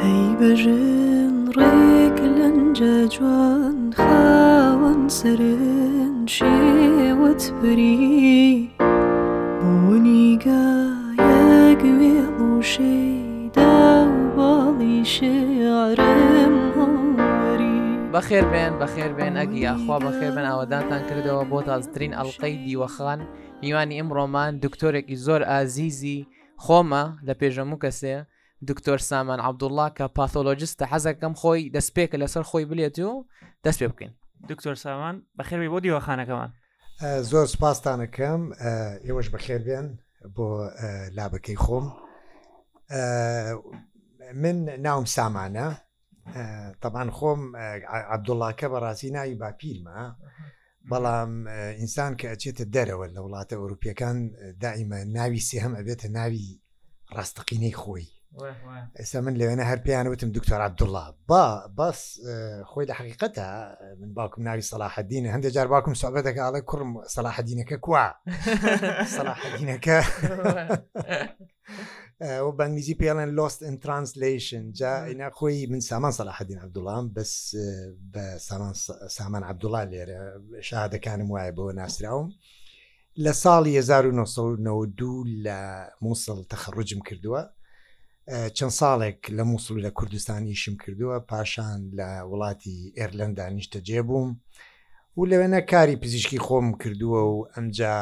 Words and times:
هەی 0.00 0.26
بەژن 0.40 1.32
ڕێک 1.56 2.16
لەنجە 2.38 2.96
جوان 3.14 3.78
خاوەن 4.02 5.02
سرن 5.18 6.14
شێوەت 6.36 7.42
پری 7.58 8.46
بۆنیگە 9.82 10.64
یەکوێ 11.30 12.16
وشەیدا 12.40 13.80
باڵی 14.36 14.98
شێعرم 15.14 16.54
هەوەری 16.76 17.80
بەخێر 18.14 18.44
بێن 18.52 18.72
بەخێر 18.82 19.10
بێن 19.16 19.34
ئەگی 19.40 19.60
یاخوا 19.66 19.96
بەخێر 20.06 20.32
بن 20.36 20.46
ئاواداتان 20.50 21.02
کردەوە 21.08 21.44
بۆ 21.50 21.58
تازترین 21.68 22.12
ئەڵلقەی 22.18 22.54
دیوەخان 22.64 23.20
میوانی 23.62 24.00
ئمڕۆمان 24.00 24.52
دکتۆرێکی 24.64 25.16
زۆر 25.26 25.40
ئازیزی 25.50 26.26
خۆمە 26.64 27.04
لە 27.26 27.32
پێژەمو 27.40 27.78
کەسێ 27.84 28.16
دکتۆر 28.68 28.98
سامان 28.98 29.38
عبدوڵلا 29.40 29.88
کە 29.96 30.04
پاتۆلۆجیستە 30.18 30.84
حەزەکەم 30.92 31.34
خۆی 31.40 31.70
دەستپێکە 31.76 32.16
لەسەر 32.22 32.42
خۆی 32.50 32.64
بلێت 32.70 32.98
و 32.98 33.24
دەست 33.66 33.78
پێ 33.80 33.86
بکەین 33.92 34.12
دکتۆر 34.48 34.74
سامان 34.74 35.16
بەخێوی 35.38 35.68
بۆ 35.72 35.78
دیوەخانەکەمان 35.84 36.50
زۆر 37.30 37.46
سپاسستانەکەم 37.54 38.42
ئێوەش 39.06 39.28
بەخێربێن 39.34 39.86
بۆ 40.36 40.46
لابەکەی 41.16 41.58
خۆم 41.64 41.84
من 44.42 44.56
ناوم 44.86 45.06
سامانە 45.16 45.68
تەبان 46.82 47.08
خۆم 47.16 47.40
عبدوڵاکە 48.14 48.66
بەڕاستی 48.72 49.10
ناوی 49.16 49.34
باپیرمە 49.42 50.00
بەڵام 50.90 51.30
ئینسان 51.78 52.12
کە 52.20 52.26
ئەچێتە 52.32 52.64
دەرەوە 52.74 53.06
لە 53.14 53.20
وڵاتە 53.24 53.54
ئەوروپیەکان 53.58 54.16
دائیمە 54.62 55.00
ناوی 55.16 55.40
سێهم 55.48 55.72
ئەبێتە 55.78 56.08
ناوی 56.18 56.44
ڕاستەقینەی 57.16 57.74
خۆی 57.82 58.06
سمن 59.02 59.34
لي 59.34 59.52
انا 59.52 59.62
هربي 59.62 60.00
انا 60.00 60.10
وتم 60.10 60.32
دكتور 60.32 60.60
عبد 60.60 60.82
الله 60.82 61.14
با 61.28 61.66
بس 61.66 62.20
آه، 62.28 62.62
خوي 62.62 62.92
حقيقتها 62.92 63.72
آه، 63.72 63.94
من 64.00 64.12
باكم 64.14 64.42
ناري 64.42 64.60
صلاح 64.60 64.98
الدين 64.98 65.26
هند 65.26 65.46
جار 65.46 65.66
باكم 65.66 65.94
صحبتك 65.94 66.38
على 66.38 66.60
كرم 66.62 67.02
صلاح 67.06 67.38
الدين 67.38 67.64
كوا 67.64 67.98
صلاح 69.04 69.54
دينك 69.56 70.04
وبانجليزي 72.22 73.12
ان 73.12 73.28
لوست 73.28 73.62
ان 73.62 73.78
ترانسليشن 73.78 74.72
جا 74.72 75.10
انا 75.12 75.30
خوي 75.30 75.66
من 75.66 75.80
سامان 75.80 76.10
صلاح 76.10 76.40
الدين 76.40 76.58
عبد 76.58 76.78
الله 76.78 77.08
بس 77.08 77.56
آه، 78.16 78.36
سامان 78.36 78.72
سامان 79.08 79.42
عبد 79.42 79.64
الله 79.64 79.82
اللي 79.82 80.08
شهاده 80.60 80.98
كان 80.98 81.22
مواعب 81.22 81.58
وناس 81.58 82.02
راهم 82.02 82.30
لصالي 83.16 83.82
نودو 84.38 85.24
لموصل 85.24 86.44
تخرجم 86.44 87.00
كردوه 87.00 87.63
چەند 88.56 88.70
ساڵێک 88.80 89.20
لە 89.36 89.42
مووسڵ 89.48 89.76
لە 89.86 89.90
کوردستانیشم 89.98 90.74
کردووە 90.82 91.18
پاشان 91.30 91.80
لە 91.98 92.08
وڵاتی 92.30 92.76
ئێرلندانیشتە 92.98 93.78
جێبووم 93.88 94.28
و 95.16 95.20
لەوێنە 95.30 95.60
کاری 95.70 95.96
پزیشکی 95.96 96.38
خۆم 96.46 96.66
کردووە 96.82 97.20
و 97.34 97.46
ئەمجا 97.54 97.96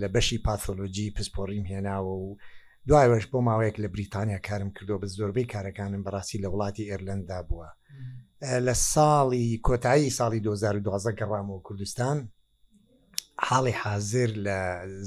لە 0.00 0.08
بەشی 0.14 0.38
پاتۆلۆجی 0.46 1.12
پسپۆڕیم 1.16 1.64
هێناوە 1.72 2.12
و 2.22 2.36
دوایەش 2.88 3.24
بۆ 3.32 3.38
ماوەیەک 3.46 3.76
لە 3.84 3.88
بریتانیا 3.94 4.38
کارم 4.48 4.70
کردو 4.76 4.98
بە 5.02 5.06
زۆربەی 5.16 5.50
کارەکانم 5.54 6.02
بەڕاستی 6.06 6.38
لە 6.44 6.48
وڵاتی 6.52 6.88
ئێرلندا 6.90 7.40
بووە 7.48 7.68
لە 8.66 8.74
ساڵی 8.92 9.46
کۆتایی 9.66 10.14
ساڵی 10.18 10.40
2012 10.40 11.12
گەڕامەوە 11.16 11.62
کوردستان 11.62 12.28
حاڵی 13.48 13.72
حاضر 13.82 14.28
لە 14.46 14.58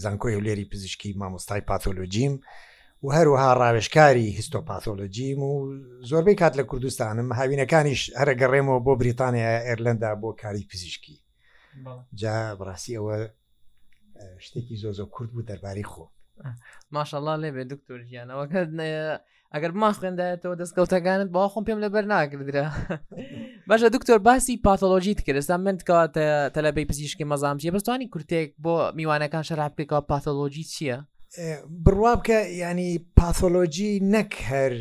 زانکۆی 0.01 0.35
و 0.37 0.41
لێری 0.45 0.65
پزیشکی 0.71 1.13
مامۆستای 1.21 1.61
پاتۆلۆجیم 1.69 2.31
و 2.39 2.45
و 3.03 3.07
هەروەها 3.17 3.49
ڕاوێشکاری 3.59 4.33
هیستۆپاتۆلۆجیم 4.39 5.39
و 5.39 5.51
زۆربەی 6.09 6.35
کات 6.41 6.53
لە 6.59 6.63
کوردستانم 6.69 7.27
هاوینەکانیش 7.39 8.01
هەرە 8.19 8.33
گەڕێمەوە 8.41 8.79
بۆ 8.85 8.93
بریتانیا 9.01 9.49
ئێرلندا 9.67 10.11
بۆ 10.21 10.29
کاری 10.41 10.67
پزیشکی 10.71 11.17
جا 12.13 12.55
بڕاستی 12.59 12.97
ئەوە 12.97 13.15
شتێکی 14.45 14.75
زۆ 14.83 14.89
زۆ 14.99 15.05
کورد 15.13 15.29
بوو 15.33 15.45
دەرباری 15.49 15.85
خۆ 15.91 16.03
ماشاءله 16.95 17.33
لێبێ 17.41 17.63
دکتۆر 17.73 17.99
ژیانەوە 18.09 18.43
ئەگەر 19.53 19.71
ما 19.81 19.89
خوێندایەتەوە 19.97 20.55
دەستکەوتەکانت 20.61 21.29
باخۆم 21.35 21.63
پێم 21.67 21.79
لەبەر 21.83 22.03
ناگررا 22.13 22.65
باشە 23.69 23.87
دکتۆر 23.95 24.17
باسی 24.27 24.61
پاتۆلۆژیت 24.65 25.19
کردستا 25.27 25.57
من 25.57 25.77
کاتە 25.89 26.25
تەلەبەی 26.55 26.85
پزیشکی 26.89 27.25
مەزام 27.31 27.57
چیە 27.61 27.71
بەستانی 27.75 28.07
کورتێک 28.13 28.49
بۆ 28.63 28.75
میوانەکان 28.97 29.43
شەرابکەوە 29.49 30.01
پاتۆلۆژی 30.09 30.63
چییە؟ 30.73 30.97
بڕوا 31.85 32.13
بکە 32.19 32.39
ینی 32.63 32.91
پاثۆلۆجی 33.19 33.91
نەک 34.15 34.31
هەر 34.49 34.73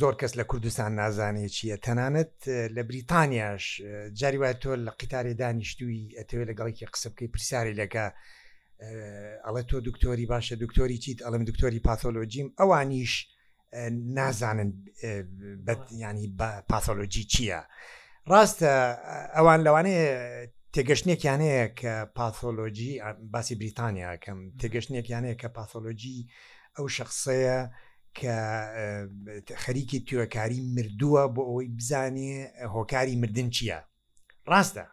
زۆر 0.00 0.14
کەس 0.20 0.32
لە 0.40 0.44
کوردستان 0.50 0.90
نازانێت 1.00 1.52
چییە 1.56 1.76
تەنانەت 1.84 2.32
لە 2.76 2.82
بریتانیاش 2.90 3.64
جاریوای 4.20 4.54
تۆ 4.62 4.70
لە 4.86 4.90
قیتارێ 5.00 5.32
دانیشتووی 5.42 6.02
ئەتەوێت 6.18 6.48
لەگەڵێکی 6.50 6.86
قسە 6.92 7.08
بکەی 7.12 7.32
پرسیاری 7.34 7.74
لەکە 7.80 8.04
ئەڵە 9.46 9.62
تۆ 9.68 9.76
دکتۆری 9.88 10.26
باشە 10.32 10.52
دکتۆری 10.64 10.98
چیت 11.04 11.18
ئەڵم 11.24 11.42
دکتۆری 11.50 11.80
پاثۆلۆجیم 11.88 12.46
ئەوانیش 12.60 13.14
نازانن 14.18 14.70
ینی 16.02 16.26
پاثۆلۆجی 16.70 17.24
چییە؟ 17.32 17.58
ڕاستە 18.30 18.72
ئەوان 19.36 19.60
لەوانەیە 19.66 20.08
تێگەشتێکیانەیە 20.74 21.66
کە 21.80 21.94
پاثۆلۆجی 22.18 22.92
باسی 23.32 23.54
بریتانیاکەم 23.62 24.38
تێگەشتێکیانەیە 24.60 25.36
کە 25.42 25.48
پاثۆلۆجی 25.56 26.18
ئەو 26.76 26.86
شخصەیە 26.96 27.60
کە 28.18 28.34
خەریکی 29.62 29.98
توێکاری 30.06 30.60
مردووە 30.76 31.22
بۆ 31.34 31.42
ئەوەی 31.48 31.68
بزانێ 31.78 32.32
هۆکاری 32.74 33.16
مردن 33.22 33.48
چییە 33.56 33.78
ڕاستە 34.50 34.86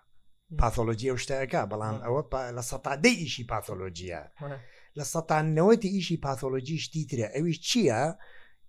پاثۆلۆجی 0.60 1.08
ئەو 1.12 1.18
شتەکە 1.24 1.62
بەڵام 1.72 1.98
ئەوە 2.06 2.22
لە 2.58 2.64
سەتادەی 2.72 3.16
ئیشی 3.22 3.44
پاثۆلۆجیە 3.52 4.22
لە 4.98 5.06
سەتانەوەتی 5.14 5.90
ئیشی 5.96 6.18
پاثۆلۆجی 6.26 6.78
شتیترە 6.86 7.28
ئەویش 7.36 7.58
چییە 7.70 8.02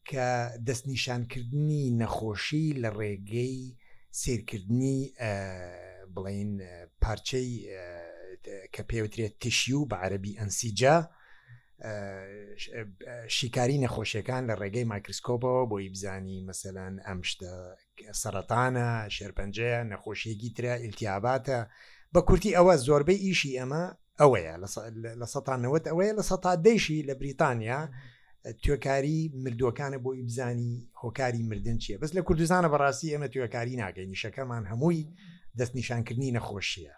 کە 0.09 0.27
دەستنیشانکردنی 0.67 1.85
نەخۆشی 2.01 2.67
لە 2.83 2.91
ڕێگەی 2.99 3.57
سیرکردنی 4.21 5.01
بڵین 6.17 6.51
پارچەی 7.03 7.51
کە 8.75 8.83
پێوترێت 8.91 9.35
تشی 9.41 9.73
و 9.75 9.87
بە 9.91 9.97
عەربی 10.03 10.39
ئەنسیجا 10.41 10.97
شیکاری 13.37 13.83
نەخۆشیەکان 13.85 14.43
لە 14.51 14.55
ڕێگەی 14.61 14.89
مایکرسکۆپەوە 14.91 15.65
بۆی 15.71 15.91
بزانی 15.95 16.47
مەسەلاەن 16.49 16.95
ئەمشتە 17.07 17.53
سەرەتانە 18.23 18.89
شێرپەنجەیە 19.17 19.81
نەخۆشیەکی 19.93 20.49
ترە 20.57 20.75
ئیلتیاباتە 20.85 21.61
بە 22.15 22.21
کورتی 22.29 22.57
ئەوە 22.57 22.75
زۆربەی 22.87 23.23
ئیشی 23.27 23.59
ئەمە 23.59 23.85
ئەوەیە 24.21 24.55
لە 25.21 25.27
سەتانەوەت 25.35 25.85
ئەوەیە 25.91 26.13
لە 26.19 26.23
سەتا 26.31 26.53
دەیشی 26.67 27.07
لە 27.09 27.15
بریتانیا 27.21 27.81
توێکاری 28.63 29.19
مردوەکانە 29.45 29.99
بۆی 30.05 30.23
بزانی 30.29 30.75
هۆکاری 31.03 31.43
مردن 31.51 31.79
چییە 31.83 31.97
بەس 32.03 32.11
لە 32.17 32.23
کوردستانە 32.29 32.69
بەڕاستی 32.73 33.13
ئەمە 33.15 33.29
توێکاری 33.35 33.79
ناگەینی 33.83 34.21
شەکەمان 34.23 34.65
هەمووی 34.71 35.01
دەست 35.61 35.73
نیشانکردنی 35.77 36.35
نەخۆشیە 36.39 36.93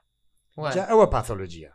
ئەوە 0.90 1.06
پاتۆلۆژیە 1.14 1.70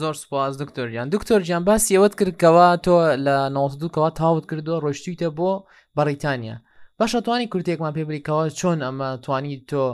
زۆر 0.00 0.14
سپاس 0.22 0.52
دکتۆریان 0.62 1.06
دکتۆرجیان 1.14 1.62
باسیەوەت 1.68 2.12
کردکەوە 2.18 2.66
تۆ 2.84 2.94
لە 3.26 3.36
92کەوە 3.56 4.10
تاوت 4.18 4.44
کردووە 4.50 4.78
ڕۆشتیتە 4.84 5.28
بۆ 5.38 5.52
بەڕیتانیا 5.96 6.56
باشە 7.00 7.18
توانی 7.24 7.48
کورتێکمان 7.52 7.92
پێبریکەوە 7.98 8.44
چۆن 8.58 8.78
ئەمە 8.86 9.10
توانی 9.24 9.64
تۆ 9.70 9.86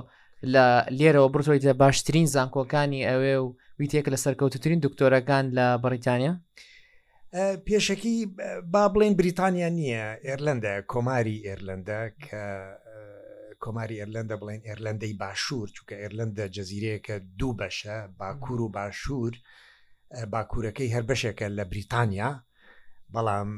لە 0.55 0.65
لێرەوە 0.99 1.29
بڕۆیتە 1.35 1.73
باشترین 1.83 2.27
زانکۆکانی 2.35 3.07
ئەوێ 3.11 3.35
و 3.45 3.47
ویتێک 3.81 4.07
لە 4.13 4.19
سەرکەوتترین 4.25 4.81
دکتۆرەکان 4.85 5.45
لە 5.57 5.67
بەریتانیا 5.83 6.35
پێشەکی 7.67 8.15
با 8.73 8.85
بڵێن 8.93 9.15
بریتانیا 9.21 9.69
نییە 9.79 10.07
ئێرلندە 10.27 10.75
کۆماری 10.93 11.43
ئێرلندە 11.47 12.01
کە 12.25 12.43
کۆماری 13.65 13.97
ئەرلندە 14.03 14.37
بڵێن 14.41 14.61
ئێرلندەی 14.69 15.13
باشوور 15.23 15.69
چووکە 15.77 15.97
ئێرلندە 16.03 16.45
جەزیرەیەکە 16.57 17.15
دوو 17.39 17.57
بەشە 17.61 17.97
باکوور 18.21 18.61
و 18.61 18.69
باشوور 18.79 19.33
باکوورەکەی 20.35 20.93
هەر 20.95 21.05
بەشێکە 21.11 21.47
لە 21.59 21.65
بریتانیا 21.73 22.31
بەڵام 23.15 23.51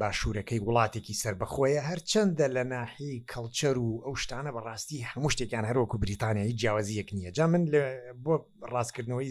باشوورەکەی 0.00 0.60
وڵاتێکی 0.66 1.14
سربەخۆیە 1.22 1.82
هەرچەندە 1.90 2.46
لە 2.56 2.62
ناحی 2.74 3.14
کەلچەر 3.32 3.76
و 3.84 3.88
ئەو 4.04 4.14
شتانە 4.24 4.50
بەڕاستی 4.56 4.98
هەموو 5.10 5.30
شتێکیان 5.34 5.64
هەرۆک 5.70 5.90
و 5.94 5.98
بریتانیایی 6.04 6.56
جیاوازیەک 6.60 7.08
نییە 7.16 7.30
جا 7.36 7.46
من 7.52 7.62
بۆ 8.24 8.34
ڕاستکردنەوەی 8.74 9.30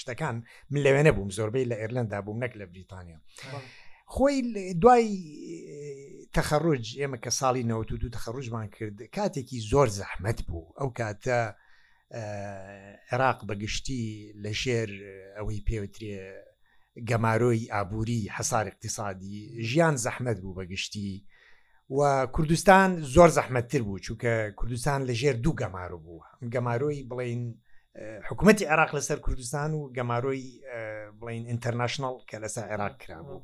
شتەکان 0.00 0.34
من 0.72 0.80
لەوێ 0.86 1.02
نەبووم 1.08 1.30
زۆربەی 1.38 1.68
لە 1.70 1.76
ئێرلندا 1.80 2.18
بووم 2.24 2.38
نەک 2.44 2.52
لە 2.60 2.64
بریتانیا 2.72 3.18
خۆی 4.14 4.36
دوای 4.82 5.08
تەخەڕۆج 6.34 6.84
ئێمە 7.00 7.18
کە 7.24 7.30
ساڵی 7.40 7.62
92 7.64 8.10
تەخەڕۆژمان 8.14 8.66
کرد 8.76 8.98
کاتێکی 9.16 9.58
زۆر 9.70 9.88
زەحمت 9.98 10.38
بوو 10.48 10.72
ئەو 10.78 10.88
کاتە 10.98 11.40
عێراق 13.10 13.38
بەگشتی 13.48 14.04
لە 14.42 14.52
شێر 14.62 14.90
ئەوەی 15.36 15.64
پێوترێ 15.68 16.16
گەمارۆی 17.10 17.70
ئابووری 17.74 18.20
حەسار 18.36 18.64
اقتصادی 18.70 19.36
ژیان 19.68 19.94
زەحمت 20.04 20.36
بوو 20.42 20.56
بەگشتی 20.58 21.10
و 21.96 22.00
کوردستان 22.34 22.90
زۆر 23.14 23.30
زەحمەتتر 23.38 23.82
بوو 23.86 24.02
چووکە 24.06 24.34
کوردستان 24.58 25.00
لە 25.08 25.12
ژێر 25.20 25.36
دوو 25.44 25.58
گەمارۆ 25.60 25.96
بوو 26.04 26.20
گەمارۆی 26.54 27.06
بڵین 27.10 27.42
حکوومەتتی 28.28 28.64
عراق 28.72 28.90
لەسەر 28.98 29.18
کوردستان 29.26 29.70
و 29.74 29.92
گەمارۆی 29.96 30.44
بڵین 31.20 31.44
ئینتەرنشنال 31.50 32.16
کە 32.30 32.36
لەسەر 32.44 32.64
عێراق 32.70 32.94
کرا 33.02 33.20
بوو. 33.22 33.40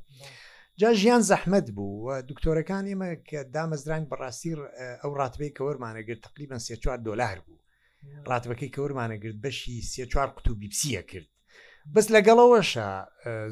جا 0.77 0.93
ژیان 0.95 1.23
زەحمد 1.31 1.67
بوو 1.77 2.23
دکتۆرەکان 2.31 2.85
ئێمە 2.91 3.09
کە 3.29 3.41
دامەزرانگ 3.57 4.05
بەڕاستی 4.11 4.53
ئەو 5.03 5.13
ڕاتبەی 5.21 5.53
کە 5.57 5.63
وەرمانەگر 5.67 6.19
تقریبان 6.27 6.61
سێ 6.67 6.75
چوار 6.83 6.99
دلار 7.09 7.37
بوو 7.47 7.61
ڕاتبەکەی 8.31 8.71
کە 8.75 8.79
وەرمانەگرت 8.85 9.37
بەشی 9.45 9.77
سێ 9.93 10.05
چوار 10.13 10.29
قوتوبی 10.37 10.69
پسیە 10.73 11.03
کرد 11.11 11.29
بەس 11.95 12.07
لەگەڵەوەشە 12.17 12.89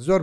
زۆر 0.07 0.21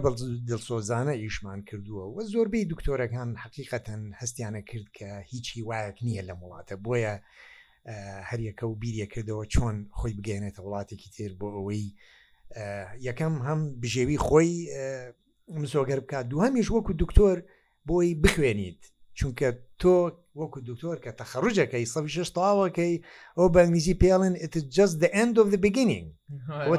دڵسۆزانە 0.50 1.14
ئیشمان 1.24 1.60
کردووە 1.70 2.04
وە 2.16 2.24
زۆربەی 2.34 2.66
دکتۆرەکان 2.74 3.30
حقیقەتەن 3.44 4.02
هەستیانە 4.22 4.62
کرد 4.70 4.88
کە 4.98 5.08
هیچ 5.32 5.46
هیوایەک 5.58 5.98
نییە 6.06 6.24
لە 6.30 6.34
وڵاتە 6.42 6.76
بۆیە 6.86 7.14
هەریەکە 8.30 8.64
و 8.72 8.76
بیریە 8.82 9.08
کردەوە 9.14 9.44
چۆن 9.54 9.76
خۆی 10.00 10.14
بگەێنێتە 10.18 10.60
وڵاتێکی 10.66 11.10
تر 11.18 11.32
بۆ 11.40 11.48
ئەوەی 11.58 11.86
یەکەم 13.08 13.36
هەم 13.48 13.62
بژێوی 13.82 14.18
خۆی 14.26 14.52
زۆگەر 15.74 16.00
بکات 16.04 16.26
دوهمیش 16.30 16.68
وەکو 16.72 16.92
دکتۆر 17.04 17.38
بۆی 17.88 18.16
بخوێنیت 18.24 18.82
چونکە 19.20 19.48
تۆ 19.82 19.98
وەکو 20.40 20.60
دکتۆر 20.70 20.96
کە 21.04 21.12
تەخەڕوجەکەی 21.20 21.86
سەوی 21.94 22.12
شش 22.16 22.30
تاواکەی 22.38 22.96
ئەو 23.38 23.48
بەنگلیزی 23.56 23.96
پێڵن 24.04 24.34
just 24.78 24.96
the 25.04 25.10
end 25.24 25.36
of 25.44 25.48
the 25.54 25.60
beginning 25.68 26.08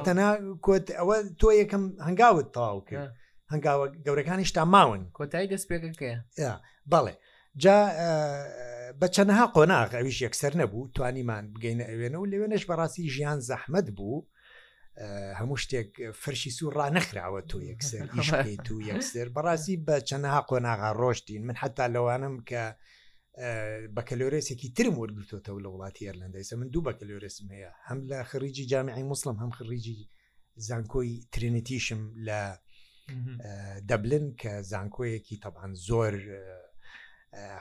تەنا 0.06 0.28
کۆت 0.66 0.86
ئەوە 0.98 1.16
تۆ 1.40 1.48
یەکەم 1.60 1.84
هەنگاوت 2.06 2.48
تاو 2.54 2.84
کرد 2.88 3.10
هەنگاوە 3.52 3.86
گەورەکانی 4.06 4.46
شتا 4.50 4.64
ماون 4.74 5.00
کۆتایی 5.18 5.50
دەستپێکەکە 5.52 6.12
بەڵێ 6.92 7.14
جا 7.62 7.76
بە 9.00 9.06
چەنەها 9.14 9.46
قۆناغ 9.56 9.90
ئەویش 9.98 10.18
یەکسەر 10.26 10.52
نەبوو 10.60 10.90
توانیمان 10.96 11.44
بگەینە 11.54 11.84
ئەوێنە 11.90 12.18
و 12.20 12.30
لەوێنش 12.32 12.62
بەڕاستی 12.68 13.10
ژیان 13.14 13.38
زەحمد 13.48 13.86
بوو 13.96 14.20
هەموو 15.40 15.56
شتێک 15.62 15.90
فرشی 16.22 16.50
سوور 16.58 16.74
ڕانەخراوە 16.80 17.40
تۆ 17.50 17.58
یەکسەر 17.70 18.06
تو 18.66 18.74
یەکسەر 18.90 19.26
بەڕاستی 19.36 19.76
بە 19.86 19.96
چەندەها 20.08 20.40
قۆناغا 20.50 20.90
ڕۆشتین 21.00 21.42
من 21.48 21.56
حتا 21.62 21.86
لەوانم 21.94 22.36
کە 22.50 22.62
بە 23.94 24.02
کەلۆرێسێکی 24.08 24.68
ترم 24.76 24.94
وەرگتۆتەوە 25.00 25.60
لە 25.64 25.68
وڵاتی 25.72 26.08
ئەرلندایسە 26.12 26.52
من 26.60 26.68
دوو 26.74 26.82
بە 26.88 26.92
کەلۆرسم 26.98 27.46
هەیە 27.54 27.70
هەم 27.86 27.98
لە 28.10 28.18
خریجی 28.30 28.64
جامعی 28.72 29.02
مسلم 29.12 29.36
هەم 29.42 29.50
خریجی 29.58 29.98
زانکۆی 30.68 31.12
ترینەتیشم 31.34 32.00
لە 32.26 32.40
دەبلن 33.88 34.26
کە 34.40 34.52
زانکۆیەکی 34.70 35.36
تەبان 35.42 35.72
زۆر 35.88 36.14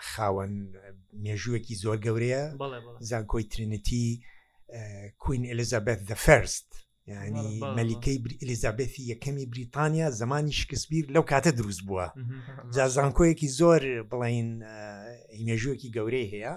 خاوەن 0.09 0.53
مێژوویەکی 1.23 1.75
زۆر 1.83 1.97
گەورەیە 2.05 2.43
زانکۆی 3.09 3.43
ترینەتی 3.53 4.07
کوین 5.21 5.43
ئەلیزابێت 5.51 5.99
دە 6.09 6.15
فەرست 6.25 6.86
ینی 7.07 7.59
مەلیکەی 7.77 8.17
ئلیزابێتی 8.43 9.03
یەکەمی 9.13 9.45
بریتانیا 9.53 10.07
زمانی 10.21 10.53
شکسبیر 10.61 11.03
لەو 11.15 11.23
کاتە 11.31 11.51
دروست 11.59 11.81
بووە 11.87 12.05
جازانکۆیەکی 12.75 13.49
زۆر 13.59 13.81
بڵین 14.11 14.49
هیمێژوەکی 15.39 15.93
گەورەی 15.97 16.27
هەیە 16.33 16.53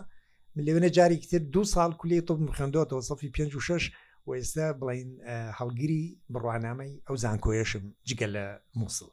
لەوێنە 0.67 0.91
جارێکی 0.97 1.29
تر 1.33 1.43
دو 1.55 1.63
ساڵ 1.75 1.91
کولی 2.01 2.21
تۆ 2.27 2.33
بخندەوەەوە 2.51 3.03
سەفی 3.09 3.31
5 3.31 3.55
و 3.57 3.61
6 3.61 3.91
و 4.27 4.31
ئێستا 4.39 4.67
بڵین 4.81 5.11
هەڵگیری 5.59 6.03
بڕوانامەی 6.33 6.95
ئەو 7.07 7.17
زانکۆیەشم 7.25 7.85
جگە 8.09 8.27
لە 8.35 8.45
مووسڵ 8.79 9.11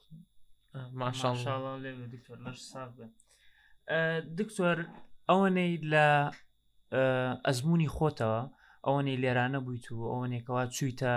دکتۆر 4.40 4.78
ئەوەنەی 5.30 5.74
لە 5.92 6.06
ئەزمموی 7.48 7.92
خۆتەوە 7.98 8.42
ئەوەنی 8.86 9.18
لێرانە 9.24 9.60
بوویت 9.66 9.86
و 9.92 10.12
ئەوەنێکەوە 10.14 10.64
چویتە 10.76 11.14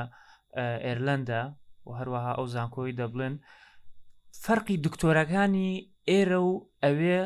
ئێرلندا 0.85 1.43
و 1.87 1.91
هەروەها 1.99 2.33
ئەو 2.39 2.47
زانکۆی 2.55 2.97
دەبڵن 3.01 3.35
فەرقی 4.45 4.77
دکتۆرەکانی 4.87 5.71
ئێرە 6.11 6.39
و 6.49 6.53
ئەوێ 6.85 7.21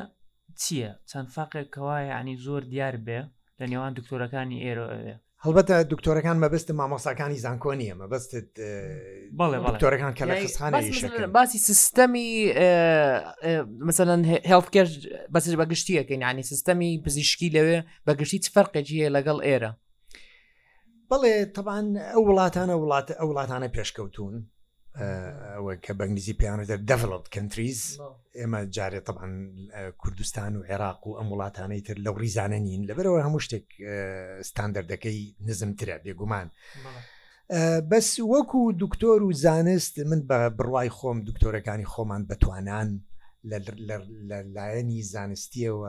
چییە 0.60 0.90
چەند 1.10 1.28
فاقێکەوە 1.34 1.96
ینی 2.12 2.36
زۆر 2.44 2.62
دیار 2.72 2.96
بێ 3.06 3.20
لە 3.60 3.64
نێوان 3.70 3.92
دکتۆرەکانی 3.98 4.62
ئێرە 4.64 4.84
ئەوێ 4.94 5.14
هەڵبەتە 5.44 5.74
دکتۆرەکان 5.92 6.36
مەبست 6.42 6.68
مامۆساکانی 6.80 7.38
زانکۆ 7.44 7.70
نیە 7.80 7.94
مەبستت 8.02 8.50
دکتۆرەکان 9.72 10.12
کەلەخستخانە 10.18 10.78
باسی 11.36 11.58
سیستەمی 11.70 12.28
مثلەن 13.88 14.20
هێڵکەش 14.50 14.90
بەسش 15.34 15.54
بەگشتیەکەین 15.60 16.22
ینی 16.28 16.44
سیستەمی 16.52 16.90
پزیشکی 17.04 17.48
لەوێ 17.56 17.78
بەگشتی 18.06 18.38
چ 18.44 18.46
فەرقێکی 18.54 18.96
هەیە 19.00 19.12
لەگەڵ 19.16 19.38
ئێرە 19.46 19.70
بەڵێ 21.10 21.32
تەبان 21.56 21.86
ئەو 22.12 22.22
وڵاتانە 22.28 22.74
وڵات 22.82 23.08
ئەو 23.18 23.28
وڵاتانە 23.30 23.68
پێشکەوتون 23.76 24.34
ئەوە 25.56 25.72
کە 25.84 25.92
بەنگلیزی 25.98 26.34
پیانەدە 26.40 26.76
دەڤڵت 26.90 27.26
کنتریز 27.36 27.80
ئێمە 28.38 28.60
جارێ 28.76 29.00
تەبان 29.06 29.32
کوردستان 30.00 30.52
و 30.56 30.60
عێراق 30.70 31.00
و 31.06 31.16
ئەم 31.18 31.28
وڵاتانەی 31.32 31.80
تر 31.86 31.96
لەو 32.04 32.14
ریزانە 32.22 32.58
نین 32.66 32.82
لەبەرەوە 32.90 33.20
هەموو 33.26 33.44
شتێک 33.46 33.66
ستاندەردەکەی 34.50 35.20
نزمترە 35.48 35.96
بێگومان. 36.04 36.48
بەس 37.90 38.08
وەکو 38.32 38.60
دکتۆر 38.82 39.18
و 39.28 39.32
زانست 39.44 39.94
من 40.10 40.20
بە 40.28 40.38
بڕوای 40.58 40.90
خۆم 40.98 41.18
دکتۆرەکانی 41.28 41.88
خۆمان 41.92 42.22
بەتوانان 42.30 42.88
لە 43.50 43.56
لایەنی 44.56 45.00
زانستیەوە 45.14 45.84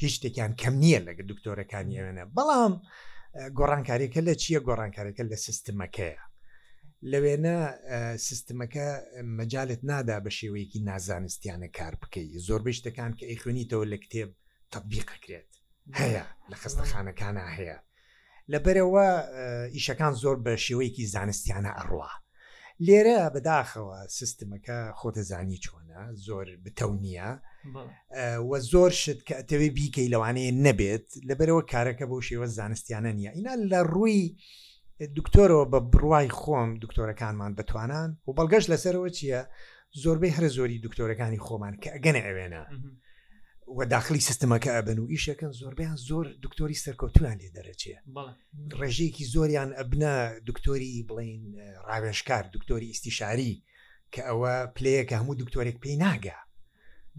هیچ 0.00 0.14
شتێکیان 0.18 0.52
کەم 0.60 0.74
نییە 0.82 1.00
لەگە 1.08 1.22
دکتۆرەکانی 1.30 1.98
ئەوێنە 1.98 2.24
بەڵام 2.36 2.74
گۆڕانکاریەکە 3.58 4.20
لە 4.28 4.34
چییە 4.42 4.60
گۆڕانکاریەکە 4.68 5.22
لە 5.30 5.36
سیستمەکەیە 5.46 6.20
لەوێنە 7.10 7.56
سیستمەکە 8.26 8.86
مەجالت 9.38 9.80
نادا 9.90 10.18
بە 10.24 10.30
شێوەیەکی 10.38 10.80
نازانستیانە 10.88 11.68
کار 11.78 11.94
بکەی 12.02 12.26
زۆربەی 12.46 12.76
شتەکان 12.78 13.10
کە 13.18 13.24
ئەیخونیتەوە 13.30 13.84
لە 13.92 13.98
کتێب 14.04 14.30
تبیقەکرێت 14.72 15.50
هەیە 16.00 16.22
لە 16.50 16.56
خستەخانەکانە 16.62 17.44
هەیە 17.58 17.78
لەبەرەوە 18.52 19.08
ئیشەکان 19.76 20.12
زۆر 20.22 20.36
بە 20.44 20.52
شێوەیەکی 20.66 21.08
زانستیانە 21.14 21.72
ئەڕوا 21.78 22.08
لێرە 22.86 23.18
بەداخەوە 23.34 23.98
سیستمەکە 24.18 24.78
خۆتەزانی 24.98 25.58
چۆنە 25.64 26.00
زۆر 26.26 26.46
بتەو 26.64 26.90
نییە 27.04 27.30
وە 28.50 28.58
زۆر 28.72 28.90
شت 29.02 29.20
کە 29.28 29.34
ئەتەوێ 29.38 29.68
بیکەی 29.76 30.12
لەوانەیە 30.12 30.52
نەبێت 30.66 31.06
لەبەرەوە 31.28 31.62
کارەکە 31.72 32.04
بۆ 32.10 32.18
شێوە 32.28 32.46
زانستیانە 32.58 33.10
نییە 33.18 33.30
ئینا 33.36 33.54
لە 33.72 33.80
ڕووی 33.92 34.20
دکتۆرەوە 35.18 35.64
بە 35.72 35.78
بڕوای 35.92 36.28
خۆم 36.40 36.70
دکتۆرەکانمان 36.84 37.52
بتوانان 37.58 38.10
و 38.26 38.30
بەڵگەشت 38.38 38.68
لەسەرەوە 38.72 39.08
چییە؟ 39.16 39.40
زۆربەی 40.02 40.34
هەر 40.36 40.44
زۆری 40.56 40.82
دکتۆرەکانی 40.86 41.42
خۆمان 41.46 41.74
کە 41.82 41.88
ئەگەنە 41.94 42.20
ئەوێنە. 42.26 42.64
وەداخلی 43.76 44.20
سیستمەکە 44.20 44.70
ئەبن 44.76 44.98
و 44.98 45.06
ئیشەکەن 45.12 45.52
زۆربیان 45.60 45.96
زۆر 46.08 46.26
دکتۆری 46.44 46.80
سەرکەوتوان 46.84 47.36
لێ 47.42 47.48
دەرەچێت 47.56 48.00
ڕێژەیەکی 48.80 49.24
زۆریان 49.32 49.70
ئەبنا 49.78 50.14
دکتۆری 50.48 51.04
بڵین 51.08 51.42
ڕاوێشکار 51.88 52.44
دکتۆری 52.54 52.92
ئیسیشاری 52.92 53.52
کە 54.14 54.20
ئەوە 54.28 54.54
پلەیەکە 54.76 55.14
هەموو 55.20 55.38
دکتۆرێک 55.42 55.76
پێی 55.82 55.96
ناگە 56.04 56.36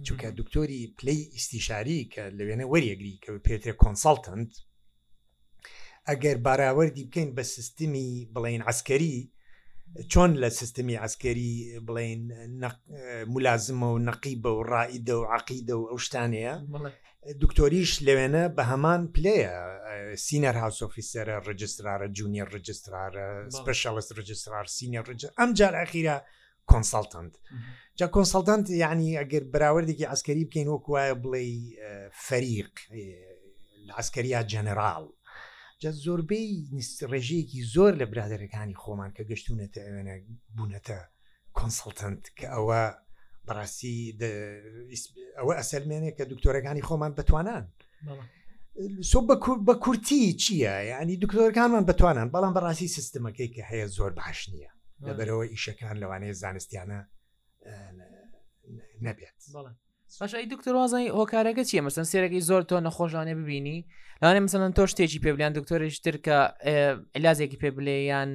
چونکە 0.06 0.28
دکتۆری 0.40 0.82
پلەی 1.00 1.22
ئیسیشاری 1.36 2.00
کە 2.14 2.24
لەوێنە 2.38 2.66
وەریەگری 2.72 3.16
کە 3.24 3.30
پێترێ 3.46 3.74
کۆنسڵتنت 3.82 4.52
ئەگەر 6.10 6.38
باراوەردی 6.46 7.06
بکەین 7.10 7.30
بە 7.38 7.44
سیستمی 7.56 8.10
بڵین 8.34 8.62
عسکەری 8.72 9.16
چۆن 10.12 10.32
لە 10.42 10.50
سیستمی 10.50 10.96
عسکەری 10.98 11.80
بڵین 11.88 12.22
ملازمە 13.34 13.84
و 13.94 14.00
نەقیبە 14.10 14.46
و 14.58 14.62
ڕائیدە 14.72 15.14
و 15.20 15.26
عقیدە 15.26 15.74
و 15.78 15.90
ئەو 15.92 15.98
شتانەیە 16.06 16.54
دکتۆریش 17.42 17.92
لەوێنە 18.06 18.44
بە 18.56 18.64
هەمان 18.72 19.02
پلەیە 19.16 19.52
سینەر 20.26 20.56
هاوسۆفیسەرە 20.64 21.36
ڕجسترارە 21.50 22.08
جونیە 22.18 22.46
ڕجسترارە 22.56 23.28
سپشەڵست 23.58 24.10
ڕجسترار 24.20 24.66
سینە 24.76 25.02
ڕج 25.10 25.22
ئەم 25.40 25.52
جار 25.58 25.74
ئەخیرە 25.80 26.16
کۆنسڵتنت 26.70 27.34
جا 28.00 28.06
کۆنسڵتنت 28.16 28.66
یعنی 28.84 29.08
ئەگەر 29.20 29.44
براوردێکی 29.54 30.08
ئەسکەری 30.12 30.46
بکەین 30.50 30.68
وەکوایە 30.72 31.14
بڵێ 31.24 31.46
فەریق 32.28 32.72
لە 33.88 33.94
ئەسکەریا 34.00 34.42
جەنەرال 34.54 35.06
زۆربەی 36.04 36.48
ڕێژەیەکی 37.12 37.62
زۆر 37.74 37.92
لە 38.02 38.06
برادەرەکانی 38.12 38.76
خۆمان 38.84 39.12
کە 39.16 39.24
گەشتونەتە 39.30 39.80
ئەوێنە 39.86 40.16
بوونەتە 40.56 41.00
کۆنسڵتنت 41.58 42.24
کە 42.38 42.48
ئەوە 42.56 42.82
بەڕاستی 43.48 43.98
ئەوە 45.40 45.54
ئەسەرمێنێک 45.60 46.14
کە 46.20 46.26
دکتۆرەکانی 46.32 46.86
خۆمان 46.88 47.12
بتوانان 47.20 47.66
سۆ 49.12 49.18
بە 49.68 49.76
کورتی 49.84 50.24
چییە 50.42 50.76
ینی 50.92 51.16
دکتۆرەکانمان 51.24 51.84
بتوانن 51.90 52.28
بەڵام 52.34 52.54
بەڕاستی 52.58 52.94
سیستمەکەی 52.98 53.50
کە 53.56 53.62
هەیە 53.70 53.88
زۆر 53.98 54.12
باش 54.20 54.40
نییە 54.54 54.72
لەبەرەوە 55.08 55.44
ئیشەکان 55.54 55.96
لەوانەیە 56.02 56.34
زانستیانە 56.44 57.00
نەبێت. 59.06 59.40
باش 60.22 60.32
ئەی 60.36 60.46
دکتۆر 60.54 60.76
وازای 60.82 61.08
هۆکارەکە 61.20 61.64
چیە 61.70 61.82
مەسن 61.86 62.06
سێرەی 62.12 62.42
زۆر 62.50 62.62
تۆ 62.70 62.76
نەخۆشانێ 62.86 63.36
ببینی 63.42 63.78
لاانێ 64.22 64.40
مثلن 64.48 64.72
تۆ 64.78 64.84
شتێکی 64.92 65.20
پێبلیان 65.26 65.52
دکتۆریش 65.58 65.96
ترکە 66.06 66.38
ئەلازێکی 67.16 67.58
پێ 67.62 67.70
بلێیان 67.78 68.32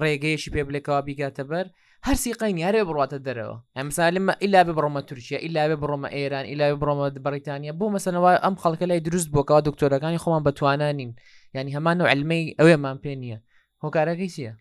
ڕێگەیەشی 0.00 0.50
پێ 0.54 0.62
بلێکەوە 0.68 1.00
بیگاتە 1.08 1.44
بەر 1.50 1.66
هەرسی 2.06 2.32
قینی 2.40 2.64
هەرێ 2.66 2.82
بڕاتە 2.88 3.18
دەرەوە 3.26 3.56
ئەمسالمە 3.78 4.32
ئیلا 4.42 4.60
بڕۆمە 4.68 5.00
تورکیا 5.08 5.38
ئیلا 5.44 5.62
بڕۆمە 5.82 6.08
ئێران 6.16 6.44
ئیلا 6.50 6.66
بڕۆمە 6.80 7.06
بریتانیا 7.26 7.72
بۆ 7.78 7.86
مەسنەوە 7.94 8.30
ئەم 8.44 8.54
خەڵکە 8.62 8.84
لای 8.90 9.00
دروست 9.06 9.28
بۆکەوە 9.34 9.60
دکتۆرەکانی 9.68 10.22
خۆمان 10.24 10.42
بەتوانانین 10.46 11.10
ینی 11.56 11.74
هەمان 11.76 11.98
و 12.04 12.08
علمەی 12.12 12.44
ئەوێمان 12.58 12.96
پێ 13.04 13.12
نییە 13.22 13.38
هۆکارەکەی 13.84 14.30
چییە؟ 14.36 14.52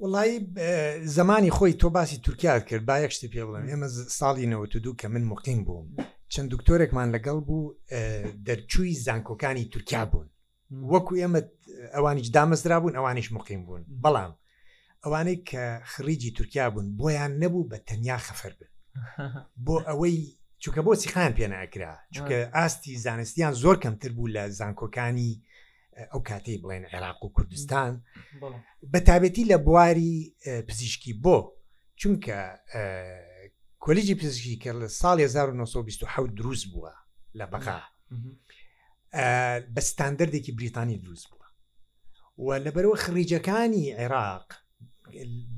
وڵی 0.00 0.38
زمانی 1.12 1.50
خۆی 1.50 1.72
تۆ 1.80 1.88
باسی 1.92 2.16
تورکیا 2.16 2.58
کرد 2.60 2.86
با 2.86 2.96
یەک 3.04 3.10
شتی 3.12 3.28
پێ 3.28 3.42
بڵم 3.46 3.64
ئێمە 3.70 3.88
ساڵی 4.18 4.46
نەوەتو 4.52 4.76
دوو 4.78 4.96
کە 5.00 5.04
من 5.04 5.24
مقیم 5.24 5.64
بووم 5.64 5.86
چەند 6.32 6.50
دکتۆرێکمان 6.54 7.14
لەگەڵ 7.16 7.38
بوو 7.46 7.74
دەرچووی 8.46 8.94
زانکۆکانی 9.06 9.64
تورکیا 9.72 10.04
بوون 10.04 10.28
وەکو 10.90 11.14
ئێمە 11.22 11.40
ئەوانیش 11.94 12.26
دامەزرا 12.36 12.78
بوون 12.82 12.94
ئەوانیش 12.96 13.32
مقیم 13.32 13.62
بوون 13.66 13.84
بەڵام 14.04 14.32
ئەوانەی 15.04 15.42
کە 15.50 15.82
خریجی 15.92 16.30
تورکیا 16.30 16.70
بوون 16.70 16.96
بۆیان 17.00 17.32
نەبوو 17.42 17.68
بە 17.70 17.76
تەنیا 17.86 18.16
خەفەر 18.26 18.52
بن 18.58 18.68
بۆ 19.66 19.74
ئەوەی 19.88 20.16
چونکە 20.62 20.80
بۆ 20.86 20.94
سیخان 20.94 21.32
پێ 21.36 21.46
ناکرا 21.52 21.98
چونکە 22.14 22.38
ئاستی 22.54 22.96
زانستیان 22.96 23.52
زۆر 23.52 23.76
کەمتر 23.84 24.08
بوو 24.16 24.28
لە 24.28 24.48
زانکۆکانی 24.48 25.32
ئەو 26.12 26.20
کاتی 26.22 26.58
بڵێن 26.62 26.86
عێراق 26.94 27.24
و 27.24 27.28
کوردستان 27.32 28.00
بەتابەتی 28.94 29.44
لە 29.52 29.58
بواری 29.64 30.34
پزیشکی 30.68 31.20
بۆ 31.24 31.42
چونکە 32.00 32.38
کۆلیجی 33.84 34.14
پزیشکی 34.14 34.56
کرد 34.56 34.80
لە 34.84 34.88
ساڵ 34.92 35.20
1920 35.20 36.04
دروست 36.36 36.64
بووە 36.66 36.94
لە 37.36 37.46
بەغا 37.52 37.82
بە 39.74 39.80
ستاندردێکی 39.80 40.52
بریتانی 40.52 40.98
دروست 40.98 41.26
بووە 41.26 41.46
و 42.38 42.64
لەبەرەوە 42.64 42.98
خریجەکانی 42.98 43.94
عێراق 43.96 44.52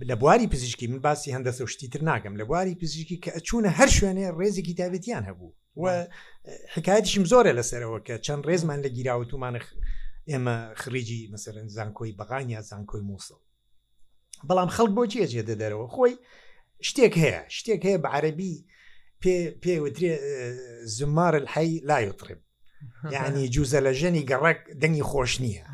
لە 0.08 0.14
بواری 0.20 0.46
پزیشکی 0.46 0.86
من 0.86 0.98
باسی 0.98 1.32
هەندە 1.36 1.50
سەشتی 1.52 1.88
تر 1.92 2.00
ناگەم 2.10 2.36
لە 2.40 2.44
بواری 2.48 2.74
پزیشکی 2.74 3.20
کە 3.24 3.28
ئەچوونە 3.36 3.68
هەر 3.80 3.88
شوێنێ 3.96 4.26
ڕێزێکی 4.38 4.76
تابەتیان 4.80 5.24
هەبوو 5.28 5.52
و 5.82 5.84
حکایەتیشم 6.74 7.24
زۆرە 7.32 7.52
لەسەرەوە 7.58 7.98
کە 8.06 8.14
چەند 8.24 8.42
ڕێزمان 8.48 8.78
لە 8.84 8.88
گیراوە 8.96 9.24
تومانە 9.24 9.60
ئێمە 10.30 10.56
خریجی 10.80 11.30
مەسەرن 11.34 11.66
زانکۆی 11.76 12.16
بەغان 12.18 12.46
یا 12.54 12.60
زانکۆی 12.70 13.02
مووسڵ 13.08 13.40
بەڵام 14.48 14.68
خەڵک 14.76 14.92
بۆ 14.96 15.02
چێ 15.12 15.24
جێدە 15.32 15.54
دەرەوە 15.62 15.86
خۆی 15.94 16.12
شتێک 16.88 17.14
هەیە 17.22 17.40
شتێک 17.56 17.82
هەیە 17.88 17.98
بە 18.04 18.08
عەربی 18.16 18.54
پێ 19.22 19.34
پێوترێ 19.62 20.12
زمار 20.96 21.34
الحی 21.40 21.70
لایوترب 21.88 22.40
یعنی 23.14 23.44
جوزە 23.54 23.80
لە 23.86 23.92
ژەنی 24.00 24.24
گەڕک 24.30 24.60
دەنگی 24.82 25.06
خۆش 25.10 25.32
نییە 25.42 25.64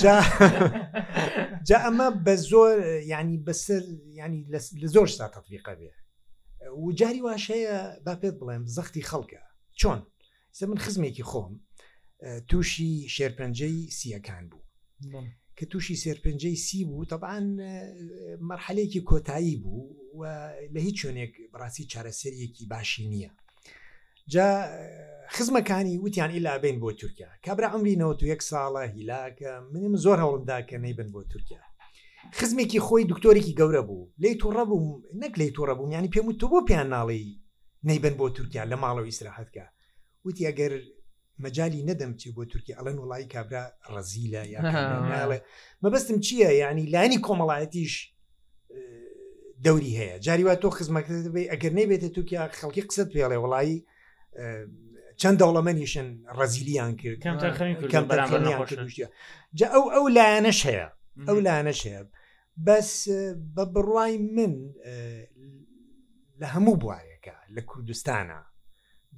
جا 1.68 1.78
ئەمە 1.86 2.08
بە 2.24 2.34
زۆر 2.50 2.74
ینی 3.12 3.36
بەسەر 3.46 3.82
ینی 4.20 4.40
لە 4.82 4.88
زۆر 4.94 5.06
شتا 5.12 5.26
تەطبیقە 5.36 5.74
بێ 5.80 5.90
وجاری 6.86 7.22
واشەیە 7.26 7.76
با 8.06 8.14
پێت 8.20 8.34
بڵێم 8.40 8.64
زەختی 8.76 9.02
خەڵکە 9.10 9.42
چۆن 9.80 10.00
سە 10.56 10.62
من 10.70 10.78
خزمێکی 10.84 11.24
خۆم 11.30 11.52
تووشی 12.48 13.06
شێرپەنجەی 13.16 13.78
سیەکان 13.98 14.44
بوو 14.50 14.62
کە 15.58 15.64
تووشی 15.70 15.96
سێرپەنجەی 16.02 16.56
سی 16.66 16.84
بوو 16.88 17.04
طبعاان 17.10 17.46
مەرحلەیەکی 18.50 19.02
کۆتایی 19.10 19.56
بوو 19.62 19.84
و 20.18 20.22
لە 20.74 20.80
هیچ 20.86 20.96
شوێنێک 21.02 21.32
بڕاستی 21.52 21.84
چارەسەرەکی 21.92 22.64
باشی 22.70 23.04
نییە 23.12 23.30
جا 24.32 24.46
خزمەکانی 25.34 25.98
وتیان 26.04 26.30
ئیلا 26.34 26.58
بین 26.64 26.76
بۆ 26.82 26.90
تورکیا 27.00 27.28
کابرا 27.44 27.68
ئەمرینەوە 27.74 28.14
تو 28.18 28.26
یەک 28.32 28.42
ساڵە 28.50 28.84
هیلاکە 28.94 29.50
منم 29.72 29.94
زۆر 30.04 30.18
هەوڵمدا 30.24 30.58
کە 30.68 30.76
نەیبن 30.84 31.08
بۆ 31.14 31.22
تورکیا 31.32 31.62
خزمێکی 32.38 32.80
خۆی 32.86 33.04
دکتۆرێکی 33.12 33.56
گەورە 33.60 33.82
بوو 33.88 34.10
لی 34.22 34.34
تووڕە 34.42 34.64
بووم 34.70 35.02
نەک 35.22 35.32
لی 35.40 35.50
تووڕە 35.56 35.74
بووم 35.78 35.90
ینی 35.92 36.10
پێم 36.14 36.26
تو 36.40 36.46
بۆ 36.52 36.58
پیان 36.68 36.88
ناڵی 36.94 37.26
نەیبن 37.88 38.14
بۆ 38.20 38.26
تورکیا 38.36 38.62
لە 38.72 38.76
ماڵەوە 38.82 39.06
ئیسراحەتکە 39.10 39.64
وتی 40.24 40.46
ئەگەر 40.48 40.72
مەجای 41.38 41.84
نەدەم 41.88 42.12
چێ 42.20 42.28
بۆ 42.36 42.44
تورکی 42.50 42.74
ئەلەن 42.78 42.96
وڵی 43.02 43.24
کابرا 43.34 43.64
ڕزیلە 43.94 44.42
یاڵێ 44.54 45.38
مەبەستم 45.82 46.18
چییە 46.26 46.50
ینی 46.62 46.86
لانی 46.94 47.18
کۆمەڵایەتیش 47.26 47.94
دەوری 49.64 49.92
هەیە 50.00 50.16
جاریوا 50.24 50.54
تۆ 50.62 50.68
خزمەکەت 50.78 51.26
بێ 51.34 51.42
ئەگەر 51.52 51.72
نەبێتە 51.78 52.08
توکیا 52.14 52.42
خەڵکی 52.60 52.84
قسە 52.88 53.02
پێڵێ 53.12 53.38
وڵایی 53.42 53.76
چەند 55.20 55.36
دەوڵەمەنیشن 55.42 56.08
ڕزیلیان 56.38 56.92
کرد 57.00 57.20
جا 59.58 59.66
ئەو 59.74 59.84
ئەو 59.94 60.04
لایەنەش 60.16 60.60
هەیە 60.68 60.88
ئەو 61.28 61.38
لایەنەش 61.46 61.80
هەیە 61.86 62.02
بەس 62.66 62.90
بە 63.54 63.64
بڕوای 63.74 64.14
من 64.36 64.52
لە 66.40 66.46
هەموو 66.54 66.80
بوارەکە 66.82 67.36
لە 67.56 67.62
کوردستانە 67.70 68.40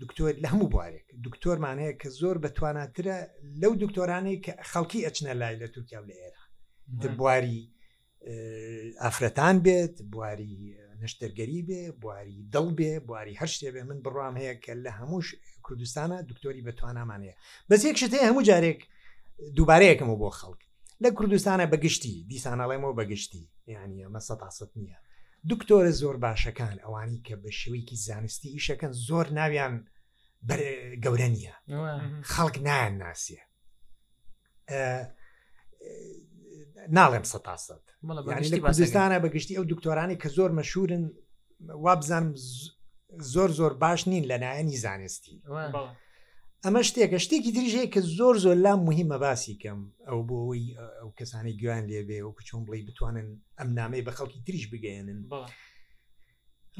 دکتۆر 0.03 0.35
لە 0.43 0.49
هەموو 0.53 0.71
بوارێک 0.75 1.07
دکتۆرمان 1.27 1.77
هەیە 1.85 1.95
کە 2.01 2.09
زۆر 2.21 2.37
بەتواناترە 2.45 3.17
لەو 3.63 3.73
دکتۆرانەی 3.83 4.39
کە 4.45 4.53
خەڵکی 4.71 5.05
ئەچنە 5.07 5.33
لای 5.41 5.55
لە 5.63 5.67
تورکیا 5.75 5.99
و 6.03 6.07
لە 6.11 6.15
ئێران 6.23 6.49
بواری 7.21 7.59
ئافرەتان 9.03 9.57
بێت 9.65 9.95
بواری 10.13 10.55
نشتەرگەری 11.03 11.61
بێ 11.69 11.83
بواری 12.03 12.39
دڵ 12.55 12.67
بێ 12.79 12.93
بواری 13.07 13.35
هەر 13.41 13.51
شتێ 13.57 13.69
بێ 13.75 13.83
من 13.89 13.99
بڕام 14.05 14.35
هەیە 14.41 14.55
کە 14.65 14.73
لە 14.85 14.91
هەمووش 14.99 15.27
کوردستانە 15.67 16.17
دکتۆری 16.31 16.63
بەتوانامانەیە 16.69 17.35
بەس 17.71 17.81
یەک 17.91 17.97
شت 18.03 18.13
هەموو 18.29 18.47
جارێک 18.49 18.81
دووبارەیەکم 19.57 20.09
بۆ 20.23 20.29
خەڵک 20.41 20.61
لە 21.03 21.09
کوردستانە 21.19 21.65
بەگشتی 21.73 22.15
دیسانەڵێمەوە 22.31 22.93
بەگشتی 22.99 23.45
یعنی 23.75 23.97
ئەمە 24.05 24.21
سە 24.29 24.35
تاسەت 24.43 24.71
نییە 24.81 24.99
دکتۆرە 25.51 25.91
زۆر 26.03 26.17
باشەکان 26.27 26.77
ئەوانی 26.85 27.23
کە 27.27 27.35
بە 27.43 27.51
شێوەیەکی 27.59 27.97
زانستی 28.07 28.55
ئیشەکەن 28.57 28.93
زۆر 29.09 29.27
ناویان 29.39 29.75
گەورە 31.05 31.29
نییە 31.35 31.55
خەڵک 32.33 32.57
نایان 32.67 32.95
ناسیە 33.03 33.43
ناڵێم 36.97 37.25
سەتاستانە 37.33 39.17
بەگشتی 39.25 39.57
ئەو 39.59 39.65
دکتۆرانی 39.73 40.19
کە 40.23 40.29
زۆر 40.37 40.51
مەشورن 40.59 41.05
وابزانم 41.85 42.33
زۆر 43.35 43.51
زۆر 43.59 43.73
باش 43.83 44.01
نین 44.13 44.25
لە 44.31 44.37
نایەنی 44.45 44.77
زانستی 44.85 45.35
ئەمە 46.65 46.83
شتێکە 46.89 47.19
شتێکی 47.25 47.53
دریژەیە 47.57 47.89
کە 47.95 48.01
زۆر 48.19 48.35
زۆر 48.45 48.57
لام 48.65 48.81
مهمە 48.89 49.17
باسی 49.25 49.55
کەم 49.63 49.79
ئەو 50.09 50.21
بۆ 50.29 50.37
ئەوی 50.45 50.65
ئەو 51.01 51.11
کەسانی 51.19 51.55
گویان 51.61 51.85
لێبێ 51.91 52.19
و 52.25 52.35
کچۆن 52.39 52.63
بڵی 52.67 52.83
بتوانن 52.89 53.27
ئەم 53.59 53.71
نامەی 53.79 54.05
بە 54.07 54.13
خەڵکی 54.17 54.41
دریش 54.47 54.65
بگەێنن 54.73 55.21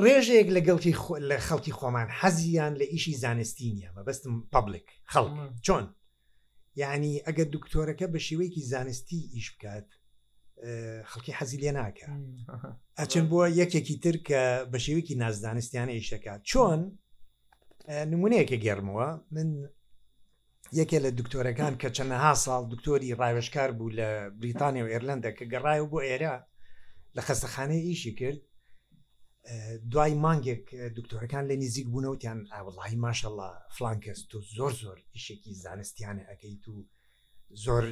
ڕێژەیەک 0.05 0.49
لەگەڵکی 0.57 0.93
لە 1.29 1.37
خەڵکی 1.47 1.77
خۆمان 1.79 2.09
حەزیان 2.21 2.73
لە 2.81 2.85
ئیشی 2.93 3.15
زانستی 3.25 3.71
نیە 3.77 3.91
مەبەستم 3.97 4.35
پبلک 4.55 4.87
خەڵک 5.13 5.33
چۆن 5.67 5.87
یعنی 6.83 7.13
ئەگەر 7.27 7.49
دکتۆرەکە 7.57 8.07
بە 8.13 8.19
شێوەیەکی 8.27 8.63
زانستی 8.73 9.21
ئیش 9.35 9.47
بکات 9.55 9.89
خەڵکی 11.11 11.33
حەزی 11.39 11.59
لێ 11.63 11.73
ناکە 11.79 12.07
ئەچن 12.99 13.25
بووە 13.31 13.47
یەکێکی 13.61 13.97
تر 14.03 14.17
کە 14.29 14.43
بە 14.73 14.79
شێوەیەکی 14.87 15.15
نازدانستیانە 15.23 15.93
ئیشەکە 15.99 16.35
چۆن 16.51 16.81
نمونەیەکی 17.89 18.59
گەرمەوە 18.67 19.09
من 19.35 19.49
یەکێ 20.81 20.99
لە 21.05 21.11
دکتۆرەکان 21.21 21.75
کە 21.81 21.89
چەندەها 21.97 22.33
ساڵ 22.45 22.63
دکتۆری 22.73 23.17
ڕایوەشکار 23.21 23.71
بوو 23.79 23.95
لە 23.99 24.09
بریتانیا 24.41 24.85
و 24.85 24.93
ئێرلندە 24.93 25.31
کە 25.39 25.45
گەڕایە 25.53 25.85
بۆ 25.93 25.99
ئێرە 26.09 26.35
لە 27.17 27.23
خەستەخانەی 27.27 27.85
ئیشی 27.89 28.15
کرد 28.21 28.41
دوای 29.93 30.15
مانگێک 30.25 30.65
دکتۆرەکان 30.99 31.45
لە 31.51 31.55
نزیک 31.63 31.87
بوونەوتیان 31.93 32.39
ئاوەڵی 32.53 32.97
ماشەله 33.05 33.49
فلانکەس 33.77 34.19
تو 34.31 34.37
زۆر 34.57 34.73
زۆر 34.83 34.99
ئیشێکی 35.15 35.53
زانستیانە 35.65 36.23
ئەەکەیت 36.29 36.65
و 36.73 36.77
زۆر 37.65 37.85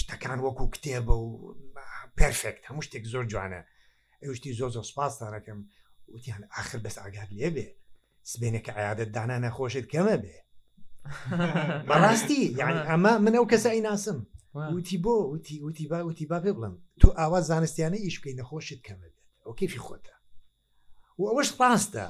شتەکان 0.00 0.38
وەکو 0.46 0.64
کتێبە 0.74 1.14
و 1.24 1.28
پرفekt 2.18 2.62
هەموو 2.68 2.84
شتێک 2.86 3.04
زۆر 3.12 3.24
جوانە 3.32 3.60
ئەوشتی 4.24 4.56
زۆر 4.58 4.70
زۆر 4.76 4.86
سپاسدانەکەم 4.92 5.60
وتیان 6.14 6.42
آخر 6.60 6.78
بەس 6.84 6.96
ئاگار 7.02 7.28
لێ 7.38 7.50
بێت 7.56 7.74
سبێنێک 8.32 8.66
عادت 8.76 9.10
دانا 9.16 9.36
نەخۆشێت 9.44 9.86
کەمە 9.92 10.16
بێ 10.22 10.36
بەڕاستی 11.88 12.40
یعنی 12.60 12.80
ئەمە 12.88 13.12
منە 13.24 13.38
و 13.42 13.50
کەسە 13.52 13.68
ئەیناسم 13.72 14.18
وتی 14.74 14.98
بۆ 15.04 15.14
وتی 15.32 15.56
وتی 15.66 15.86
با 15.90 15.98
وتی 16.08 16.26
با 16.30 16.38
پێ 16.44 16.52
بڵم 16.56 16.74
تۆ 17.00 17.08
ئاوا 17.18 17.40
زانستیانە 17.50 17.98
ئیشکی 18.04 18.36
نەخۆشت 18.40 18.80
کەمە 18.86 19.06
بێت 19.14 19.26
ئەو 19.44 19.52
کیفی 19.58 19.82
خۆتە 19.86 20.14
و 21.18 21.22
ئەوەش 21.30 21.48
ڕاستە 21.60 22.06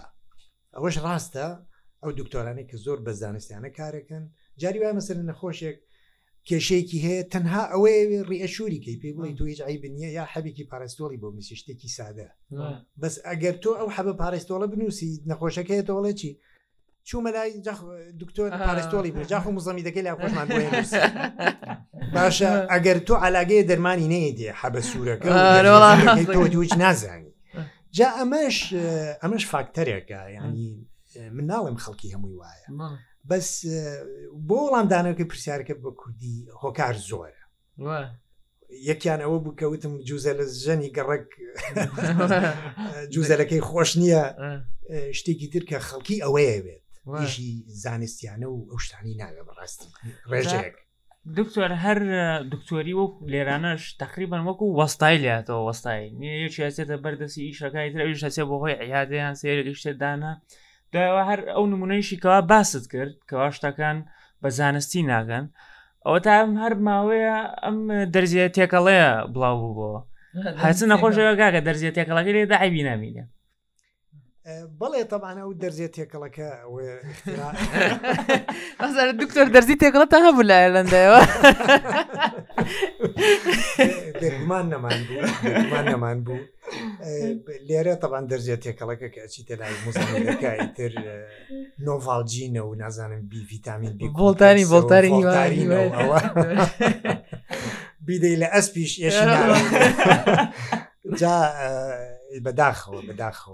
ئەوەش 0.77 0.97
ڕاستە 1.07 1.47
ئەو 2.03 2.11
دکتۆرانی 2.21 2.65
کە 2.71 2.77
زۆر 2.85 2.99
بە 3.07 3.13
زانستیانە 3.23 3.71
کارەکەن 3.79 4.25
جاری 4.63 4.79
وای 4.81 4.97
مەسەر 4.99 5.17
نەخۆشێک 5.31 5.79
کێشەیەکی 6.49 6.99
هەیە 7.07 7.23
تەنها 7.33 7.63
ئەوەیە 7.73 8.21
ڕێشوری 8.31 8.81
کەی 8.85 8.97
پێی 9.01 9.13
بڵی 9.17 9.31
آه. 9.33 9.35
تو 9.39 9.45
هیچ 9.51 9.61
عیب 9.67 9.83
نییە 9.97 10.11
یا 10.19 10.25
حەبێکی 10.35 10.65
پارستۆڵی 10.71 11.19
بۆ 11.21 11.31
میسی 11.35 11.57
شتێکی 11.61 11.89
سادە 11.99 12.29
آه. 12.61 12.79
بەس 13.03 13.15
ئەگەر 13.29 13.55
تۆ 13.63 13.71
ئەو 13.79 13.89
حەبە 13.97 14.15
پارستۆڵە 14.21 14.67
بنووسی 14.73 15.23
نەخۆشەکەی 15.29 15.83
تۆڵێ 15.89 16.13
چی 16.21 16.39
چوومە 17.09 17.31
لای 17.35 17.51
دکتۆر 18.23 18.51
آه. 18.53 18.65
پارستۆڵی 18.69 19.11
بجاخ 19.17 19.47
و 19.47 19.53
مزەمی 19.53 19.83
دەکەی 19.87 19.99
لا 20.03 20.15
خۆشمان 20.21 20.47
باشە 22.15 22.51
ئەگەر 22.73 22.99
تۆ 23.07 23.15
علاگەی 23.27 23.63
دەرمانی 23.69 24.07
نەیەدێ 24.13 24.51
حەبە 24.63 24.81
سوورەکە 24.81 25.29
تۆ 26.35 26.49
دوچ 26.55 26.71
نازانی 26.83 27.33
جا 27.97 28.09
ئەمەش 28.19 28.57
ئەمەش 29.23 29.45
فاکتەرێکە 29.53 30.21
ینی 30.37 30.71
من 31.37 31.45
ناڵێم 31.53 31.77
خەڵکی 31.85 32.09
هەمووی 32.15 32.37
وایە 32.43 32.69
بەس 33.29 33.49
بۆ 34.49 34.57
وەڵامدانەوەکە 34.65 35.25
پرسیارکە 35.33 35.75
بە 35.83 35.91
کوردی 36.01 36.37
هۆکار 36.63 36.95
زۆرە 37.09 37.41
یەکیان 38.91 39.21
ئەوە 39.25 39.39
بووکەوتم 39.45 39.93
جوزە 40.09 40.33
لە 40.39 40.45
ژەنی 40.65 40.91
گەڕک 40.97 41.27
جوزەلەکەی 43.15 43.63
خۆش 43.69 43.91
نییە 44.03 44.23
شتێکی 45.19 45.49
ترکە 45.55 45.79
خەڵکی 45.89 46.23
ئەوەیە 46.25 46.59
بێت 46.67 46.83
وژی 47.13 47.51
زانستیانە 47.85 48.47
و 48.51 48.57
ئەو 48.71 48.79
شتانی 48.85 49.15
ناوێ 49.21 49.43
بەڕاستی 49.49 49.89
ڕێژێک 50.33 50.75
دکتۆر 51.39 51.71
هەر 51.85 51.99
دکتۆری 52.53 52.95
وەک 53.01 53.15
لێرانەش 53.33 53.83
تقریبان 54.03 54.43
وەکو 54.49 54.67
وەستای 54.79 55.19
لاتەوە 55.25 55.63
وەستایی 55.69 56.15
نیە 56.21 56.35
یەکیێتە 56.45 56.97
بەردەسی 57.05 57.47
ئیشەکەی 57.49 57.89
ترەویش 57.95 58.21
هەسێ 58.27 58.43
بۆ 58.49 58.55
هۆی 58.63 58.75
عیادیان 58.83 59.35
سێرەگەشتێدانە 59.41 60.33
داوا 60.95 61.23
هەر 61.31 61.41
ئەو 61.55 61.65
نمونەیشی 61.73 62.21
کەوا 62.23 62.41
باست 62.51 62.85
کرد 62.93 63.15
کەوا 63.29 63.49
شتەکان 63.57 63.97
بە 64.43 64.49
زانستی 64.59 65.03
ناگەن 65.11 65.45
ئەوە 66.05 66.19
تا 66.25 66.33
ئەم 66.39 66.53
هەر 66.63 66.73
ماوەیە 66.87 67.37
ئەم 67.65 67.77
دەرزیە 68.15 68.47
تێکەڵەیە 68.57 69.13
بڵاو 69.35 69.57
بوو 69.63 69.75
بۆ 69.79 69.91
هەچ 70.65 70.79
نەخۆشەوە 70.93 71.33
گاگە 71.41 71.61
دەرزیە 71.69 71.91
تێکەڵەکە 71.97 72.33
لێدا 72.37 72.57
عیبی 72.65 72.83
نامینە 72.89 73.25
بله 74.81 75.03
طبعا 75.03 75.41
او 75.43 75.53
درزيت 75.53 76.01
هيك 76.01 76.15
لك 76.15 76.63
و 76.67 76.97
الدكتور 79.11 79.45
درزيت 79.49 79.83
إيه، 79.83 79.89
هيك 79.89 79.95
لك 79.97 80.11
تهب 80.11 80.39
ولا 80.39 80.65
ايرلندا 80.65 81.25
بهمان 84.23 84.67
نمان 84.69 85.05
بو 85.05 85.21
بهمان 85.49 85.85
نمان 85.93 86.23
بو 86.25 86.37
ليرا 87.69 87.95
طبعا 87.95 88.27
درزيت 88.27 88.67
هيك 88.69 88.83
لك 88.83 89.11
كاشي 89.11 89.43
تلعب 89.45 89.73
مزمن 89.87 90.33
كايتر 90.35 90.93
نوفالجينا 91.81 92.63
ونازانم 92.63 93.21
بي 93.29 93.45
فيتامين 93.45 93.97
بي 93.97 94.11
فولتاني 94.19 94.65
فولتاني 94.65 95.09
فولتاني 95.09 95.69
بيدي 98.07 98.45
اسبيش 98.45 98.99
يا 98.99 99.11
شباب 99.11 99.57
جا 101.05 101.53
آه، 101.57 102.19
بداخو 102.41 103.01
بداخو 103.01 103.53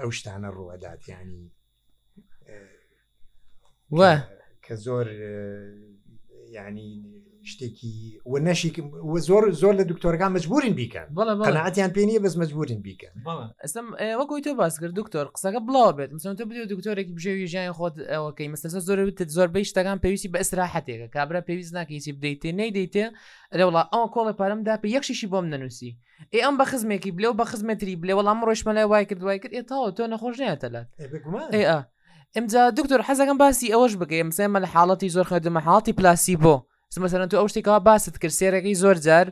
ئەو 0.00 0.10
شتانە 0.18 0.48
ڕوەداتیانی 0.56 1.42
وە 3.98 4.12
کە 4.64 4.74
زۆر 4.84 5.06
ینی 6.56 6.90
شتێکی 7.52 7.94
و 8.32 8.34
نەشی 8.46 8.68
زۆر 9.28 9.42
زۆر 9.62 9.72
لە 9.80 9.84
دکتۆرەکان 9.92 10.30
مجبورین 10.36 10.74
بیکەن 10.80 11.06
بەڵاتیان 11.16 11.90
پێ 11.96 12.02
نیە 12.08 12.20
بەس 12.24 12.34
مجبورین 12.42 12.80
بیکەن 12.86 13.12
ئەسم 13.64 13.86
وەکوی 14.20 14.42
تۆ 14.46 14.50
باس 14.62 14.74
کرد 14.80 14.94
دکتۆر 15.00 15.26
قسەکە 15.34 15.60
بڵاو 15.68 15.96
بێت 15.96 16.10
مثلتە 16.16 16.44
بێت 16.48 16.66
دکتۆرێکی 16.72 17.14
بژێوی 17.18 17.46
ژیان 17.52 17.74
خۆت 17.78 17.94
ئەوەکەی 18.14 18.48
مەسەسە 18.54 18.78
زۆرت 18.86 19.18
زۆربەی 19.36 19.68
شتەکان 19.70 19.98
پێویستی 20.04 20.28
بە 20.32 20.38
ئەسراحەتێکە 20.42 21.06
کابرا 21.14 21.40
پێویست 21.48 21.72
ناکەیسی 21.78 22.12
بدەیتێ 22.18 22.50
نەیدەیتێ 22.60 23.04
لەوڵا 23.58 23.82
ئەوە 23.92 24.06
کۆڵی 24.14 24.34
پارەمدا 24.40 24.74
پێ 24.82 24.88
یەخشیشی 24.96 25.28
بۆم 25.32 25.46
نەنووسی 25.52 25.90
ئێ 26.34 26.38
ئەم 26.44 26.54
بە 26.60 26.64
خزمێکی 26.70 27.10
بلێ 27.18 27.30
بە 27.40 27.44
خزمەتری 27.50 28.00
بلێ 28.02 28.12
وەڵام 28.18 28.38
ڕۆشمە 28.48 28.72
لای 28.76 28.86
وای 28.92 29.04
کرد 29.08 29.22
وای 29.26 29.38
کرد 29.42 29.52
ئێتاەوە 29.58 29.88
تۆ 29.96 30.02
نەخۆش 30.14 30.34
نیە 30.42 30.56
تەلات 30.62 30.88
ئێ 31.54 31.64
دكتور 32.36 32.70
دکتۆر 32.70 33.00
حەزەکەم 33.08 33.38
باسی 33.38 33.72
ئەوەش 33.74 33.92
بگەی 34.00 34.24
مسێمە 34.30 34.58
لە 34.64 34.68
حاڵەتی 34.68 34.74
حالتي 34.74 35.08
زور 35.08 35.24
حاڵی 35.30 35.46
حالتي 35.66 35.92
بلاسيبو 35.92 36.62
مثلا 36.96 37.26
تو 37.26 37.36
اوش 37.38 37.52
شتێکەوە 37.52 37.80
باس 37.82 38.04
تكر 38.04 38.28
سێرەکەی 38.28 38.74
زور 38.76 38.94
جار 38.94 39.30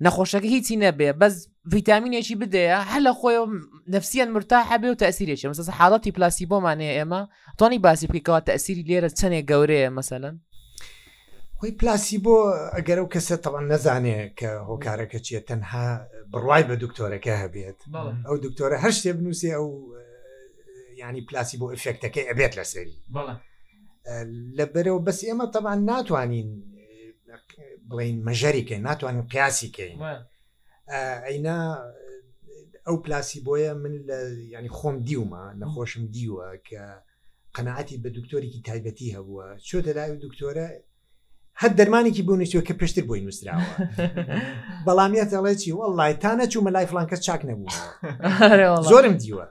نخوشك 0.00 0.44
هي 0.44 0.60
نەبێ 0.60 1.12
بەس 1.12 1.18
بس 1.46 1.48
فيتامين 1.70 2.12
هەل 2.14 2.34
بدي 2.34 2.66
هلا 2.70 3.12
خويا 3.12 3.46
نفسيا 3.88 4.24
مرتاحه 4.24 4.78
و 4.84 4.90
وتاثير 4.90 5.36
مەسەس 5.36 5.44
مثلا 5.44 5.74
حالتي 5.74 6.10
بلاسيبو 6.10 6.60
معناها 6.60 7.04
توانی 7.04 7.28
توني 7.58 7.78
باسي 7.78 8.06
تەسیری 8.06 9.00
تاثير 9.06 9.08
چەندێک 9.08 9.44
تاني 9.48 9.86
مەسەن 9.88 9.92
مثلا 9.92 10.38
وي 11.62 11.70
بلاسيبو 11.70 12.52
ئەگەر 12.78 13.08
كسه 13.12 13.36
طبعا 13.36 13.60
نزعني 13.62 14.28
نەزانێ 14.38 14.40
کە 14.40 14.48
هۆکارەکە 14.68 15.20
چیە 15.22 15.44
تەنها 15.50 16.00
بڕوای 16.32 16.62
بە 16.68 16.80
دکتۆرەکە 16.82 17.34
هەبێت 17.42 17.78
ئەو 18.26 18.36
دکتۆرە 18.42 20.04
يعني 20.98 21.20
بلاسيبو 21.20 21.72
افكت 21.72 22.06
كي 22.06 22.30
ابيت 22.30 22.58
لسري 22.58 22.98
بلا 23.08 23.40
آه، 24.10 24.22
لبرو 24.24 24.98
بس 24.98 25.24
اما 25.24 25.44
طبعا 25.44 25.74
ناتو 25.76 26.16
يعني 26.18 26.62
بلين 27.82 28.24
مجاري 28.24 28.62
كي 28.62 28.74
يعني 28.74 29.20
قياسي 29.32 29.68
كي 29.68 29.92
آه، 30.02 30.24
اينا 31.24 31.74
آه، 31.74 32.88
او 32.88 32.96
بلاسيبو 32.96 33.56
من 33.74 34.04
يعني 34.50 34.68
خوم 34.68 34.98
ديوما 35.02 35.54
نخوشم 35.60 36.06
ديوا 36.06 36.56
ك 36.56 37.02
قناعتي 37.54 37.96
بدكتوري 37.96 38.50
كي 38.50 38.60
تايبتي 38.60 39.16
هو 39.16 39.56
شو 39.58 39.80
تلاقي 39.80 40.12
الدكتوره 40.12 40.70
هەر 41.62 41.70
دەرمانێکی 41.78 42.22
بوونیشتوە 42.28 42.62
کە 42.68 42.74
پێشتر 42.80 43.04
بۆی 43.08 43.20
نووسراوە 43.24 43.66
بەڵامیت 44.86 45.30
ئەڵێکی 45.36 45.70
وەڵی 45.80 46.14
تا 46.22 46.30
نەچوو 46.40 46.64
مە 46.66 46.70
لای 46.74 46.86
فلانکە 46.90 47.16
چاک 47.26 47.40
نەبوو 47.48 47.68
زۆرم 48.90 49.14
دیوە 49.22 49.46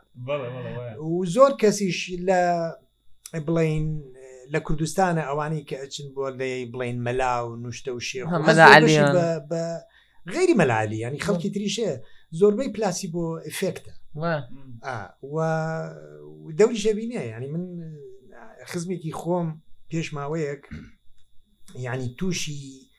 و 1.10 1.26
زۆر 1.36 1.52
کەسیش 1.62 2.00
لە 2.28 2.42
بڵین 3.46 3.86
لە 4.54 4.60
کوردستانە 4.68 5.24
ئەوانی 5.30 5.64
کە 5.70 5.76
ئەچن 5.82 6.08
بۆ 6.16 6.26
لێ 6.40 6.52
بڵین 6.74 6.98
مەلا 7.06 7.34
و 7.46 7.50
نوشتە 7.64 7.90
و 7.94 8.00
شێ 8.08 8.22
بە 9.50 9.64
غێری 10.34 10.56
مەلالی 10.62 11.00
ینی 11.04 11.24
خەڵکی 11.26 11.50
تریشێ 11.56 11.90
زۆربەی 12.40 12.70
پلاسی 12.76 13.08
بۆ 13.14 13.24
ئفێکتە 13.50 13.94
دەوری 16.60 16.78
شەبینێ 16.84 17.22
ینی 17.34 17.48
من 17.56 17.64
خزمێکی 18.72 19.12
خۆم 19.22 19.48
پێش 19.92 20.08
ماوەیەک 20.18 20.64
یعنی 21.76 22.16
تووشی 22.18 22.90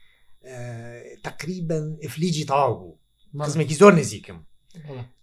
تقریبا 1.24 1.82
ئفلیجی 2.04 2.44
تاوبوو 2.44 2.96
مەزمێکی 3.34 3.74
زۆر 3.80 3.92
نزیکم 3.94 4.38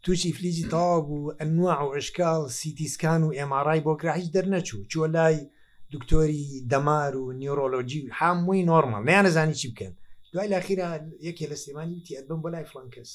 تووشی 0.04 0.32
فلیجی 0.34 0.68
تاوبوو 0.68 1.34
ئەنوع 1.40 1.82
و 1.84 1.94
عشکال 1.98 2.50
سیتیسکان 2.50 3.24
و 3.24 3.34
ئێمارای 3.34 3.82
بۆکرا 3.84 4.14
هیچ 4.20 4.30
دەرنەچوو 4.38 4.88
چوە 4.92 5.08
لای 5.16 5.50
دکتۆری 5.94 6.66
دەمار 6.72 7.16
و 7.16 7.32
نیۆرۆلۆجی 7.40 8.02
هەمووی 8.20 8.66
نۆرمال 8.72 9.02
نیان 9.06 9.26
نزانی 9.26 9.54
چی 9.54 9.68
بکەن 9.74 9.94
دوای 10.34 10.48
لاخیرا 10.48 10.90
یەکێ 11.22 11.46
لە 11.52 11.56
سێمانی 11.66 11.96
وتی 12.00 12.16
ئەدبم 12.18 12.40
بۆ 12.44 12.50
لای 12.54 12.66
فلانکەس 12.66 13.12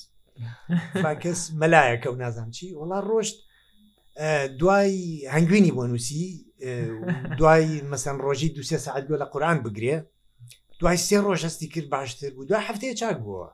فاکەس 1.04 1.40
مەلایەکە 1.60 2.06
و 2.06 2.14
نازان 2.22 2.50
چی 2.50 2.74
وڵا 2.80 3.00
ڕۆشت 3.10 3.36
دوای 4.60 5.28
هەنگوینی 5.34 5.72
بۆ 5.76 5.82
نووسی 5.90 6.46
دوای 7.38 7.80
مەسەن 7.92 8.16
ڕۆژی 8.24 8.48
دوسێ 8.56 8.76
سعات 8.86 9.04
گوێ 9.08 9.18
لە 9.22 9.26
قورآان 9.32 9.58
بگرێ 9.64 9.96
دوای 10.80 10.98
سێ 11.06 11.16
ڕۆژ 11.26 11.40
هەستی 11.46 11.66
کرد 11.74 11.88
باشتر 11.94 12.30
بوو 12.34 12.44
دوای 12.48 12.62
هەفتەیە 12.68 12.94
چاک 13.00 13.16
بووە 13.24 13.46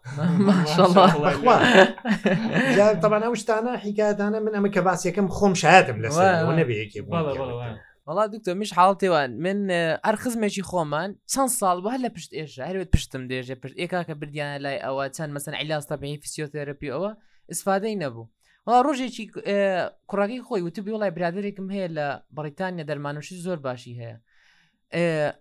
تەبانە 3.03 3.27
شتانە 3.43 3.73
حیکاتانە 3.85 4.39
من 4.45 4.53
ئەمە 4.57 4.71
کە 4.75 4.81
باسیەکەم 4.89 5.27
خۆم 5.37 5.55
شایەتم 5.63 5.99
لەس 6.05 6.17
نەبێکی 6.59 7.01
وڵا 8.09 8.25
دکتۆ 8.33 8.49
میش 8.61 8.71
حڵتێوان 8.79 9.31
من 9.45 9.59
ئەرخزمێکی 10.05 10.63
خۆمان 10.71 11.11
چەند 11.33 11.51
ساڵ 11.61 11.77
بە 11.85 11.95
لە 12.05 12.09
پشت 12.17 12.31
ئێش 12.39 12.53
هەروێت 12.69 12.91
پشتم 12.95 13.23
دێژێ 13.31 13.55
پشت 13.63 13.75
ئێکا 13.81 14.01
کە 14.09 14.15
بردیانە 14.21 14.59
لای 14.65 14.79
ئەوە 14.87 15.05
چەند 15.17 15.31
مەسن 15.37 15.55
عیلاستا 15.61 15.95
بە 16.03 16.07
فسیۆتەرەپی 16.23 16.93
ئەوە 16.95 17.11
ئسفادەی 17.53 17.97
نەبوو. 18.03 18.31
ڕۆژێکی 18.87 19.25
کوڕاکی 20.11 20.45
خۆی 20.47 20.63
وتبی 20.67 20.93
وڵای 20.95 21.13
برادێکم 21.17 21.67
هەیە 21.75 21.89
لە 21.97 22.07
بەریتانیا 22.37 22.85
دەرمانوشی 22.91 23.41
زۆر 23.47 23.59
باشی 23.67 23.95
هەیە 24.01 24.17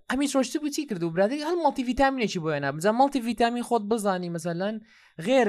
ئەمی 0.10 0.26
ڕۆشتی 0.34 0.60
بچی 0.68 0.86
کرد 0.88 1.04
و 1.08 1.16
برادێک 1.16 1.42
هەڵ 1.48 1.58
مڵتی 1.66 1.84
ڤیتامینێکی 1.90 2.40
بۆیانە 2.44 2.70
بزە 2.78 2.92
مڵتی 3.00 3.20
ڤیتامین 3.28 3.64
خۆت 3.68 3.84
بزانی 3.92 4.30
مەسەلەن 4.38 4.76
غێر 5.26 5.48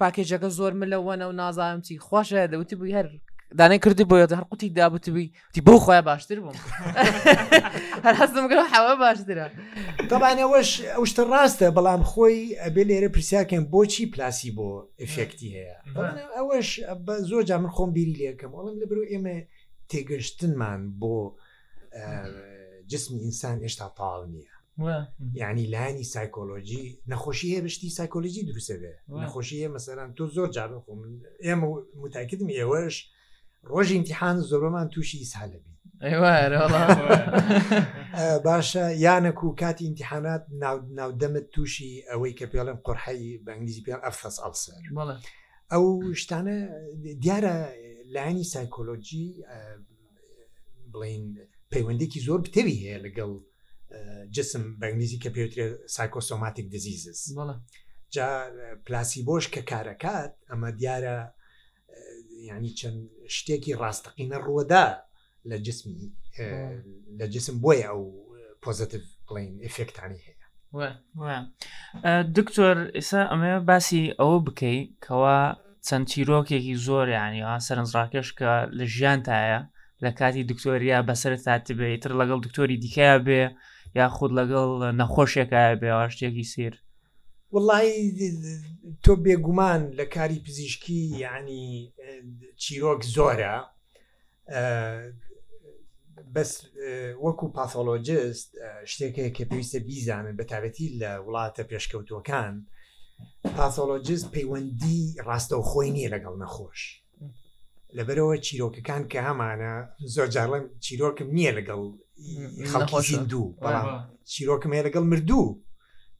پاکێجەکە 0.00 0.48
زۆر 0.58 0.72
ملەوەنە 0.80 1.26
و 1.28 1.32
نازانم 1.40 1.80
چی 1.86 1.94
خۆشە 2.06 2.42
دەوتی 2.52 2.74
بووی 2.78 2.94
هەر 2.98 3.06
دانێ 3.58 3.78
کردی 3.84 4.04
بۆ 4.10 4.14
هەر 4.30 4.44
قوتی 4.50 4.68
دابتوی 4.76 5.26
تی 5.54 5.60
بۆ 5.66 5.72
خۆیان 5.84 6.04
باشتر 6.10 6.38
بووم 6.40 6.56
هەر 8.04 8.14
هەستمگەڵ 8.20 8.62
حەوە 8.72 8.94
باشترە 9.02 9.46
دەبانەوەش 10.10 10.70
ئەوشتە 10.94 11.22
ڕاستە 11.32 11.66
بەڵام 11.76 12.02
خۆی 12.10 12.38
ئەبێ 12.62 12.82
لێرە 12.88 13.08
پرسیاکەم 13.14 13.64
بۆچی 13.72 14.06
پلاسی 14.12 14.50
بۆ 14.56 14.70
ئفکتی 15.02 15.48
هەیە 15.56 15.74
ئەوەش 16.36 16.68
زۆر 17.30 17.42
جا 17.48 17.58
من 17.58 17.70
خۆم 17.76 17.90
بیری 17.96 18.14
لێکەم 18.20 18.50
وەڵم 18.56 18.74
لەبرو 18.80 19.04
ئێمە 19.12 19.36
تێگەشتنمان 19.90 20.80
بۆ 21.00 21.16
جسمی 22.92 23.18
ئینسان 23.24 23.56
ئێشتا 23.64 23.84
تاڵ 23.98 24.20
نییە 24.32 24.52
یعنی 25.42 25.64
لانی 25.74 26.04
سایکۆلۆژی 26.16 26.84
نەخۆشی 27.10 27.48
هەیە 27.54 27.60
بشتی 27.64 27.90
سایکۆلژی 28.00 28.42
دروسە 28.50 28.76
بێ 28.82 28.94
نەخۆشی 29.22 29.56
هەیە 29.60 29.68
مەسەران 29.74 30.08
تۆ 30.16 30.22
زۆر 30.36 30.48
جااب 30.54 30.72
خۆ 30.84 30.92
ئێمە 31.46 31.66
متاکردم 32.02 32.50
ئێوەش 32.58 32.96
ڕۆژی 33.72 33.94
امتحان 33.98 34.36
زۆرمان 34.50 34.86
تووشی 34.92 35.18
ئیسحالەبی 35.24 35.70
باشە 38.44 38.84
یانەک 39.04 39.40
و 39.44 39.48
کاتی 39.60 39.84
امتحانات 39.88 40.42
ناودەمت 40.98 41.46
تووشی 41.54 41.92
ئەوەی 42.08 42.34
کە 42.38 42.42
پێڵم 42.52 42.78
قڕحایی 42.86 43.30
بەنگلیزی 43.46 43.84
پێ 43.86 43.92
ئەفەس 44.06 44.36
ئەڵسەر 44.42 44.82
ئەو 45.72 45.84
شتانە 46.20 46.58
دیارە 47.24 47.54
لاینی 48.14 48.44
سایکۆلۆجی 48.52 49.28
بڵین 50.92 51.24
پەیوەندێکی 51.74 52.24
زۆر 52.26 52.38
بتەوی 52.44 52.80
هەیە 52.82 52.98
لەگەڵ 53.06 53.30
جسم 54.34 54.62
بەنگلیزی 54.80 55.18
کە 55.22 55.30
پێوترێت 55.36 55.76
سایکۆسۆماتیک 55.96 56.66
دزیزس 56.72 57.20
جا 58.14 58.28
پلاسی 58.86 59.20
بۆش 59.28 59.44
کە 59.54 59.60
کارەکات 59.70 60.32
ئەمە 60.50 60.70
دیارە 60.80 61.18
ینی 62.50 62.72
چەند 62.78 63.00
شتێکی 63.36 63.72
ڕاستەقینە 63.80 64.38
ڕووەدا 64.46 64.86
لە 65.50 65.56
جسمی 65.66 66.00
لە 67.18 67.24
جسم 67.34 67.54
بۆیە 67.64 67.88
ئەو 67.90 68.02
پۆزتیف 68.64 69.02
بڵین 69.26 69.54
ئفکتانی 69.66 70.20
هەیە 70.26 70.38
دکتۆر 72.38 72.76
ئێستا 72.96 73.20
ئەمە 73.30 73.52
باسی 73.68 74.02
ئەوە 74.18 74.36
بکەیت 74.46 74.88
کەوا 75.04 75.40
چەند 75.86 76.04
چیرۆکێکی 76.10 76.74
زۆر 76.86 77.06
ینی 77.18 77.40
سەرنجڕاکێش 77.66 78.28
کە 78.38 78.50
لە 78.78 78.84
ژیان 78.94 79.20
تایە 79.28 79.60
لە 80.04 80.10
کاتی 80.18 80.44
دکتۆریا 80.50 81.02
بەسەر 81.08 81.32
تاتبێتتر 81.46 82.12
لەگەڵ 82.20 82.38
دکتۆری 82.46 82.76
دیکە 82.84 83.08
بێ 83.26 83.42
یا 83.98 84.06
خود 84.16 84.30
لەگەڵ 84.40 84.70
نەخۆشێکە 85.00 85.64
بێ 85.80 85.90
شتێکی 86.14 86.44
سیر 86.52 86.74
وڵی 87.54 87.92
تۆ 89.04 89.12
بێگومان 89.24 89.80
لە 89.98 90.04
کاری 90.14 90.38
پزیشکی 90.46 91.02
یعنی 91.24 91.92
چیرۆک 92.62 93.00
زۆرە 93.14 93.54
بەس 96.34 96.50
وەکو 97.24 97.46
پاثۆلۆجست 97.56 98.48
شتێکەیە 98.92 99.30
کە 99.36 99.44
پێویستە 99.50 99.78
بیزانن 99.88 100.36
بە 100.36 100.44
تابەتی 100.50 100.88
لە 101.00 101.10
وڵاتە 101.26 101.62
پێشکەوتوەکان 101.70 102.54
پاثۆلۆجست 103.56 104.26
پەیوەندی 104.34 105.02
ڕاستە 105.26 105.54
و 105.60 105.62
خۆی 105.70 105.90
نیە 105.96 106.08
لەگەڵ 106.14 106.34
نەخۆش 106.42 106.99
لەبەرەوە 107.98 108.34
چیرۆکەکان 108.46 109.02
کە 109.12 109.20
هەمانە 109.28 109.72
زۆر 110.14 110.28
جاڵم 110.34 110.64
چیرۆکم 110.84 111.28
نییە 111.36 111.52
لەگەڵ 111.58 111.82
خەڵخۆشین 112.70 113.22
دوو 113.32 113.54
بەڵام 113.64 113.86
چیرۆکم 114.32 114.70
هەیە 114.74 114.84
لەگەڵ 114.88 115.04
مردوو 115.12 115.46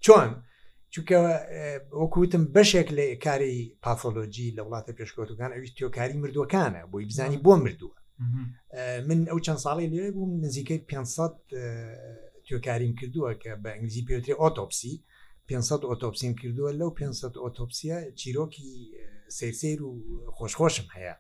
چۆن 0.04 0.30
چونکە 0.92 1.18
وەکوتم 2.00 2.44
بەشێک 2.54 2.88
لە 2.98 3.04
کاری 3.26 3.54
پافۆلۆجی 3.84 4.48
لە 4.56 4.62
وڵاتە 4.66 4.92
پێشکەوتەکان 4.98 5.50
ئەوی 5.54 5.74
تۆکاری 5.78 6.20
مردوەکانە 6.22 6.82
بۆی 6.92 7.06
بزانی 7.10 7.42
بۆ 7.44 7.52
مردووە 7.64 7.96
من 9.08 9.18
ئەو 9.30 9.38
چەند 9.46 9.60
ساڵی 9.64 9.90
لێ 9.92 10.10
بووم 10.16 10.32
نزیکەی 10.46 10.80
500 10.90 11.32
تۆکاریم 12.46 12.92
کردووە 13.00 13.30
کە 13.42 13.50
بە 13.62 13.68
ئەنگلیزی 13.74 14.06
پێوتری 14.08 14.38
ئۆتۆپسی 14.40 14.92
500 15.50 15.80
ئۆتۆپسیم 15.82 16.40
کردووە 16.40 16.72
لەو 16.80 16.90
500 16.94 17.32
ئۆتۆپسیە 17.32 18.14
چیرۆکی 18.14 18.92
سیرسیر 19.28 19.82
و 19.82 19.92
خۆشخۆشم 20.38 20.86
هەیە 20.96 21.14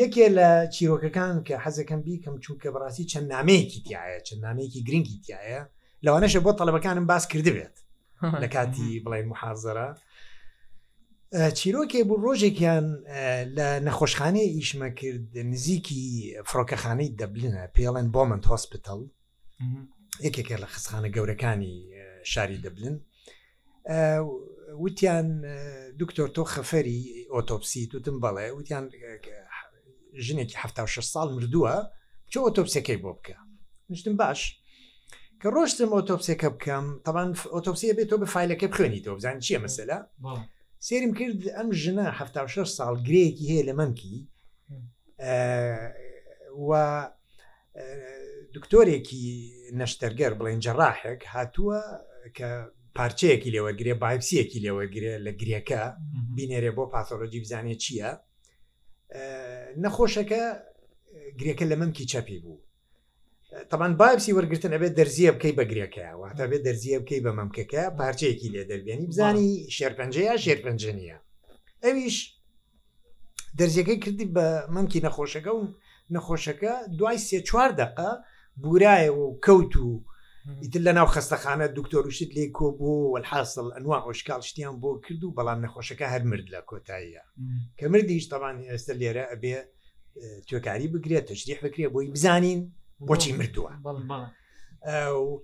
یەکێ 0.00 0.26
لە 0.36 0.66
چیرۆکەکان 0.74 1.36
کە 1.46 1.54
حەزەکەم 1.64 2.00
بیکەم 2.06 2.36
چووکە 2.44 2.68
بڕاستی 2.74 3.04
چەند 3.12 3.26
نامەیەکی 3.34 3.80
تایە 3.88 4.18
چەند 4.28 4.40
نامەیەکی 4.46 4.84
گرنگی 4.86 5.20
تایە 5.26 5.60
لەوانەشە 6.06 6.36
بۆ 6.44 6.50
تەلبەکانم 6.60 7.06
باس 7.06 7.24
کردبێت 7.32 7.76
لە 8.42 8.46
کاتی 8.54 9.02
بڵێن 9.04 9.28
محازرە 9.32 9.88
چیرۆکێ 11.58 12.00
بوو 12.08 12.20
ڕۆژێکیان 12.24 12.86
لە 13.56 13.68
نەخۆشخانەیە 13.86 14.52
ئیشمە 14.54 14.88
کرد 15.00 15.34
نزیکی 15.52 16.02
فڕۆکەخانەی 16.48 17.10
دەبلنە 17.20 17.64
پێڵێن 17.76 18.06
بۆ 18.14 18.22
من 18.30 18.40
هۆسپتال 18.50 19.00
یەکێکە 20.26 20.56
لە 20.62 20.66
خستخانە 20.72 21.08
گەورەکانی 21.16 21.76
شاری 22.32 22.58
دەبلن 22.64 22.96
وتیان 23.88 25.96
دکتۆر 26.00 26.28
تۆ 26.36 26.42
خەفەری 26.54 27.00
ئۆتۆپسی 27.34 27.82
توتم 27.90 28.16
بەڵێ 28.22 28.46
وتیان 28.58 28.84
ژنێکی 30.24 30.56
6 30.86 31.14
ساڵ 31.14 31.28
مردووە 31.36 31.74
چۆ 32.32 32.38
ئۆتۆپسیەکەی 32.46 32.98
بۆ 33.02 33.10
بکە 33.16 33.36
نشتم 33.90 34.16
باش 34.16 34.60
کە 35.42 35.48
ڕۆشتم 35.54 35.90
ئۆتۆپسیەکە 35.96 36.48
بکەم 36.54 36.86
تاوان 37.04 37.28
ئۆتۆپسیە 37.54 37.92
بێت 37.96 38.08
تۆ 38.10 38.16
بە 38.22 38.26
فیلەکە 38.34 38.66
بخوێنیتەوە 38.72 39.14
بزان 39.18 39.36
چییە 39.44 39.58
مەسەلا 39.64 39.98
سێرم 40.88 41.12
کرد 41.18 41.40
ئەم 41.56 41.68
ژنە 41.82 42.06
6 42.48 42.78
ساڵ 42.78 42.94
گرەیەکی 43.06 43.48
هەیە 43.50 43.62
لە 43.68 43.72
منکی 43.78 44.16
و 46.68 46.70
دکتۆرێکی 48.56 49.22
نەشتەرگەر 49.78 50.32
بڵێن 50.38 50.58
جەڕاحێک 50.64 51.20
هاتووە 51.34 51.80
کە 52.36 52.50
پارچەیەکی 52.98 53.50
لێوەگرێ 53.54 53.94
بایپسیەکی 54.02 54.60
لێوەگرێ 54.64 55.14
لە 55.24 55.32
گرێکە 55.40 55.80
بینێرێ 56.36 56.70
بۆ 56.76 56.84
پاسۆلۆژی 56.92 57.40
بزانێ 57.44 57.74
چییە 57.82 58.10
نەخۆشەکە 59.82 60.42
گرێکە 61.40 61.64
لە 61.70 61.76
مەمکی 61.80 62.04
چەپی 62.12 62.38
بوو 62.44 62.58
تەمان 63.70 63.92
بابسی 64.00 64.32
وەرگتن 64.38 64.70
ئەبێت 64.74 64.94
دەزیە 64.98 65.30
بکەی 65.36 65.54
بە 65.58 65.64
گرێکەوەتە 65.70 66.44
بێت 66.50 66.62
دەزیە 66.68 66.98
بکەی 67.02 67.20
بە 67.26 67.32
مەمکەکە 67.38 67.82
پارچەیەکی 67.98 68.48
لێ 68.54 68.62
دەربێنی 68.70 69.06
بزانی 69.12 69.48
شێرپەنجەیە 69.76 70.34
شێرپەنجە 70.44 70.92
نیە 70.98 71.16
ئەویش 71.84 72.16
دەزیەکەی 73.58 73.98
کردی 74.04 74.26
بە 74.36 74.46
مەمکی 74.74 75.00
نەخۆشەکە 75.06 75.50
و 75.58 75.62
نەخۆشەکە 76.14 76.72
دوای 76.98 77.18
سێ 77.26 77.38
چوار 77.48 77.70
دقه 77.80 78.10
بورایەوە 78.62 79.22
و 79.24 79.28
کەوت 79.44 79.72
و 79.86 79.90
ئیتر 80.62 80.80
لە 80.80 80.92
ناو 80.94 81.06
خستەخانە 81.06 81.66
دکتۆروشت 81.78 82.30
لێ 82.36 82.44
کۆبوو 82.58 83.10
والحاصل 83.12 83.66
ئەنوا 83.76 83.98
ئۆشکال 84.06 84.40
شتیان 84.48 84.76
بۆ 84.82 84.90
کرد 85.04 85.22
و 85.24 85.34
بەڵام 85.38 85.58
نەخۆشەکە 85.64 86.06
هەر 86.14 86.22
مرد 86.30 86.46
لە 86.54 86.60
کۆتاییە 86.70 87.22
کە 87.78 87.84
مردیش 87.92 88.24
تەوان 88.32 88.56
ئێستا 88.70 88.94
لێرە 89.00 89.24
ئەبێ 89.32 89.56
توێکاری 90.48 90.88
بگرێت 90.92 91.24
تشریح 91.32 91.58
بکرێت 91.64 91.90
بۆی 91.94 92.10
بزانین 92.16 92.60
بۆچی 93.08 93.32
مردووە 93.38 93.70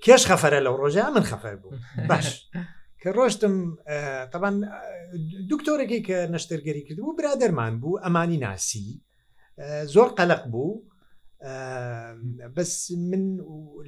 کێش 0.05 0.23
خەفەرە 0.31 0.61
لەو 0.67 0.75
ڕۆژە 0.81 1.05
من 1.17 1.25
خەفەر 1.31 1.55
بوو 1.63 1.73
باش 2.11 2.29
کە 3.03 3.09
ڕۆشتم 3.17 3.55
تەبان 4.33 4.55
دکتۆرەکەی 5.53 6.03
کە 6.09 6.17
نەشتەرگەری 6.35 6.83
کردبوو 6.89 7.17
برادەرمان 7.19 7.75
بوو 7.81 8.01
ئەمانی 8.05 8.39
ناسی 8.47 8.87
زۆر 9.95 10.09
قەلق 10.19 10.43
بوو 10.53 10.73
بەس 12.57 12.91
من 12.93 13.25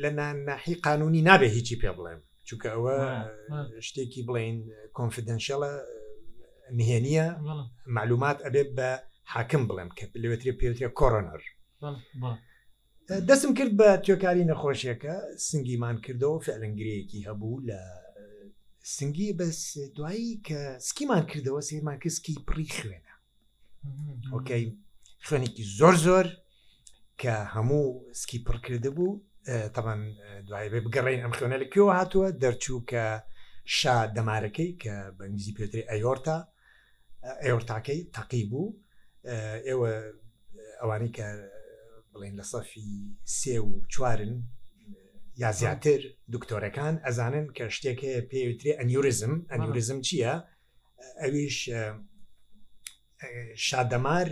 لە 0.02 0.10
ناحی 0.46 0.74
قانونی 0.84 1.22
نابێ 1.28 1.48
هیچی 1.56 1.76
پێ 1.80 1.90
بڵێم 1.96 2.20
چونکە 2.48 2.68
ئەوە 2.74 2.96
شتێکی 3.86 4.22
بڵین 4.28 4.56
کۆنفیدەنشەڵە 4.98 5.72
نهێنیە 6.78 7.26
معلومات 7.96 8.38
ئەبێ 8.44 8.62
بە 8.76 8.88
حاکم 9.32 9.62
بڵێم 9.68 9.90
کە 9.96 10.04
لەوێتری 10.22 10.52
پێوتە 10.60 10.88
کۆرۆنەر 10.98 11.42
دەسم 13.28 13.50
کرد 13.58 13.72
بە 13.80 13.88
تۆکاری 14.06 14.48
نەخۆشیەکە 14.50 15.14
سنگیمان 15.48 15.96
کردەوە 16.04 16.38
فعلنگرەیەکی 16.46 17.24
هەبوو 17.28 17.62
لە 17.68 17.80
سنگی 18.96 19.32
بەس 19.40 19.58
دوایی 19.96 20.40
کە 20.46 20.60
سکیمان 20.88 21.24
کردەوە 21.30 21.60
سێمان 21.68 21.98
کەسکی 22.02 22.34
پری 22.48 22.68
خوێنە 22.76 23.14
ئۆکەی 24.34 24.64
خوێنێکی 25.26 25.64
زۆر 25.78 25.94
زۆر 26.06 26.26
کە 27.20 27.34
هەموو 27.54 27.82
سکی 28.20 28.38
پڕکرده 28.46 28.90
بوو 28.96 29.20
تەمان 29.76 30.00
دوای 30.48 30.68
بێ 30.72 30.80
بگەڕین 30.84 31.20
ئەم 31.24 31.32
خوێنە 31.36 31.56
لە 31.62 31.66
کێوە 31.72 31.92
هاتووە 32.00 32.28
دەرچوو 32.42 32.84
کە 32.90 33.04
شا 33.78 33.96
دەمارەکەی 34.16 34.70
کە 34.82 34.94
بەنگزی 35.18 35.56
پێتری 35.58 35.88
ئەیۆرتا 35.90 36.38
ئەیۆرتاکەی 37.42 38.00
تەقی 38.14 38.44
بوو 38.50 38.76
ئێوە 39.68 39.90
ئەوانەی 40.80 41.12
کە 41.16 41.26
بڵین 42.12 42.34
لە 42.40 42.44
سەفی 42.52 42.90
سێ 43.40 43.56
و 43.66 43.70
چوارن 43.92 44.32
یا 45.42 45.50
زیاتر 45.60 46.00
دکتۆرەکان 46.34 46.94
ئەزانن 47.06 47.46
کە 47.56 47.64
شتێک 47.76 48.00
پێوتری 48.30 48.76
ئەنیوریزم 48.78 49.32
ئەنیوریزم 49.52 49.98
چییە؟ 50.06 50.34
ئەویش 51.22 51.58
شادەمار 53.68 54.28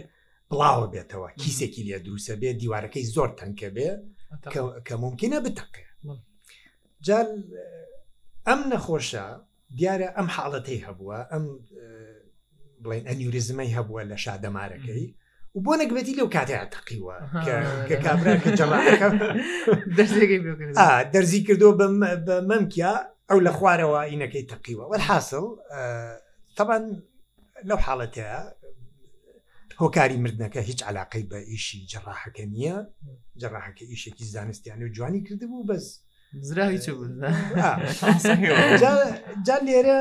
بڵاوە 0.55 0.87
بێتەوە 0.95 1.29
کیسێکی 1.41 1.83
لێ 1.89 1.97
دروسە 2.07 2.35
بێ 2.41 2.51
دیوارەکەی 2.61 3.05
زۆر 3.15 3.31
تەنکە 3.39 3.69
بێ 3.77 3.89
کە 4.87 4.95
ممکنە 5.05 5.39
بتەقێ 5.45 5.85
جال 7.07 7.29
ئەم 8.47 8.61
نەخۆشە 8.73 9.27
دیارە 9.79 10.09
ئەم 10.17 10.29
حاڵەتەی 10.35 10.79
هەبووە 10.87 11.19
ئەم 11.33 11.45
بڵین 12.83 13.05
ئەنیوریزمەی 13.11 13.71
هەبووە 13.77 14.03
لە 14.11 14.17
شادەمارەکەی 14.25 15.05
و 15.57 15.61
بۆ 15.65 15.73
نەگوێتی 15.81 16.17
لەو 16.19 16.29
کاتەیە 16.37 16.67
تەقیوە 16.75 17.17
کە 17.89 17.95
کابرا 18.05 18.35
دەرزی 21.15 21.41
کردو 21.47 21.69
بە 21.81 21.87
مەمکیا 22.51 22.95
ئەو 23.31 23.39
لە 23.47 23.51
خوارەوە 23.59 24.01
ئینەکەی 24.11 24.45
تەقیوە 24.51 24.85
وەرحاصل 24.91 25.47
تەبان 26.57 26.85
لەو 27.69 27.79
حاڵەتەیە 27.87 28.39
هۆکاری 29.83 30.17
مردنەکە 30.25 30.57
هیچ 30.71 30.81
علاقەی 30.89 31.25
بە 31.31 31.39
ئیشی 31.53 31.81
جەڕاحەکە 31.93 32.45
نییە 32.55 32.77
جەڕاحەکە 33.43 33.85
ئیشێکی 33.93 34.25
زانستیانی 34.35 34.85
و 34.87 34.95
جوانی 34.97 35.21
کردبوو 35.27 35.67
بەس 35.71 35.87
جا 39.47 39.57
لێرە 39.67 39.99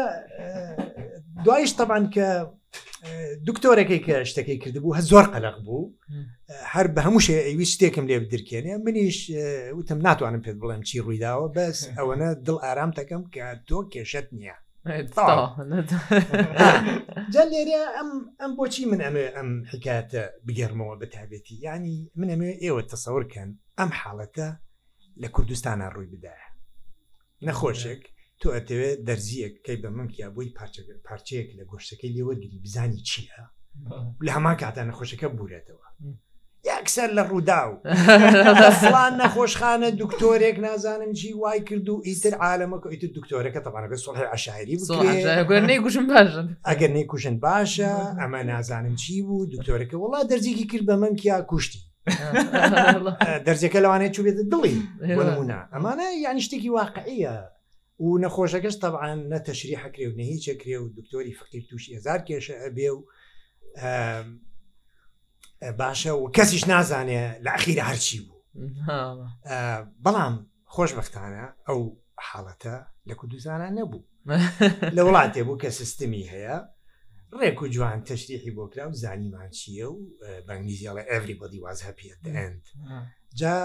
دوایش 1.45 1.71
تەبان 1.79 2.03
کە 2.13 2.27
دکتۆرەکەی 3.47 4.01
کە 4.07 4.15
شتەکەی 4.29 4.61
کردبوو 4.63 4.95
هە 4.97 5.01
زۆر 5.11 5.25
قەلق 5.33 5.57
بوو 5.65 5.91
هەر 6.73 6.87
بە 6.95 7.01
هەموو 7.05 7.23
شێوی 7.27 7.69
شتێکم 7.73 8.05
لێ 8.09 8.17
بدرکێنێ 8.23 8.73
منیش 8.85 9.19
وتم 9.77 9.99
ناتوانم 10.07 10.41
پێت 10.45 10.57
بڵێم 10.61 10.81
چی 10.87 11.01
ڕوویداوە 11.05 11.47
بەس 11.55 11.77
ئەوەنە 11.97 12.29
دڵ 12.45 12.57
ئارام 12.63 12.91
تەکەم 12.99 13.23
کە 13.33 13.45
تۆ 13.67 13.77
کێشت 13.93 14.27
نییە 14.39 14.55
جان 17.33 17.47
لێرە 17.53 17.79
ئەم 17.95 18.09
ئەم 18.41 18.51
بۆچی 18.57 18.83
من 18.91 18.99
ئەمە 19.05 19.25
ئەم 19.37 19.49
حکاتە 19.71 20.23
بگەرمەوە 20.47 20.95
بەتابێتی 21.01 21.55
ینی 21.65 21.97
من 22.19 22.29
ئەمێ 22.33 22.51
ئێوە 22.63 22.81
تەسەورکەن 22.91 23.49
ئەم 23.79 23.89
حاڵەتە 23.99 24.49
لە 25.21 25.27
کوردستانە 25.35 25.87
ڕووی 25.93 26.11
بدایە 26.13 26.49
نەخۆشێک 27.47 28.01
تو 28.41 28.47
ئەتەوێت 28.55 28.99
دەرزیەک 29.07 29.55
کەی 29.65 29.77
بە 29.83 29.89
من 29.97 30.07
کیا 30.13 30.27
بووی 30.35 30.53
پارچەیەک 31.07 31.49
لە 31.59 31.63
گۆشتەکەی 31.71 32.13
لێوە 32.15 32.33
گری 32.41 32.59
بزانی 32.63 33.03
چییە 33.09 33.43
لە 34.25 34.29
هەما 34.37 34.53
کاتە 34.61 34.81
نەخۆشەکە 34.89 35.27
بورێتەوە 35.37 35.87
یەکسەر 36.71 37.09
لە 37.17 37.23
ڕوودا 37.29 37.59
و 37.69 37.75
فلان 38.81 39.13
نەخۆشخانە 39.21 39.89
دکتۆرێک 40.01 40.55
نازانم 40.67 41.13
چی 41.13 41.33
وای 41.41 41.59
کرد 41.67 41.89
و 41.89 42.01
ئیتر 42.05 42.33
عالمەکە 42.45 42.87
ئیتر 42.91 43.07
دکتۆرەکە 43.17 43.59
تەبانەکە 43.65 43.95
سڵ 44.05 44.15
عشاعری 44.35 44.75
نەیگوشم 45.69 46.05
باشن 46.13 46.45
ئەگەر 46.69 46.89
نەیکوشن 46.97 47.35
باشە 47.47 47.91
ئەمە 48.21 48.41
نازانم 48.51 48.95
چی 49.01 49.21
بوو 49.25 49.45
دکتۆرەکە 49.53 49.93
وڵا 50.03 50.21
دەرزیکی 50.31 50.65
کرد 50.71 50.81
بە 50.89 50.95
من 51.01 51.13
کیا 51.21 51.41
کوشتی 51.51 51.79
دەرجەکە 53.47 53.79
لەوانێت 53.83 54.11
چوو 54.15 54.25
بێت 54.27 54.39
دڵی 54.53 54.77
ومونە 55.17 55.59
ئەمانە 55.73 56.07
یانی 56.23 56.41
شتێکی 56.45 56.69
واقعە 56.79 57.29
و 58.03 58.07
نەخۆشەکەش 58.23 58.75
تەعاان 58.83 59.19
نەتەشری 59.33 59.75
حکرێ 59.83 60.05
و 60.07 60.15
نەهی 60.19 60.37
چەکرێ 60.45 60.77
و 60.81 60.89
دکتۆری 60.97 61.33
فقیر 61.39 61.63
تووشی 61.69 61.95
هزار 61.97 62.19
کێشە 62.27 62.55
ئەبێ 62.65 62.89
و 62.95 62.99
باشە 65.71 66.11
و 66.11 66.31
کەسیش 66.35 66.63
نازانێ 66.67 67.39
لە 67.43 67.49
ئەخیر 67.55 67.79
هەرچی 67.89 68.17
بوو 68.25 68.43
بەڵام 70.05 70.33
خۆشببختانە 70.73 71.43
ئەو 71.69 71.79
حاڵەتە 72.27 72.75
لە 73.07 73.13
کوردستانە 73.19 73.67
نەبوو 73.79 74.03
لە 74.97 75.01
وڵاتێ 75.07 75.41
بوو 75.47 75.57
کە 75.63 75.69
سیستمی 75.79 76.27
هەیە 76.33 76.57
ڕێک 77.39 77.57
و 77.61 77.67
جوان 77.73 78.01
تشریحی 78.09 78.51
بۆکرا 78.57 78.85
و 78.89 78.93
زانیمان 79.03 79.49
چییە 79.57 79.87
و 79.95 79.99
بەنگلیزیڵە 80.47 81.03
ئەڤریبدی 81.09 81.59
واز 81.63 81.79
هەپیند 81.87 82.61
جا 83.39 83.55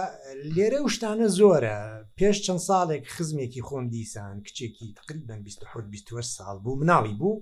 لێرە 0.54 0.78
شتانە 0.94 1.28
زۆرە 1.38 1.76
پێش 2.18 2.36
چەند 2.46 2.58
ساڵێک 2.68 3.04
خزمێکی 3.14 3.62
خۆم 3.68 3.84
دیسان 3.92 4.36
کچێکی 4.46 4.88
تقریبن 5.00 5.40
20 5.42 6.20
ساڵ 6.36 6.56
بوو 6.64 6.76
مناڵی 6.80 7.14
بوو 7.20 7.40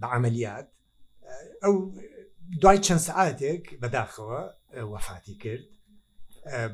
بە 0.00 0.06
عملیات 0.16 0.68
ئەو 1.62 1.74
دوای 2.60 2.78
چەند 2.86 3.00
سعاتێک 3.08 3.64
بەداخەوە 3.80 4.42
وەفاتی 4.92 5.34
کرد 5.42 5.64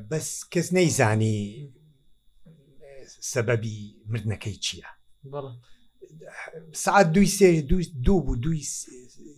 بەس 0.09 0.27
کەس 0.53 0.67
نەیزانی 0.77 1.39
سەبەبی 3.31 3.77
مردنەکەی 4.11 4.57
چییە 4.65 4.89
سعات 6.83 7.07
دوی 7.15 7.27
سێ 7.37 7.47
دوو 8.05 8.19
بوو 8.25 8.35
دوی 8.43 8.59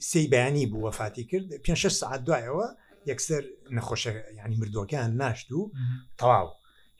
سی 0.09 0.27
بەیانی 0.33 0.65
بوو 0.71 0.85
وەفاتی 0.91 1.23
کرد 1.31 1.47
پێ 1.65 1.71
سعات 2.01 2.21
دوایەوە 2.27 2.67
یەکسەر 3.11 3.43
نەخۆشە 3.77 4.11
ینی 4.45 4.57
مردوەکەیان 4.61 5.11
ناشت 5.21 5.49
و 5.51 5.71
تەواو 6.19 6.49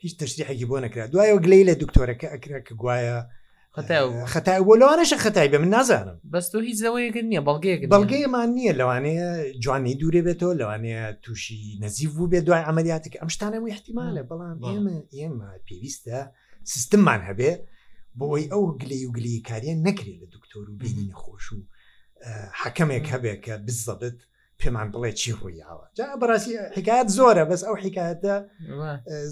هیچ 0.02 0.14
تشتریحێکی 0.20 0.66
بۆ 0.70 0.76
نەکرا 0.84 1.06
دوایەوە 1.14 1.40
گلەی 1.44 1.64
لە 1.68 1.74
دکتۆرەکە 1.82 2.26
ئەکرا 2.34 2.60
کە 2.66 2.72
گوایە 2.80 3.18
خەتای 3.74 4.60
بۆ 4.68 4.74
لەوانەشە 4.80 5.16
خەتای 5.24 5.48
بە 5.52 5.58
من 5.58 5.70
نازانم 5.76 6.18
بەس 6.34 6.46
تۆ 6.50 6.56
هیچ 6.68 6.78
زەوەیەگر 6.84 7.22
نییە 7.30 7.42
بەڵگەیە 7.48 7.88
بەڵگەیمان 7.94 8.48
نییە 8.56 8.72
لەوانەیە 8.80 9.28
جوانی 9.64 9.94
دوورێ 10.00 10.20
بێتەوە 10.26 10.54
لەوانەیە 10.60 11.02
تووشی 11.22 11.60
نەزیف 11.82 12.10
بوو 12.16 12.30
بێ 12.32 12.40
دوای 12.46 12.62
ئەمەلیاتێک 12.68 13.14
ئەم 13.20 13.28
شتانەوەی 13.34 13.72
احتیمالە 13.74 14.22
بەڵام 14.30 14.58
ئێمە 14.70 14.96
ئێمە 15.18 15.48
پێویستە 15.66 16.18
سیستممان 16.72 17.20
هەبێ 17.28 17.50
بۆی 18.20 18.44
ئەو 18.52 18.62
گلی 18.80 19.00
و 19.06 19.12
گلی 19.16 19.36
کاریە 19.48 19.74
نەکرێت 19.86 20.18
لە 20.22 20.28
دکتۆر 20.34 20.66
و 20.70 20.76
بینی 20.82 21.06
نەخۆش 21.10 21.44
و 21.52 21.58
حەکەمێک 22.62 23.06
هەبێ 23.14 23.34
کە 23.44 23.52
بزەبت 23.66 24.18
پێمان 24.60 24.88
بڵێ 24.92 25.10
چی 25.20 25.30
ڕوویاوە 25.38 25.86
جا 25.98 26.06
بەڕاستی 26.20 26.54
حکایات 26.76 27.08
زۆرە 27.18 27.44
بەس 27.50 27.62
ئەو 27.66 27.76
حکایەتە 27.84 28.34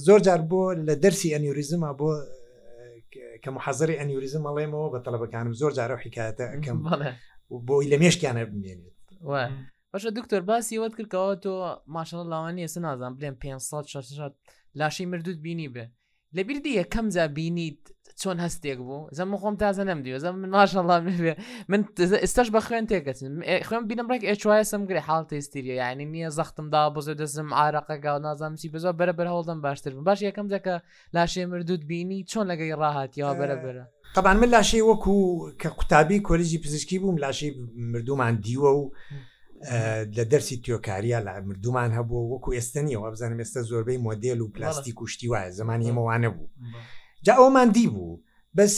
زۆر 0.06 0.20
جار 0.26 0.40
بۆ 0.50 0.62
لە 0.88 0.94
دەرسی 1.02 1.28
ئەنیوریزما 1.34 1.92
بۆ 2.00 2.10
کە 3.42 3.50
محەزری 3.56 3.98
ئەنیوریزم 4.00 4.42
مەڵێمەوە 4.48 4.88
بە 4.94 4.98
تەلەبەکانم 5.06 5.54
زۆر 5.60 5.72
جارە 5.78 5.96
حیکایەتە 6.04 6.44
ئەکەم 6.52 6.78
بۆی 7.68 7.90
لە 7.92 7.96
مێشکیانە 8.02 8.42
بمێنێت 8.50 8.94
باشە 9.92 10.10
دکتۆر 10.18 10.42
باسیەوەت 10.50 10.92
کردکەوە 10.98 11.32
تۆ 11.44 11.54
ماشەڵ 11.96 12.20
لاوانی 12.32 12.64
ێسە 12.68 12.78
نازان 12.86 13.12
بڵێن 13.16 13.36
500 13.42 14.34
لاشی 14.80 15.04
مردوت 15.12 15.38
بینی 15.44 15.68
بێ 15.74 15.84
لەبیردی 16.36 16.76
یەکەم 16.80 17.06
جا 17.14 17.24
بینیت 17.36 17.82
چۆن 18.20 18.36
هەستێک 18.46 18.78
بوو 18.86 19.08
زەم 19.18 19.36
خۆم 19.40 19.54
تازە 19.62 19.84
نەم 19.90 20.00
دیوە 20.04 20.18
زەم 20.24 20.34
من 20.42 20.50
ماشله 20.56 20.96
بێ 21.22 21.34
من 21.68 21.80
ئستش 22.24 22.48
بە 22.54 22.60
خوێن 22.66 22.84
تێکەچن 22.90 23.32
خوێن 23.68 23.84
بینم 23.90 24.06
ڕێک 24.12 24.22
ئچوایسم 24.32 24.82
گرێ 24.90 25.00
حڵتە 25.08 25.34
ئستیریە 25.40 25.74
یعنی 25.82 26.04
نییە 26.14 26.30
زەختمدا 26.38 26.82
بۆزە 26.94 27.14
دەزم 27.20 27.48
ئارەقەگا 27.58 28.12
و 28.16 28.18
نازانسی 28.26 28.68
بزۆ 28.74 28.90
بەرەبەر 29.00 29.26
هەڵدەم 29.34 29.58
باشتر 29.64 29.90
باش 29.94 30.20
یەکەم 30.28 30.46
دەکە 30.54 30.74
لاشێ 31.16 31.44
مردوت 31.52 31.82
بینی 31.90 32.24
چۆن 32.30 32.44
لەگەی 32.50 32.74
ڕاهاتیەوە 32.80 33.34
بەرەبرە. 33.40 33.84
قەبان 34.16 34.36
من 34.40 34.48
لاشەی 34.54 34.82
وەکو 34.90 35.14
کە 35.60 35.68
قوتابی 35.78 36.18
کۆلیژی 36.28 36.58
پزیشکی 36.64 36.98
بووم 36.98 37.16
لاشەی 37.24 37.52
مردومان 37.92 38.34
دیوە 38.46 38.70
و 38.80 38.90
لە 40.16 40.24
دەرسی 40.32 40.56
تۆکاریە 40.64 41.18
لە 41.26 41.32
مردومان 41.48 41.90
هەبوو 41.98 42.28
وەکو 42.34 42.50
ئێستنیەوە 42.56 43.06
بزانم 43.12 43.38
ئێستا 43.42 43.62
زۆربەی 43.70 43.98
مۆدل 44.06 44.40
و 44.40 44.52
پلاستیک 44.54 45.02
و 45.02 45.06
شتی 45.06 45.28
وایە 45.32 45.48
زمانی 45.50 45.86
ئێمەوانە 45.92 46.28
بوو. 46.36 46.48
جا 47.24 47.34
ئەومان 47.38 47.68
دی 47.76 47.86
بوو 47.94 48.20
بەس 48.58 48.76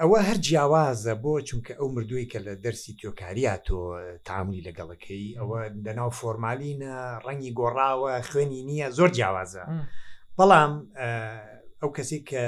ئەوە 0.00 0.18
هەر 0.28 0.38
جیاوازە 0.46 1.12
بۆ 1.24 1.32
چونکە 1.48 1.72
ئەو 1.78 1.88
مردووی 1.96 2.28
کە 2.32 2.38
لە 2.46 2.52
دەرسی 2.64 2.92
تۆکاریا 3.00 3.54
تۆ 3.66 3.76
تاملی 4.28 4.64
لەگەڵەکەی 4.68 5.26
ئەوە 5.38 5.58
لەناو 5.86 6.10
فۆرمالینە 6.18 6.94
ڕەنی 7.26 7.50
گۆڕاوە 7.58 8.12
خوێنی 8.28 8.62
نییە 8.68 8.88
زۆر 8.98 9.10
جیاوازە 9.16 9.62
بەڵام 10.38 10.72
ئەو 11.80 11.90
کەسی 11.96 12.20
کە 12.28 12.42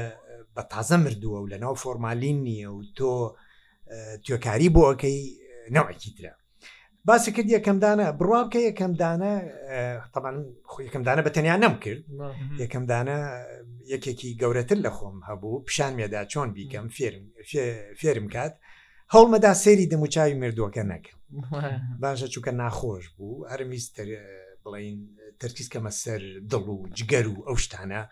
بە 0.54 0.62
تازە 0.72 0.96
مردووە 1.04 1.38
و 1.40 1.50
لەناو 1.52 1.74
فۆرمالین 1.82 2.38
نییە 2.46 2.68
و 2.72 2.80
تۆ 2.98 3.10
تۆکاری 4.26 4.68
بۆ 4.74 4.82
ئەەکەی 4.90 5.18
نەوەکی 5.74 6.10
درە 6.18 6.32
باسی 7.08 7.30
کرد 7.36 7.48
یەکەمدانە 7.56 8.06
بڕوام 8.20 8.46
کە 8.52 8.58
یەکەمدانە 8.68 9.32
تەبان 10.14 10.36
یەکەمدانە 10.86 11.20
بە 11.26 11.30
تەنیا 11.36 11.56
نەم 11.64 11.74
کرد 11.84 12.02
یەکەمدانە 12.62 13.16
یەکێکی 13.92 14.28
گەورەتر 14.40 14.78
لە 14.86 14.90
خۆم 14.96 15.16
هەبوو 15.28 15.62
پیشان 15.68 15.92
مێدا 15.98 16.22
چۆن 16.32 16.48
بیکەم 16.56 16.86
فێرم 18.00 18.26
کات 18.34 18.52
هەوڵمەدا 19.14 19.52
سێری 19.64 19.90
دەموچاوی 19.92 20.38
مردووەکە 20.42 20.82
نەکەم 20.92 21.18
باشە 22.02 22.26
چووکە 22.32 22.52
ناخۆش 22.62 23.04
بوو 23.16 23.44
هەرمیستر 23.52 24.08
بڵین 24.64 24.98
تەرکیزکەمە 25.40 25.92
سەر 26.02 26.22
دڵ 26.50 26.64
و 26.74 26.78
جگەر 26.98 27.26
و 27.32 27.36
ئەو 27.48 27.56
شتانە 27.64 28.02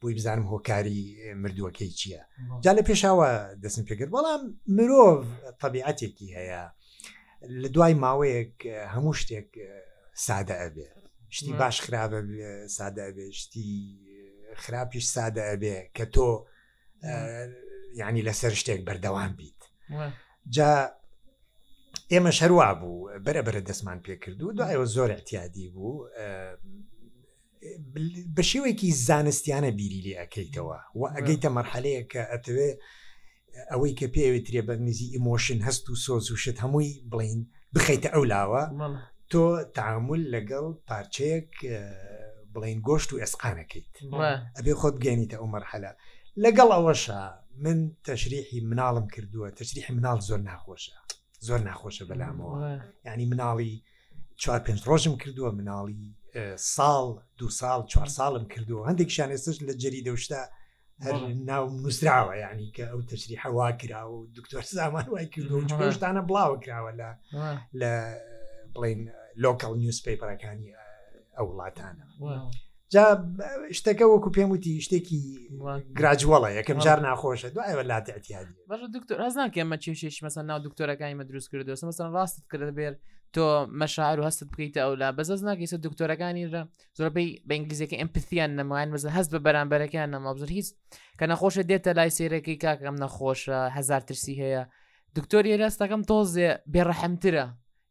بۆی 0.00 0.14
بزانم 0.18 0.44
هۆکاری 0.52 1.02
مردووەکەی 1.42 1.90
چییە 1.98 2.22
جا 2.64 2.72
لە 2.76 2.82
پێشاوە 2.88 3.28
دەستم 3.62 3.84
پێکرد 3.88 4.10
بەڵام 4.16 4.42
مرۆڤ 4.76 5.20
طبیعەتێکی 5.62 6.28
هەیە 6.38 6.64
لە 7.48 7.68
دوای 7.68 7.94
ماوەیەک 8.02 8.54
هەموو 8.94 9.14
شتێک 9.20 9.48
سادە 10.26 10.54
ئەبێ 10.62 10.88
شتی 11.34 11.52
باش 11.60 11.76
خراپە 11.80 12.68
سادە 12.76 13.02
ئەبێ 13.08 13.26
شتی 13.40 13.70
خراپیش 14.62 15.06
سادە 15.16 15.42
ئەبێ 15.50 15.76
کە 15.96 16.04
تۆ 16.14 16.28
ینی 18.00 18.22
لەسەر 18.28 18.52
شتێک 18.60 18.80
بەردەوام 18.88 19.32
بیت 19.38 19.60
جا 20.54 20.74
ئێمە 22.12 22.30
شەروا 22.38 22.72
بوو 22.80 23.08
بەرەبرە 23.24 23.62
دەستمان 23.68 23.98
پێکردو 24.06 24.46
و 24.48 24.52
دوایەوە 24.58 24.84
زۆر 24.94 25.10
احتیادی 25.12 25.68
بوو 25.74 26.08
بە 28.36 28.42
شێوەیەکی 28.50 28.88
زانستیانە 29.08 29.70
بیریلی 29.78 30.18
ئەەکەیتەوە 30.20 30.78
و 30.94 31.02
ئەگەیتە 31.16 31.48
مەرحەلەیە 31.56 32.02
کە 32.12 32.22
ئەتوێ 32.32 32.70
ئەوەی 33.70 33.94
کە 33.98 34.06
پێوێترێ 34.16 34.62
بە 34.68 34.74
نزی 34.86 35.06
ئیمۆشن 35.14 35.60
هەست 35.66 35.84
و 35.90 35.94
سۆز 36.04 36.24
و 36.32 36.36
شت 36.42 36.58
هەمووی 36.64 36.92
بڵین 37.10 37.40
بخەیتە 37.74 38.08
ئەو 38.14 38.24
لاوە 38.32 38.62
تۆ 39.30 39.44
تعامل 39.76 40.20
لەگەڵ 40.34 40.64
پارچەیەک 40.88 41.48
بڵین 42.54 42.78
گۆشت 42.88 43.08
و 43.12 43.20
ئەسقانەکەیت 43.22 43.92
ئەبێ 44.56 44.72
خۆت 44.80 44.96
گەێنیتە 45.04 45.36
ئەو 45.40 45.46
مەرحەلە 45.54 45.92
لەگەڵ 46.44 46.68
ئەوەشە 46.76 47.20
من 47.64 47.78
تەشریحی 48.08 48.58
مناڵم 48.70 49.06
کردووە 49.14 49.48
تەشریحی 49.60 49.92
مناڵ 49.98 50.18
زۆر 50.28 50.40
ناخۆشە 50.48 50.96
زۆر 51.46 51.60
ناخۆشە 51.68 52.04
بەلامەوە 52.10 52.52
ینی 53.08 53.26
مناڵی 53.32 53.74
چوار 54.42 54.60
پێنج 54.66 54.80
ڕۆژم 54.88 55.14
کردووە 55.22 55.50
مناڵی 55.58 56.02
ساڵ 56.76 57.06
دو 57.38 57.46
ساڵ 57.60 57.78
چوار 57.92 58.08
ساڵم 58.18 58.44
کردووە 58.52 58.82
هەندێک 58.90 59.10
شانێستش 59.16 59.56
لە 59.66 59.72
جەری 59.82 60.02
دەشتا 60.08 60.42
ناو 61.00 61.64
نووسراوە 61.84 62.34
ینی 62.42 62.68
کە 62.76 62.84
ئەو 62.92 63.00
تەشری 63.10 63.36
هەوا 63.44 63.68
کراوە 63.80 64.12
و 64.18 64.26
دکتۆر 64.38 64.62
زامان 64.78 65.06
وای 65.08 65.26
کردشتانە 65.32 66.22
بڵاوە 66.28 66.56
کراوە 66.64 66.92
لە 67.00 67.08
لە 67.80 67.92
بڵین 68.74 69.00
لۆکەڵ 69.42 69.72
نیوسپیپەرەکانی 69.82 70.70
ئەو 71.36 71.46
وڵاتانە 71.48 72.04
جا 72.92 73.04
شتەکە 73.78 74.04
وەکو 74.12 74.30
پێم 74.36 74.48
وتی 74.50 74.82
شتێکی 74.86 75.20
گراجوەڵە 75.98 76.50
یەکەم 76.58 76.78
جار 76.84 76.98
ناخۆشە 77.06 77.48
دوایەوە 77.54 77.84
لاتەتیادی 77.90 78.56
بەش 78.70 78.80
دکتۆر 78.96 79.16
ئەزان 79.24 79.48
کێمە 79.54 79.76
چێشێش 79.84 80.16
مەسەر 80.24 80.42
ناو 80.50 80.58
دکتۆرەکانی 80.66 81.18
مە 81.18 81.24
دروست 81.30 81.48
کردو 81.52 81.72
مەسەر 81.90 82.06
ڕاستت 82.16 82.44
کرد 82.50 82.70
بێر 82.78 82.94
تۆ 83.36 83.44
مەشاعر 83.82 84.18
و 84.20 84.24
هەستت 84.28 84.48
بکەیتە 84.52 84.80
ئەو 84.84 84.94
لا 85.00 85.08
بەزەز 85.18 85.40
ناکەیسە 85.48 85.76
دکتۆرەکانی 85.86 86.46
را 86.54 86.62
زۆربەی 86.98 87.28
بەنگلیزیەکە 87.48 87.96
ئەمپتیان 88.00 88.50
نەماین 88.58 88.88
مەزە 88.94 89.08
هەست 89.16 89.30
بە 89.34 89.40
بەرامبەرەکان 89.46 90.08
نەمابزر 90.14 90.50
هیچ 90.56 90.68
کە 91.18 91.24
نەخۆشە 91.30 91.62
دێتە 91.70 91.90
لای 91.98 92.10
سێرەکەی 92.16 92.58
کاکەم 92.64 92.96
نەخۆشە 93.04 93.58
هزار 93.76 94.02
ترسی 94.08 94.34
هەیە 94.42 94.62
دکتۆری 95.16 95.50
ێراستەکەم 95.56 96.02
تۆزێ 96.10 96.48
بێڕەحمترە 96.72 97.46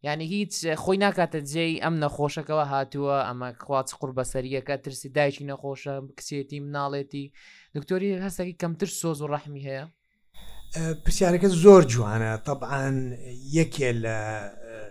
یعنی 0.08 0.25
هیچ 0.36 0.54
خۆی 0.84 0.97
ناکاتە 1.06 1.39
جێی 1.51 1.75
ئەم 1.84 1.95
نەخۆشەکەەوە 2.04 2.65
هاتووە 2.71 3.17
ئەمە 3.27 3.49
خوات 3.65 3.88
قوڕ 3.99 4.12
بەسەریەکە 4.17 4.75
ترسی 4.84 5.08
دایکی 5.17 5.45
نەخۆشە 5.51 5.93
کسێتی 6.17 6.60
مناڵێتی 6.65 7.25
دکتۆری 7.75 8.19
هەستەکی 8.25 8.56
کەمتر 8.62 8.89
سۆز 9.01 9.17
و 9.21 9.27
ڕەحمی 9.34 9.63
هەیە 9.67 9.84
پرسیارەکە 11.04 11.49
زۆر 11.63 11.84
جوانە 11.93 12.32
طبعاان 12.47 12.97
یەکێ 13.60 13.89
لە 14.04 14.17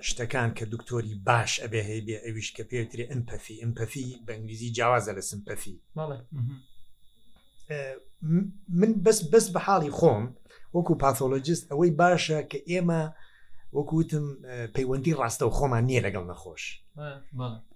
شتەکان 0.09 0.51
کە 0.59 0.64
دکتۆری 0.75 1.14
باش 1.27 1.53
ئەبێ 1.62 1.81
هەیە 1.88 2.03
بێ 2.07 2.16
ئەویش 2.27 2.49
کە 2.57 2.62
پێوتری 2.71 3.05
ئەمپەفی 3.11 3.57
ئەمپەفی 3.62 4.07
بەنگلیزی 4.27 4.73
جیاوازە 4.77 5.12
لە 5.19 5.23
سمپەفی 5.31 5.77
من 8.81 8.90
بەس 9.05 9.19
بەس 9.33 9.47
بە 9.55 9.61
حاڵی 9.66 9.93
خۆم 9.99 10.25
وەکو 10.77 10.95
پاتۆلۆجیست 11.03 11.64
ئەوەی 11.71 11.93
باشە 12.01 12.38
کە 12.51 12.59
ئێمە 12.71 13.03
وەکوتم 13.77 14.27
پەیوەندی 14.77 15.16
ڕاستە 15.21 15.45
و 15.47 15.55
خۆمان 15.59 15.85
نییە 15.88 16.03
لەگەڵ 16.07 16.25
نەخۆش 16.33 16.64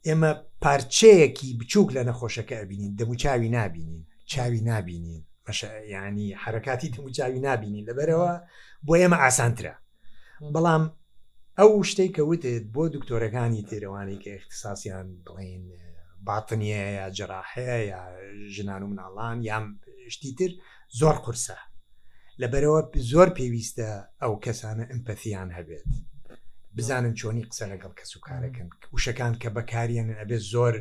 ئێمە 0.07 0.31
پارچەیەکی 0.65 1.49
بچووک 1.61 1.89
لە 1.97 2.03
نەخۆشەکە 2.09 2.55
ئەبینین 2.61 2.93
دەموچاوی 2.99 3.51
نبینین 3.59 4.03
چاوی 4.33 4.61
نبینین 4.73 5.21
ینی 6.07 6.29
حرکاتی 6.43 6.89
دموچاوی 6.95 7.41
نبینین 7.49 7.85
لەبەرەوە 7.89 8.33
بۆ 8.87 8.93
ئێمە 9.01 9.17
ئاسانترە 9.25 9.75
بەڵام 10.55 10.85
ئەو 11.59 11.71
شتەی 11.91 12.15
کەوتێت 12.17 12.65
بۆ 12.75 12.85
دکتۆرەکانی 12.95 13.67
تێرەوانی 13.71 14.19
کە 14.23 14.31
اختساسیان 14.39 15.09
بڵین 15.27 15.65
باتنیە 16.27 16.83
یا 16.99 17.07
جراحەیە 17.19 17.79
یا 17.93 18.01
ژنان 18.55 18.83
و 18.83 18.91
مناڵان 18.93 19.39
یان 19.51 19.65
شتی 20.15 20.31
تر 20.39 20.51
زۆر 21.01 21.17
قورسە 21.25 21.59
لەبەرەوە 22.43 22.81
زۆر 23.13 23.29
پێویستە 23.39 23.89
ئەو 24.23 24.33
کەسانە 24.45 24.85
ئەمپەتیان 24.91 25.49
هەبێت 25.59 25.89
بزانن 26.77 27.15
چۆنی 27.21 27.45
قسە 27.51 27.67
لەگەڵ 27.73 27.93
کەس 27.99 28.11
و 28.17 28.21
کارەکەن 28.27 28.69
وشەکان 28.95 29.33
کە 29.43 29.49
بەکارێن 29.57 30.09
ئەبێت 30.21 30.43
زۆر 30.55 30.75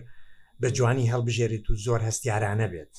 بە 0.62 0.68
جوانی 0.78 1.10
هەڵبژێریت 1.14 1.66
و 1.70 1.74
زۆر 1.86 2.00
هەستیارانە 2.10 2.68
بێت 2.74 2.96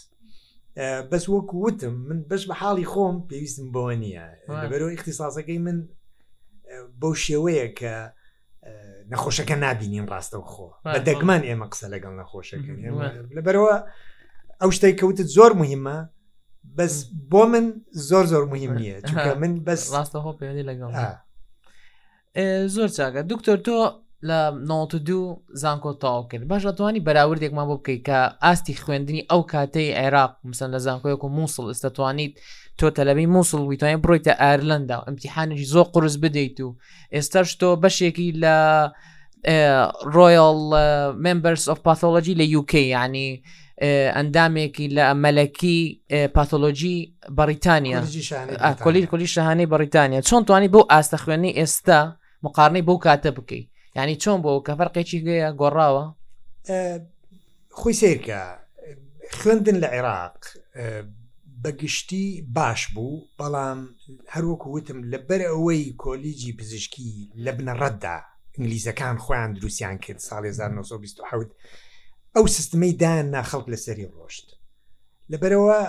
بەس 1.10 1.24
وەکو 1.34 1.56
وتم 1.64 1.94
من 2.08 2.18
بەش 2.30 2.42
بە 2.48 2.54
حاڵی 2.60 2.86
خۆم 2.92 3.16
پێویستم 3.30 3.66
بۆ 3.74 3.84
نییە 4.02 4.26
لەبەرەوە 4.62 4.92
اختصاسەکەی 4.96 5.60
من 5.66 5.78
بەو 7.00 7.14
شێوەیە 7.24 7.66
کە 7.78 7.94
نەخۆشەکە 9.10 9.56
نبینین 9.64 10.06
ڕاستەوە 10.12 10.46
خۆ 10.52 10.66
بە 10.94 10.98
دەگمان 11.08 11.42
ئێمە 11.48 11.66
قسە 11.72 11.86
لەگەڵ 11.94 12.12
نەخۆشەکە 12.20 12.72
لەبەرەوە 13.36 13.76
ئەو 14.60 14.70
شتەی 14.76 14.94
کەوتت 15.00 15.28
زۆر 15.36 15.52
مهمە 15.62 15.96
بەس 16.78 16.94
بۆ 17.30 17.42
من 17.52 17.66
زۆر 18.08 18.24
زۆر 18.32 18.44
مهم 18.52 18.72
نییە 18.80 18.96
من 19.42 19.52
بەس 19.66 19.82
ڕاستەخۆ 19.96 20.32
پێێنی 20.38 20.64
لەگەڵ 20.70 20.90
زۆر 22.74 22.88
چاکە 22.96 23.20
دکتۆر 23.32 23.58
تۆ 23.66 23.78
لە 24.28 24.40
92 24.54 25.36
زانکۆ 25.62 25.92
تاو 26.00 26.28
کرد 26.28 26.48
باش 26.48 26.62
ئەتوانی 26.66 27.00
بەراوردێکمان 27.06 27.66
بۆ 27.68 27.76
بکەیت 27.80 28.02
کە 28.08 28.18
ئاستی 28.42 28.74
خوێندنی 28.76 29.26
ئەو 29.32 29.42
کاتەی 29.52 29.94
عێراق 30.00 30.34
مسن 30.44 30.70
لە 30.74 30.78
زانکۆیەک 30.86 31.24
و 31.24 31.28
مووسڵ 31.36 31.64
ئستەتوانیت 31.72 32.34
تو 32.78 32.88
تل 32.90 33.26
موصل 33.26 33.58
ويتاين 33.60 33.96
تو 33.96 34.00
بروتا 34.08 34.30
ايرلندا 34.50 35.02
امتحان 35.08 35.54
جي 35.54 35.64
زو 35.64 35.82
قرز 35.82 36.16
بديتو 36.16 36.74
استرش 37.12 37.54
تو 37.56 37.76
بشيكي 37.76 38.32
لا 38.32 38.92
رويال 40.06 40.70
ممبرز 41.22 41.68
اوف 41.68 41.78
باثولوجي 41.84 42.34
ليو 42.34 42.62
كي 42.62 42.88
يعني 42.88 43.42
اندامك 43.82 44.80
الى 44.80 45.14
ملكي 45.14 46.00
باثولوجي 46.10 47.14
بريطانيا 47.28 48.04
كل 48.84 49.06
كل 49.06 49.28
شهاني 49.28 49.66
بريطانيا 49.66 50.20
شلون 50.20 50.44
تواني 50.44 50.68
بو 50.68 50.80
استخواني 50.80 51.62
استا 51.62 52.16
مقارني 52.42 52.82
بو 52.82 52.98
كاتبكي 52.98 53.68
يعني 53.94 54.20
شون 54.20 54.42
بو 54.42 54.60
كفرقي 54.62 55.04
شي 55.04 55.18
جيا 55.18 55.56
غراوا 55.60 56.12
خوي 57.70 57.92
سيركا 57.92 58.58
خندن 59.32 59.76
العراق 59.76 60.36
بەگشتی 61.64 62.42
باش 62.54 62.86
بوو 62.94 63.20
بەڵام 63.40 63.78
هەروەکو 64.34 64.66
وتم 64.76 64.98
لەبەر 65.12 65.40
ئەوەی 65.52 65.94
کۆلیجی 66.04 66.52
پزیشکی 66.58 67.30
لە 67.44 67.50
بنە 67.58 67.74
ڕەتدا 67.80 68.16
ئنگلیزەکان 68.58 69.18
خۆیان 69.24 69.50
دروستیان 69.58 69.98
کرد 69.98 70.18
ساڵ 70.20 70.44
1920 70.46 71.20
ئەو 72.36 72.46
سستمەی 72.56 72.92
دایان 73.00 73.26
ناخەڵک 73.34 73.66
لەسەری 73.72 74.08
ڕۆشت 74.16 74.46
لەبەرەوە 75.30 75.80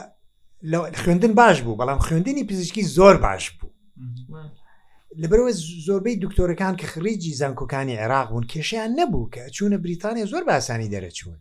خوێندن 1.03 1.33
باش 1.35 1.61
بوو 1.61 1.77
بەڵام 1.79 1.99
خوێندنی 2.07 2.43
پزیشکی 2.47 2.83
زۆر 2.83 3.15
باش 3.25 3.51
بوو 3.57 3.71
لەبەرەوە 5.21 5.51
زۆربەی 5.87 6.19
دکتۆرەکان 6.23 6.75
کە 6.79 6.85
خریجی 6.85 7.33
زانکۆکانی 7.41 7.97
عێراق 8.01 8.27
بوون 8.29 8.43
کێشیان 8.51 8.91
نەبوو 8.99 9.29
کە 9.35 9.51
چوونە 9.55 9.77
بریتانیا 9.83 10.25
زۆر 10.25 10.43
باسانی 10.47 10.89
دەرەچوون 10.95 11.39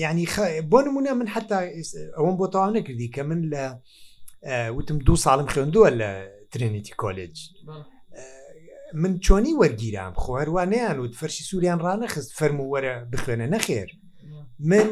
یعنی 0.00 0.26
بۆ 0.70 0.78
نمونە 0.84 1.12
من 1.12 1.26
حتا 1.28 1.68
ئەوم 2.16 2.36
بۆ 2.38 2.48
تاوا 2.52 2.72
نەکردی 2.72 3.10
کە 3.14 3.18
من 3.18 3.42
لە 3.50 3.76
وتم 4.48 4.98
دو 4.98 5.16
ساڵم 5.16 5.48
خوێندووە 5.50 5.90
لە 5.90 6.24
ترینیتی 6.52 6.92
کۆلج 6.96 7.36
من 8.94 9.18
چۆنی 9.18 9.54
وەرگیرام 9.62 10.14
خوێوانیان 10.22 10.96
و 10.98 11.12
فەرشی 11.12 11.44
سووریان 11.50 11.78
ڕانەخست 11.80 12.30
فەرمو 12.38 12.64
وەرە 12.74 13.10
بخوێنە 13.12 13.46
نەخێر 13.54 13.88
من 14.60 14.88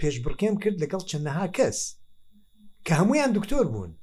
پێشبڕکێم 0.00 0.56
کرد 0.62 0.80
لەگەڵ 0.84 1.02
چەندەها 1.10 1.46
کەس 1.56 1.98
کە 2.86 2.92
هەمویان 3.00 3.30
دکتۆر 3.32 3.64
بوون 3.66 3.96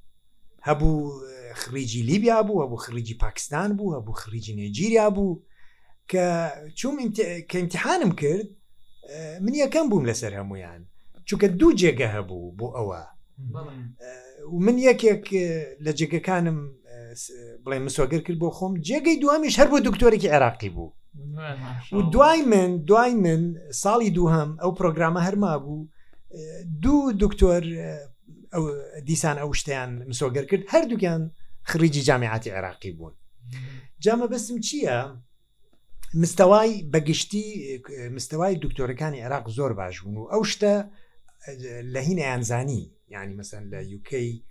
هەبوو 0.67 1.21
خریجی 1.55 2.03
لیبیا 2.03 2.41
بوو 2.43 2.63
هەبوو 2.65 2.81
خریجی 2.85 3.13
پاکستان 3.17 3.75
بوو 3.77 3.95
هەبوو 3.99 4.13
خریجی 4.21 4.53
نێجیریا 4.55 5.07
بوو 5.15 5.43
کە 6.11 6.25
چوم 6.79 6.97
کە 7.51 7.55
امتحانم 7.55 8.11
کرد 8.11 8.47
من 9.43 9.53
یەکەم 9.63 9.85
بووم 9.89 10.03
لەسەر 10.11 10.31
هەمویان 10.39 10.81
چونکە 11.27 11.47
دوو 11.59 11.71
جێگە 11.79 12.07
هەبوو 12.15 12.55
بۆ 12.57 12.67
ئەوە 12.75 13.03
و 14.53 14.57
من 14.65 14.77
یەکێک 14.89 15.25
لە 15.85 15.91
جێگەکانم 15.99 16.59
بڵێ 17.63 17.77
مسۆگەر 17.85 18.21
کرد 18.25 18.39
بۆ 18.43 18.49
خۆم 18.57 18.73
جێگەی 18.87 19.19
دوامیش 19.23 19.55
هەر 19.59 19.67
بۆ 19.71 19.77
دکتۆرێکی 19.87 20.31
عێراقی 20.33 20.69
بوو 20.75 20.93
و 21.97 22.01
دوای 22.13 22.41
من 22.53 22.71
دوای 22.89 23.13
من 23.25 23.41
ساڵی 23.83 24.09
دووهم 24.17 24.49
ئەو 24.61 24.71
پرۆگرامە 24.79 25.21
هەرما 25.27 25.53
بوو 25.63 25.87
دوو 26.83 27.11
دکتۆر 27.23 27.63
دیسان 29.07 29.37
ئەو 29.41 29.49
شتیان 29.59 29.91
مسۆگەر 30.11 30.45
کرد 30.49 30.65
هەردووکیان 30.73 31.21
خریجی 31.69 32.01
جامعاتی 32.07 32.53
عێراقی 32.55 32.91
بوون 32.97 33.13
جامە 34.05 34.25
بەسم 34.31 34.57
چییە؟ 34.67 34.97
مستەوای 36.21 36.83
بەگشتی 36.93 37.45
مستەوای 38.17 38.55
دکتۆرەکانی 38.61 39.19
عێراق 39.23 39.45
زۆر 39.57 39.71
باش 39.77 40.01
بوون 40.01 40.17
و 40.17 40.29
ئەو 40.33 40.43
شتە 40.53 40.73
لە 41.93 42.01
هینەیانزانی 42.07 42.83
ینی 43.13 43.35
مەسەن 43.39 43.63
لە 43.73 43.79
یوکی 43.93 44.43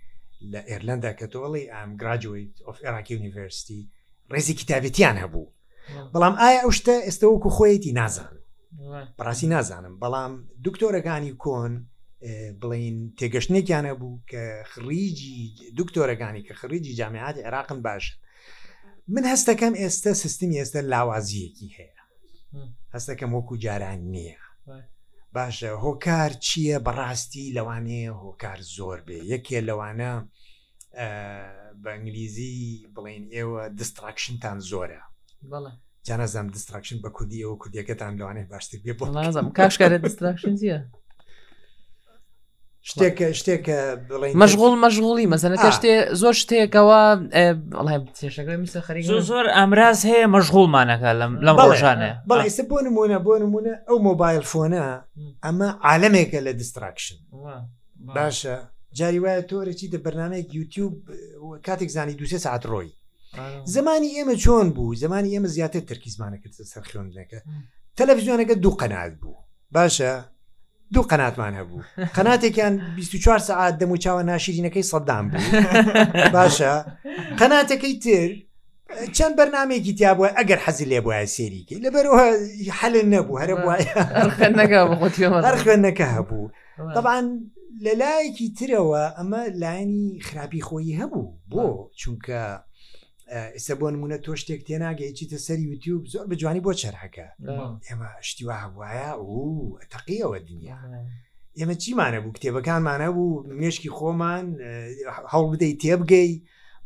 لە 0.51 0.59
ئێرلندا 0.69 1.11
کە 1.19 1.25
تۆڵی 1.33 1.65
ئەم 1.73 1.89
گراجویت 2.01 2.53
of 2.71 2.75
عێراکی 2.85 3.11
یونیڤرسیتی 3.15 3.81
ڕێزی 4.33 4.53
کتابەتیان 4.61 5.17
هەبوو 5.23 5.51
بەڵام 6.13 6.33
ئایا 6.41 6.59
ئەو 6.63 6.71
شتە 6.79 6.95
ئێستا 7.05 7.25
وەکو 7.31 7.49
خۆیەتی 7.57 7.93
نازان 7.99 8.33
پراسی 9.17 9.47
نازانم 9.53 9.93
بەڵام 10.03 10.33
دکتۆرەکانی 10.65 11.33
کۆن 11.43 11.73
بڵین 12.61 12.97
تێگەشتێکیانە 13.19 13.93
بوو 13.99 14.21
کە 14.31 14.41
خریجی 14.71 15.37
دکتۆرەکانی 15.79 16.45
کە 16.47 16.53
خریجی 16.61 16.93
جامعاتی 16.99 17.43
عێراقن 17.45 17.79
باشن 17.87 18.15
من 19.07 19.23
هەستەکەم 19.35 19.73
ئێستا 19.81 20.13
سیستمی 20.13 20.59
ئێستا 20.63 20.81
لاوازیەکی 20.91 21.69
هەیە 21.77 22.01
هەستەکەم 22.95 23.29
وەکو 23.37 23.55
جاران 23.63 24.01
نییە 24.13 24.37
باشە 25.35 25.69
هۆکار 25.83 26.31
چییە 26.47 26.77
بەڕاستی 26.85 27.53
لەوانەیە 27.57 28.13
هۆکار 28.23 28.59
زۆر 28.75 28.99
بێ 29.07 29.17
یەکێ 29.33 29.59
لەوانە 29.67 30.11
بە 31.83 31.89
ئەنگلیزی 31.93 32.87
بڵێن 32.95 33.25
ئێوە 33.35 33.61
دیستراکشنتان 33.79 34.57
زۆرە 34.71 35.01
جانەزانم 36.07 36.49
دیستراکشن 36.57 36.97
بە 37.03 37.09
کوردی 37.15 37.43
ئەوە 37.45 37.55
کوردیەکەتان 37.61 38.11
لەوانێ 38.19 38.43
باشتر 38.53 38.77
بێ 38.85 38.93
بۆ 38.99 39.03
نازم 39.07 39.45
کاشکارە 39.57 39.97
دیستراکشن 40.05 40.55
زیە 40.61 40.77
شتێکە 42.91 43.27
شتێکە 43.39 43.79
مەشغڵ 44.41 44.63
مەشغڵی 44.85 45.27
مەسەنەکە 45.33 45.69
شتێ 45.77 45.93
زۆر 46.21 46.33
شتێکەوە 46.41 47.01
زۆر 49.29 49.45
ئەمراز 49.57 49.99
هەیە 50.11 50.27
مەشغڵمانەکە 50.35 51.09
لەم 51.19 51.31
ڕۆژانە 51.65 52.11
بەڵێ 52.29 52.49
بۆ 52.69 52.77
نمونە 52.85 53.17
بۆ 53.25 53.33
نمونە 53.43 53.73
ئەو 53.87 53.97
مۆبایل 54.07 54.43
فۆنە 54.51 54.83
ئەمە 55.45 55.67
عالمێکە 55.87 56.39
لە 56.45 56.51
دیستراکشن 56.59 57.17
باشە 58.17 58.55
جاری 58.97 59.19
وایە 59.23 59.41
تۆرەی 59.51 59.89
دە 59.93 59.99
بەرنمەیەک 60.05 60.47
یوتیوب 60.57 60.93
کاتێک 61.65 61.89
زانی 61.95 62.13
دوسێ 62.19 62.37
ساعت 62.45 62.63
ڕۆی 62.71 62.89
زمانی 63.75 64.09
ئێمە 64.17 64.35
چۆن 64.43 64.67
بوو 64.75 64.95
زمانی 65.03 65.29
ئێمە 65.35 65.47
زیاتر 65.55 65.79
تەرکی 65.89 66.09
زمانەکرد 66.17 66.53
سەر 66.73 66.83
خوێندنەکە 66.89 67.39
تەلەڤزیۆنەکە 67.97 68.53
دوو 68.63 68.75
قەنات 68.81 69.13
بوو 69.21 69.35
باشە 69.75 70.13
دوو 70.91 71.03
قەناتمان 71.11 71.53
هەبوو 71.59 71.79
قەناتێکیان 72.17 72.73
24 72.95 73.37
سعات 73.47 73.75
دەم 73.81 73.89
و 73.93 73.97
چاوە 74.03 74.23
ناشرینەکەی 74.29 74.83
سەدام 74.91 75.25
بوو 75.31 76.33
باشە 76.35 76.73
قەناتەکەی 77.39 77.95
تر 78.03 78.29
چەند 79.17 79.33
بەرنمێکی 79.37 79.93
تیا 79.97 80.11
بووە 80.17 80.29
ئەگەر 80.37 80.59
حەزی 80.65 80.85
لێ 80.91 80.99
بووە 81.05 81.25
سێریکی 81.35 81.81
لەبەرەوە 81.85 82.23
حل 82.79 82.95
نەبوو 83.13 83.39
هەرە 83.41 83.55
بله. 83.63 83.85
خوێندەکە 85.63 86.05
هەبوو 86.15 86.45
بله. 86.79 86.93
طبعاان 86.95 87.25
لە 87.85 87.93
لایەکی 88.01 88.47
ترەوە 88.57 89.03
ئەمە 89.17 89.41
لاینی 89.63 90.09
خراپی 90.27 90.61
خۆی 90.67 90.97
هەبوو 90.99 91.31
بۆ 91.51 91.65
چونکە 92.01 92.43
ئێستا 93.53 93.73
بۆ 93.79 93.87
نمونە 93.93 94.17
تۆ 94.25 94.31
شتێک 94.41 94.61
تێناگەیچیتە 94.67 95.37
سەری 95.45 95.63
یوتیوب 95.71 96.01
زۆر 96.13 96.25
بجوانی 96.31 96.63
بۆ 96.65 96.71
چرحەکە 96.81 97.27
ئێمە 97.87 98.09
شتیوا 98.29 98.55
هەواە 98.65 99.09
و 99.31 99.33
تەقیەوە 99.93 100.37
دنیا 100.49 100.79
ئێمە 101.59 101.75
چیمانە 101.83 102.19
بوو 102.23 102.35
کتێبەکانمانە 102.37 103.07
بوو 103.15 103.43
مێشکی 103.59 103.91
خۆمان 103.97 104.45
هەڵ 105.31 105.43
بدەیت 105.51 105.77
تێبگەی 105.83 106.31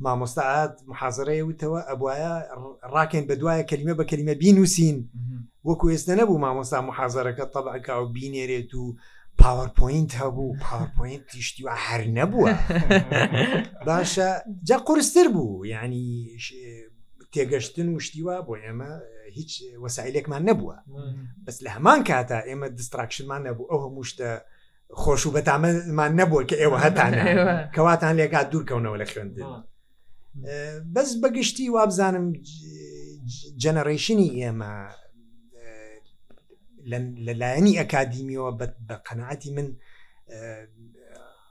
مامۆستاعات 0.04 0.74
محازڕەیە 0.92 1.44
وتەوە 1.50 1.80
ئەبواە 1.90 2.34
ڕاکەین 2.94 3.26
بە 3.30 3.36
دوایە 3.40 3.64
کەلیمە 3.70 3.94
بە 4.00 4.04
کەلیمە 4.10 4.34
بینوسین 4.42 4.98
وەکو 5.68 5.86
ئێستا 5.94 6.14
نەبوو 6.20 6.42
مامۆستا 6.44 6.78
محازەرەکە 6.90 7.46
تەبعکە 7.56 7.94
و 8.02 8.12
بینێرێت 8.16 8.72
و 8.76 8.84
پاوەپۆینت 9.42 10.12
هەبوو 10.22 10.58
پاوەپۆینت 10.66 11.24
تیشتیوە 11.34 11.74
هەر 11.86 12.02
نەبووە 12.18 12.50
باشە 13.88 14.28
جا 14.64 14.78
قرستر 14.88 15.28
بوو 15.34 15.66
ینی 15.66 16.10
تێگەشتن 17.34 17.88
وشتیوە 17.96 18.36
بۆ 18.48 18.54
ئێمە 18.64 18.92
هیچ 19.38 19.52
وەسایلێکمان 19.84 20.42
نەبووە 20.50 20.78
بەس 21.46 21.58
لە 21.66 21.70
هەمان 21.76 22.00
کاتە 22.08 22.38
ئێمە 22.50 22.68
دیستراکشنمان 22.80 23.42
نەبوو 23.48 23.70
ئەو 23.72 23.80
هەمووشتە 23.86 24.30
خۆش 25.02 25.22
و 25.26 25.32
بەتامەمان 25.36 26.12
نەبووە 26.20 26.42
کە 26.50 26.56
ئێوە 26.62 26.78
هەتانە 26.86 27.24
کەواتان 27.76 28.14
لێگا 28.20 28.42
دوورکەونەوە 28.52 28.98
لە 29.02 29.06
خوێندن 29.12 29.44
بەس 30.96 31.10
بەگشتی 31.22 31.68
وابزانم 31.76 32.26
جەنەڕێشنی 33.62 34.30
ئێمە 34.40 34.74
لەلایەنی 36.90 37.74
ئەکادیمیەوە 37.80 38.52
بە 38.60 38.66
قەنعاتی 39.08 39.50
من 39.56 39.68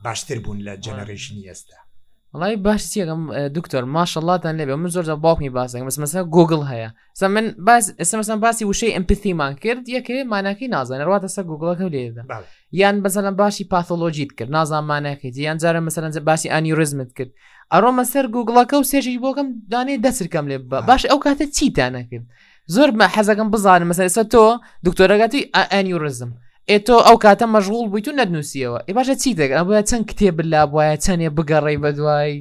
باشتر 0.05 0.39
بوون 0.45 0.59
لە 0.67 0.75
جەنەڕێژنی 0.85 1.47
ئێستا 1.49 1.79
وڵی 2.41 2.57
باشیەکەم 2.69 3.23
دکتۆر 3.57 3.85
ماشەڵاتان 3.97 4.55
لێبێ 4.61 4.75
من 4.79 4.91
زۆر 4.95 5.05
باوکمی 5.25 5.51
باسەکەم 5.59 5.87
مەسمەسە 5.91 6.19
گوگل 6.37 6.63
هەیە 6.71 6.91
سە 7.21 7.25
من 7.35 7.47
ئەسمەسان 8.01 8.39
باسی 8.45 8.65
وشەی 8.71 8.95
ئەمپتیمان 8.97 9.53
کرد 9.63 9.85
یەکێ 9.97 10.19
ماناکی 10.33 10.67
نازان 10.75 11.01
ڕاتەسە 11.11 11.43
گوگڵەکە 11.51 11.87
لێدا 11.95 12.23
یان 12.81 12.97
بەسەلم 13.05 13.35
باشی 13.43 13.65
پاتۆلۆژیت 13.73 14.31
کرد 14.39 14.51
نازانمانەکەی 14.59 15.33
یان 15.47 15.59
جارە 15.63 15.81
مەسەرەنجە 15.87 16.21
باسی 16.29 16.49
ئانی 16.53 16.73
ڕزمت 16.79 17.11
کرد 17.19 17.31
ئەڕۆمە 17.73 18.05
سەر 18.13 18.25
گوگڵەکە 18.35 18.75
و 18.81 18.85
سێژی 18.93 19.21
بۆکەم 19.25 19.49
دانێ 19.73 19.95
دەسرکەم 20.05 20.47
لێ 20.51 20.59
باش 20.89 21.03
ئەو 21.11 21.19
کاتە 21.25 21.45
چیتانە 21.57 22.03
کرد. 22.11 22.27
زۆر 22.75 22.89
مە 22.99 23.07
حەزەکەم 23.15 23.49
بزانم 23.51 23.89
مەسەر 23.93 24.05
ئێستا 24.07 24.25
تۆ 24.35 24.45
دکتۆرەگەتی 24.87 25.43
ئەنیورزم 25.73 26.31
ئێ 26.71 26.77
تۆ 26.87 26.97
ئەو 27.07 27.17
کاتە 27.25 27.47
مەژغول 27.55 27.87
بوویت 27.89 28.07
و 28.09 28.17
نەدنووسیەوە 28.19 28.79
ێ 28.91 28.91
باشە 28.97 29.15
چی 29.23 29.31
دەگەن 29.41 29.63
بە 29.69 29.77
چەند 29.91 30.05
کتێب 30.11 30.37
لا 30.53 30.63
وایە 30.75 30.97
چەندێ 31.05 31.29
بگەڕی 31.37 31.77
بە 31.83 31.91
دوایی 31.99 32.39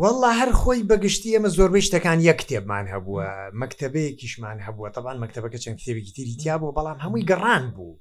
والله 0.00 0.30
هەر 0.40 0.50
خۆی 0.60 0.80
بەگشتی 0.90 1.34
ئەمە 1.36 1.48
زۆربەی 1.56 1.86
شتەکان 1.86 2.18
یەک 2.28 2.38
کتێبمان 2.42 2.84
هەبووە 2.92 3.28
مەکتتەبەیەکیشمان 3.60 4.56
هەبووە 4.66 4.88
تەبان 4.96 5.16
مەکتتەبەکە 5.22 5.58
چەند 5.64 5.76
کتێبێکی 5.80 6.12
تریتیا 6.16 6.56
بۆ 6.62 6.68
بەڵام 6.76 6.98
هەمووی 7.04 7.26
گەڕان 7.30 7.64
بوو 7.74 7.94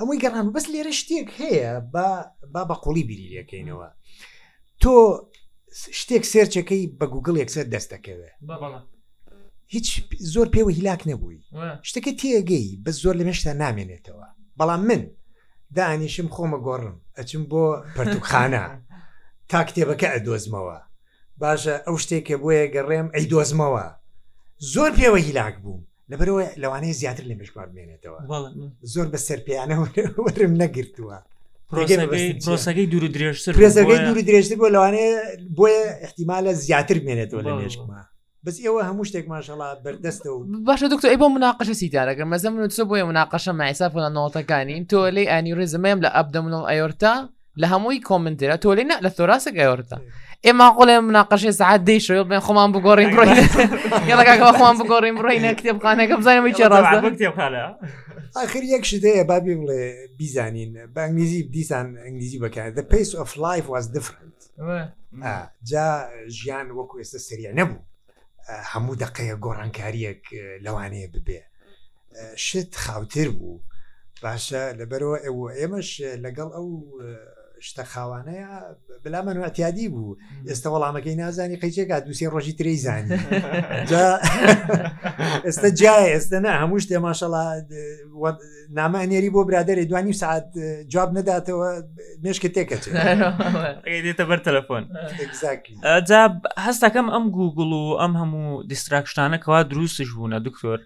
هەمووی 0.00 0.20
گەڕان 0.24 0.46
بەس 0.54 0.66
لێرە 0.72 0.92
شتێک 1.00 1.28
هەیە 1.40 1.72
با 1.94 2.08
بە 2.68 2.74
قوڵی 2.82 3.04
بیریەکەینەوە 3.08 3.88
تۆ 4.82 4.94
شتێک 6.00 6.24
سێرچەکەی 6.32 6.82
بە 6.98 7.06
گوگل 7.12 7.34
یەکسەر 7.42 7.66
دەستەکەوێ 7.72 8.30
هیچ 9.66 10.04
زۆر 10.34 10.48
پێوە 10.54 10.70
هیلاک 10.78 11.00
نەبووی 11.08 11.38
شتەکە 11.88 12.12
تێگەی 12.20 12.68
بە 12.84 12.90
زۆر 13.02 13.14
لە 13.20 13.24
مێشتا 13.26 13.52
نامێنێتەوە 13.62 14.26
بەڵام 14.58 14.82
من 14.88 15.02
دانیشم 15.76 16.28
خۆمە 16.34 16.58
گۆڕم 16.66 16.96
ئەچم 17.18 17.42
بۆ 17.50 17.62
پرتوخانە 17.96 18.64
تا 19.50 19.60
کتێبەکە 19.68 20.08
ئەدۆزمەوە 20.14 20.78
باشە 21.40 21.74
ئەو 21.86 21.96
شتێکە 22.04 22.36
بۆیە 22.42 22.66
گەڕێم 22.74 23.06
ئەی 23.14 23.24
دۆزمەوە 23.32 23.84
زۆر 24.72 24.90
پێوە 24.98 25.18
هیلاک 25.26 25.54
بووم 25.62 25.82
لەبەرەوە 26.10 26.42
لەوانەیە 26.62 26.94
زیاتر 27.00 27.24
لە 27.30 27.34
مشبار 27.40 27.68
بێنێتەوە 27.74 28.20
زۆر 28.82 29.06
بە 29.12 29.18
سەرپیانە 29.26 29.76
وەرم 30.24 30.52
نەگرتووە. 30.62 31.18
پرۆسەکەی 31.70 32.86
دوور 32.92 33.04
درێژتر 33.16 33.52
پرێزەکەی 33.56 33.98
دوور 34.06 34.20
درێژتر 34.28 34.56
بۆ 34.60 34.68
لەوانەیە 34.74 35.10
بۆیە 35.58 35.82
احتیمالە 36.04 36.52
زیاتر 36.64 36.98
بێنێتەوە 37.04 37.42
لە 37.46 37.52
مێشکمە 37.60 38.00
بس 38.46 38.60
ايوه 38.60 38.90
هموش 38.90 39.16
ما 39.16 39.40
شاء 39.40 39.56
الله 39.56 39.74
بردستو 39.84 40.30
و... 40.30 40.42
باش 40.64 40.84
دكتور 40.84 41.10
ايبو 41.10 41.28
مناقشه 41.28 41.72
سيدي 41.72 42.00
انا 42.02 42.24
ما 42.24 42.36
زمن 42.36 42.68
تسبو 42.68 42.94
مناقشه 43.06 43.52
مع 43.52 43.64
عساف 43.64 43.94
ولا 43.96 44.08
نوطا 44.08 44.40
كاني 44.40 44.78
انتو 44.78 45.06
لي 45.06 45.30
اني 45.38 45.54
رزم 45.54 45.86
لا 45.86 46.20
ابدا 46.20 46.40
من 46.40 46.54
الايورتا 46.54 47.28
لا 47.56 47.76
همو 47.76 47.90
يكومنت 47.90 48.44
لا 48.44 48.56
تولي 48.56 48.84
لا 48.84 49.08
ثوراسك 49.08 49.52
ايورتا 49.56 49.98
اي 50.46 50.52
ما 50.52 50.66
اقول 50.66 51.00
مناقشه 51.00 51.50
ساعات 51.50 51.80
دي 51.80 52.00
شو 52.00 52.24
بين 52.24 52.40
خمان 52.40 52.72
بوغورين 52.72 53.10
بروين 53.16 53.28
يلا 54.08 54.22
كاك 54.22 54.56
خمان 54.56 54.78
بوغورين 54.78 55.14
بروين 55.14 55.44
اكتب 55.44 55.80
قناه 55.80 56.04
كم 56.06 56.20
زين 56.22 56.42
ميتش 56.42 56.60
راسه 56.60 57.76
اخر 58.36 58.60
يكش 58.74 58.94
دي 58.94 59.22
بابي 59.24 59.54
بلي 59.54 59.92
بيزانين 60.18 60.86
بانجليزي 60.96 61.42
بديسان 61.42 61.96
انجليزي 61.98 62.38
بكا 62.38 62.70
ذا 62.70 62.82
بيس 62.82 63.14
اوف 63.14 63.38
لايف 63.38 63.70
واز 63.70 63.86
ديفرنت 63.86 64.42
جا 65.64 66.08
جيان 66.28 66.70
وكو 66.70 67.02
سريع 67.02 67.52
نبو 67.52 67.74
هەموو 68.72 68.98
دقەیە 69.04 69.34
گۆڕانکاریەک 69.44 70.22
لەوانەیە 70.64 71.08
ببێ 71.14 71.42
شت 72.44 72.72
خاوتر 72.84 73.28
بوو 73.38 73.64
باشە 74.22 74.62
لەبەرەوە 74.78 75.18
ئێوە 75.24 75.48
ئێمەش 75.58 75.90
لەگەڵ 76.24 76.48
ئەو 76.56 76.66
شتە 77.60 77.84
خاوانەیە 77.92 78.76
بلا 79.04 79.20
منوەتیادی 79.26 79.88
بوو 79.90 80.16
ئێستا 80.48 80.68
وەڵامەکەی 80.74 81.16
نازانی 81.20 81.60
قەیچێکا 81.60 81.96
دووسێ 82.04 82.28
ڕۆژی 82.34 82.52
تری 82.58 82.76
زانی 82.76 83.16
ئێستا 85.46 85.68
جای 85.80 86.04
ئێستا 86.12 86.38
نە 86.46 86.50
هەموو 86.60 86.82
شتێ 86.84 86.96
ماشەڵا 87.06 87.44
نامانێری 88.78 89.30
بۆ 89.34 89.40
برادێری 89.48 89.84
دوانی 89.84 90.12
سعات 90.12 90.46
جواب 90.88 91.10
نەداتەوە 91.18 91.68
مشکە 92.24 92.48
تێکەچێتە 92.54 94.24
بەر 94.28 94.38
تەلەفۆن 94.48 94.82
جا 96.08 96.22
هەستەکەم 96.66 97.06
ئەم 97.14 97.24
گوگڵ 97.36 97.70
و 97.80 97.96
ئەم 98.00 98.12
هەموو 98.20 98.62
دیستراکشتانەکەوا 98.70 99.60
دروستش 99.72 100.08
بوونە 100.16 100.38
دکتۆر 100.46 100.78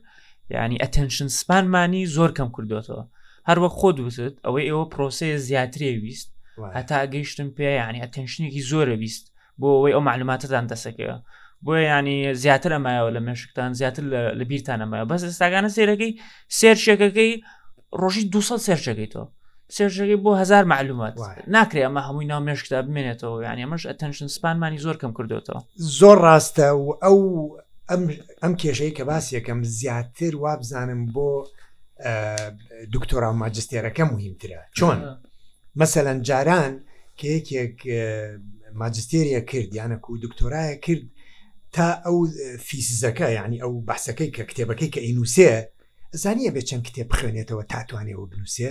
ینی 0.55 0.79
ئەتەنشن 0.85 1.29
سپانمانی 1.41 2.03
زۆر 2.17 2.31
کەم 2.39 2.49
کردوێتەوە 2.57 3.05
هەروە 3.49 3.69
خۆ 3.79 3.89
دووست 3.99 4.35
ئەوەی 4.47 4.67
ئێوە 4.71 4.85
پرۆسەیە 4.93 5.37
زیاترێ 5.49 5.93
ویست 6.03 6.40
هەتا 6.75 6.97
گەیشتم 7.15 7.49
پێ 7.57 7.71
ینی 7.81 8.01
ئەتەنشنێکی 8.05 8.63
زۆرە 8.71 8.97
بیست 9.03 9.25
بۆ 9.61 9.67
ئەوەی 9.77 9.93
ئەو 9.97 10.03
معلوماتتان 10.09 10.67
دەسەکەەوە 10.73 11.17
بۆیە 11.65 11.85
ینی 11.99 12.35
زیاتر 12.43 12.71
ئەمایەوە 12.77 13.11
لە 13.17 13.21
مێشکتان 13.27 13.71
زیاتر 13.81 14.03
لە 14.39 14.45
بیرتانەمایە 14.51 15.05
بەس 15.11 15.23
ئێستاگانە 15.29 15.71
سێرەکەی 15.77 16.13
سێرشەکەەکەی 16.59 17.31
ڕۆژی 18.01 18.25
200 18.31 18.57
سێرشەکەیتەوە 18.67 19.27
سێژەکەی 19.77 20.19
بۆ 20.25 20.31
هزار 20.43 20.65
معلومات 20.65 21.15
ناکرێ 21.55 21.81
ئەمە 21.87 22.01
هەمووی 22.07 22.27
ناومێشکدا 22.33 22.81
بمێنێتەوە 22.87 23.37
یانی 23.47 23.63
ئەمەش 23.65 23.83
ئەتەنشن 23.91 24.29
سپانمانی 24.37 24.79
زۆر 24.85 24.97
کەم 25.03 25.13
کردوێتەوە 25.17 25.61
زۆر 26.01 26.17
ڕاستە 26.27 26.69
و 26.85 26.87
ئەو 27.05 27.19
ئەم 28.43 28.53
کێشەی 28.63 28.93
کە 28.97 29.03
باسیەکەم 29.11 29.59
زیاتر 29.79 30.33
وابزانم 30.43 31.03
بۆ 31.15 31.29
دکتۆرا 32.95 33.31
ماجستێرەکە 33.43 34.05
مهمترە 34.13 34.61
چۆن 34.79 34.99
مەسەەن 35.81 36.19
جاران 36.29 36.73
کە 37.19 37.29
یەکێک 37.37 37.77
ماجستێریە 38.81 39.41
کرد 39.51 39.71
یانە 39.81 39.97
و 40.13 40.17
دکتۆرایە 40.25 40.77
کرد 40.87 41.03
تا 41.75 41.87
ئەو 42.07 42.19
فیسزەکە 42.69 43.29
ینی 43.39 43.59
ئەو 43.65 43.73
بەسەکەی 43.89 44.31
کە 44.37 44.43
کتێبەکەی 44.51 44.91
کە 44.95 45.01
ئینووسێ 45.09 45.51
زانیە 46.23 46.51
بێ 46.55 46.63
چەند 46.69 46.83
کتێب 46.87 47.09
بخوێنێتەوە 47.13 47.65
تاتوانێەوە 47.73 48.25
بنووسێ 48.31 48.71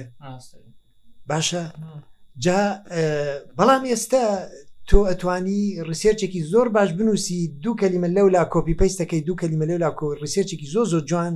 باشە 1.30 1.64
جا 2.44 2.60
بەڵام 3.58 3.84
ئێستا 3.92 4.26
تۆ 4.90 5.00
ئەتوانی 5.10 5.62
ڕسێرچێکی 5.90 6.42
زۆر 6.52 6.68
باش 6.76 6.90
بنووسی 7.00 7.40
دوو 7.64 7.78
کەلیمە 7.82 8.10
لەولا 8.18 8.44
کۆپی 8.54 8.78
پێستەکەی 8.82 9.22
دوو 9.28 9.40
کەلیمە 9.42 9.66
لەولا 9.72 9.90
کۆ 10.00 10.06
ڕسێرچێکی 10.24 10.68
زۆ 10.74 10.82
زۆر 10.92 11.04
جوان 11.10 11.34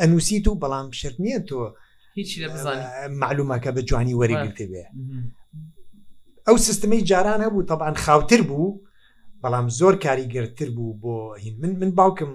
ئەنووسیت 0.00 0.44
و 0.48 0.58
بەڵام 0.62 0.88
شرنیە 1.00 1.38
تۆ 1.48 1.60
هیچی 2.14 2.46
لە 2.46 2.50
بزانانی 2.50 3.14
معلومەکە 3.20 3.70
بە 3.76 3.80
جوانی 3.88 4.14
وەریگرتێ 4.20 4.66
بێ 4.72 4.84
ئەو 6.46 6.56
سیستمی 6.66 7.00
جارانە 7.10 7.46
بوو 7.52 7.66
تەبان 7.70 7.94
خاوتر 8.04 8.40
بوو 8.48 8.80
بەڵام 9.42 9.66
زۆر 9.80 9.94
کاریگەرتر 10.06 10.68
بوو 10.76 10.94
بۆ 11.02 11.14
هین 11.44 11.54
من 11.60 11.72
من 11.80 11.90
باوکم 11.90 12.30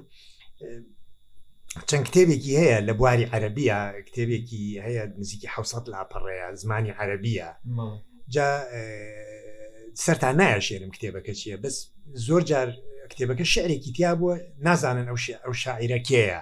چەند 1.89 2.03
کتێبێکی 2.07 2.51
هەیە 2.61 2.80
لە 2.88 2.93
بواری 2.97 3.25
عەربیە 3.34 3.77
کتێبێکی 4.07 4.61
هەیە 4.86 5.03
نزیکی 5.19 5.47
حوسەت 5.55 5.86
لاپەڕەیە 5.93 6.49
زمانی 6.53 6.91
عەربیە 6.99 7.49
جا 8.34 8.49
سەرتا 10.05 10.30
نایەشێنم 10.39 10.91
کتێبەکە 10.95 11.34
چییە 11.39 11.57
بەس 11.63 11.75
زۆر 12.27 12.41
جار 12.49 12.67
کتێبەکە 13.11 13.43
شعرێکی 13.53 13.91
تیا 13.97 14.11
بووە 14.19 14.36
نازانن 14.67 15.05
ئەو 15.11 15.17
ئەو 15.45 15.53
شاعیرەکەیە 15.63 16.41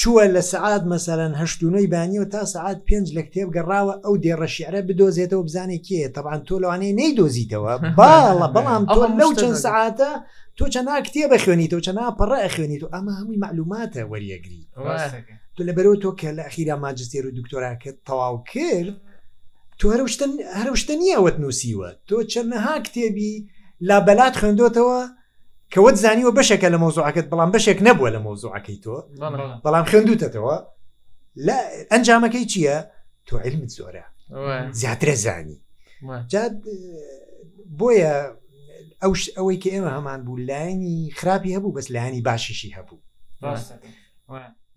چووە 0.00 0.24
لە 0.36 0.40
سعات 0.52 0.82
مەسەەن 0.92 1.34
هەشتونەی 1.40 1.88
بانیەوە 1.92 2.28
تا 2.32 2.40
سعات 2.54 2.78
پێنج 2.88 3.06
لە 3.16 3.22
کتێب 3.26 3.48
گەڕاوە 3.56 3.94
ئەو 4.04 4.14
دێڕە 4.24 4.46
شعرە 4.56 4.80
بدۆزێتەوە 4.88 5.44
بزانێ 5.46 5.78
کێ 5.86 6.02
تەبان 6.14 6.40
تۆ 6.46 6.54
لەوانەیە 6.62 6.94
نەیدۆزیتەوە 7.00 7.72
باڵە 7.98 8.48
بەڵام 8.54 8.82
تۆ 8.94 9.00
لەو 9.20 9.30
چەند 9.40 9.56
سعاتە 9.66 10.10
تۆ 10.58 10.64
چەنا 10.74 10.94
کتێبە 11.06 11.36
خوێنیتەوە 11.44 11.82
چەنا 11.86 12.06
پەڕە 12.18 12.38
ئەخوێنیت 12.44 12.82
و 12.84 12.92
ئەمە 12.94 13.12
هەمووی 13.18 13.40
معلوماتە 13.44 14.00
وەریەگری 14.12 14.60
تۆ 15.56 15.60
لەبەرەوە 15.68 15.96
تۆ 16.02 16.10
کە 16.20 16.28
لە 16.38 16.42
ئەخیرا 16.46 16.76
ماجستێر 16.84 17.24
و 17.26 17.30
دکتۆراکەت 17.38 17.96
تەواو 18.06 18.36
کرد 18.52 18.94
تو 19.78 19.86
هەرشتن 19.94 20.32
هەرشتە 20.60 20.94
نیەوەت 21.02 21.36
نووسیوە 21.42 21.88
تۆ 22.08 22.16
چەندەها 22.32 22.74
کتێبی 22.86 23.32
لا 23.88 23.96
بەلات 24.06 24.34
خوێندۆتەوە 24.40 25.00
کەوت 25.72 25.94
زانیوە 26.02 26.32
بەشێکە 26.38 26.68
لە 26.74 26.78
مۆزوعەکەت 26.84 27.26
بەڵام 27.30 27.50
بەشێک 27.56 27.78
نەبووە 27.88 28.08
لە 28.16 28.20
مۆزوعەکەی 28.26 28.78
تۆ 28.84 28.96
بەڵام 29.64 29.84
خوێندوتەتەوە 29.90 30.56
لە 31.46 31.58
ئەنجامەکەی 31.90 32.44
چییە 32.52 32.76
تۆ 33.28 33.34
علمت 33.44 33.70
زۆرە 33.78 34.04
زیاترە 34.80 35.14
زانی 35.24 35.58
بۆیە 37.78 38.14
ئەوش 39.02 39.20
ئەوەی 39.36 39.58
کە 39.62 39.68
ئێمە 39.74 39.90
هەمان 39.96 40.20
بوو 40.26 40.42
لاینی 40.50 40.96
خراپی 41.18 41.54
هەبوو 41.56 41.74
بەس 41.76 41.86
لاینی 41.94 42.22
باشیشی 42.28 42.74
هەبوو. 42.76 42.98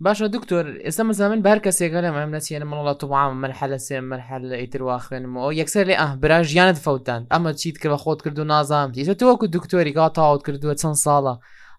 باشە 0.05 0.27
دکتۆر 0.35 0.65
ئێستا 0.85 1.03
مزانن 1.03 1.41
بار 1.45 1.59
کەسێکە 1.65 1.99
لە 2.05 2.09
مەم 2.15 2.29
نچێنە 2.37 2.65
منڵە 2.71 2.93
تووام 3.01 3.31
مەرحلە 3.43 3.79
سێ 3.87 3.97
مەرحل 4.11 4.43
لە 4.51 4.55
ئیتر 4.61 4.81
واخێنمەوە 4.89 5.49
یەکسەر 5.61 5.85
لێ 5.89 5.95
ئە 6.01 6.07
برا 6.21 6.39
ژیانت 6.51 6.77
فەوتان 6.85 7.21
ئەمە 7.33 7.51
چیت 7.61 7.77
کە 7.81 7.87
بە 7.91 7.97
خۆت 8.03 8.19
کرد 8.23 8.39
و 8.39 8.43
نازانام 8.53 8.91
تۆوەکو 9.21 9.45
دکتۆری 9.57 9.93
کا 9.97 10.05
تاوت 10.17 10.41
کردووە 10.47 10.75
چەند 10.81 10.97
ساڵە 11.05 11.33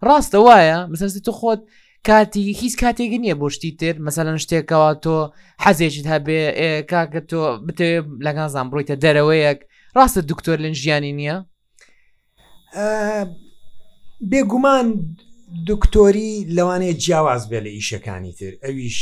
ڕاستە 0.07 0.37
وایە 0.45 0.79
مەسەستی 0.91 1.21
تو 1.25 1.31
خۆت 1.39 1.61
کاتی 2.07 2.41
هیچ 2.61 2.73
کاتێک 2.83 3.11
نییە 3.23 3.35
بۆ 3.41 3.47
شتی 3.55 3.71
تر 3.79 3.95
مەسەلەن 4.07 4.37
شتێکەوە 4.43 4.89
تۆ 5.05 5.17
حەزێکیت 5.63 6.07
هەبێ 6.13 6.39
کاکە 6.91 7.21
تۆ 7.31 7.39
بتێ 7.67 7.89
لەگانزان 8.25 8.67
بڕیتە 8.71 8.95
دەرەوەیەک 9.03 9.59
ڕاستە 9.97 10.21
دکتۆر 10.31 10.57
لەن 10.63 10.73
ژیانی 10.81 11.13
نییە 11.19 11.37
بێگومان 14.31 14.87
دکتۆری 15.67 16.45
لەوانەیە 16.55 16.93
جیاواز 16.93 17.47
بێ 17.49 17.59
لە 17.65 17.69
ئیشەکانی 17.77 18.33
تر 18.39 18.53
ئەویش 18.63 18.99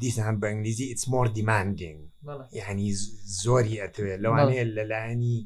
دیسان 0.00 0.34
بە 0.40 0.46
ئەنگلیزی 0.50 0.84
ئیتس 0.88 1.08
مۆر 1.08 1.26
دیماندنگ 1.38 1.98
یعنی 2.52 2.86
زۆری 3.44 3.80
ئەتوێت 3.84 4.18
لەوانەیە 4.24 4.64
لەلایانی 4.76 5.38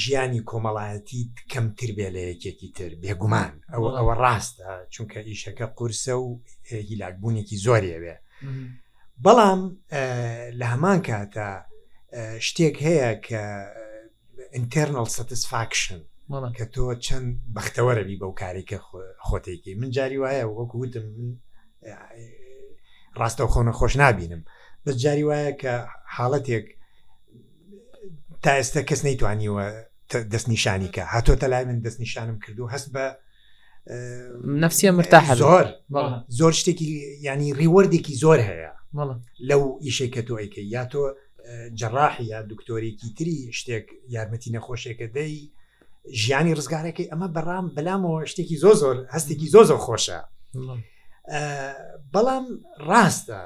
ژیانی 0.00 0.42
کۆمەڵایەتی 0.50 1.20
کەمتر 1.52 1.90
بێ 1.96 2.08
لە 2.14 2.20
یەکێکی 2.30 2.70
تر 2.76 2.90
بێگومان 3.02 3.52
ئەوە 3.72 3.90
ئەوە 3.98 4.14
ڕاستە 4.22 4.68
چونکە 4.92 5.18
ئیشەکە 5.28 5.66
قورسە 5.78 6.12
و 6.26 6.40
هیلاکبوونێکی 6.88 7.56
زۆریەوێ 7.66 8.16
بەڵام 9.24 9.60
لە 10.58 10.66
هەمان 10.72 10.98
کاتە 11.08 11.48
شتێک 12.48 12.76
هەیە 12.86 13.10
کە 13.26 13.42
ئینتەرنل 14.56 15.08
سەتسفاکشن 15.16 16.00
کە 16.28 16.64
تۆ 16.72 16.84
چەند 17.04 17.28
بەختەوەرەبی 17.56 18.18
بەو 18.20 18.32
کارێکە 18.34 18.78
خۆتێکی 19.28 19.74
من 19.76 19.90
جاری 19.90 20.18
وایە 20.18 20.44
وەکو 20.48 20.76
وتم 20.80 21.04
ڕاستە 23.18 23.44
خۆنە 23.52 23.72
خۆش 23.78 23.96
نبینم 23.96 24.42
بەس 24.84 24.96
جاری 25.04 25.24
وایە 25.28 25.52
کە 25.60 25.72
حاڵەتێک 26.16 26.66
تا 28.42 28.50
ئێستا 28.56 28.82
کەس 28.88 29.00
نەیتوانیوە 29.08 29.64
دەستنیشانی 30.32 30.88
کە 30.94 30.98
هاتۆ 31.14 31.34
تەلای 31.42 31.64
من 31.68 31.78
دەستنیشانم 31.86 32.40
کردو 32.46 32.68
هەست 32.72 32.88
بە 32.94 33.04
نفسیە 34.64 34.90
مرتاح 34.98 35.34
زۆر 35.44 35.66
زۆر 36.40 36.52
شتێکی 36.58 36.88
ینی 37.26 37.50
ڕیوەردێکی 37.60 38.14
زۆر 38.24 38.40
هەیە 38.48 38.72
لەو 39.48 39.62
ئیشێکە 39.84 40.22
تۆ 40.28 40.34
ئەیکە 40.40 40.58
یا 40.74 40.84
تۆ 40.92 41.00
جەڕاحی 41.78 42.24
یا 42.32 42.38
دکتۆرێکی 42.52 43.08
تری 43.18 43.52
شتێک 43.58 43.86
یارمەتی 44.14 44.50
نەخۆشێکە 44.56 45.06
دەی 45.16 45.36
ژیانی 46.12 46.54
ڕزگارەکەی 46.56 47.10
ئەمە 47.12 47.28
بەڕام 47.36 47.66
بەلامەوە 47.76 48.20
شتێکی 48.30 48.56
زۆ 48.62 48.72
زۆر 48.80 48.96
هەستێکی 49.14 49.48
زۆ 49.54 49.60
زۆر 49.68 49.78
خۆشە 49.86 50.20
بەڵام 52.14 52.44
ڕاستە 52.88 53.40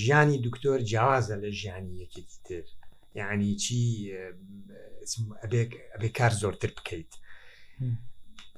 ژیانی 0.00 0.38
دکتۆر 0.46 0.78
جیازە 0.90 1.34
لە 1.42 1.50
ژیانی 1.58 1.92
یەکێکی 2.02 2.38
تر 2.46 2.62
یعنی 3.14 3.56
چی 3.62 3.80
ئەبێ 5.42 6.08
کار 6.18 6.32
زۆرتر 6.42 6.70
بکەیت 6.78 7.12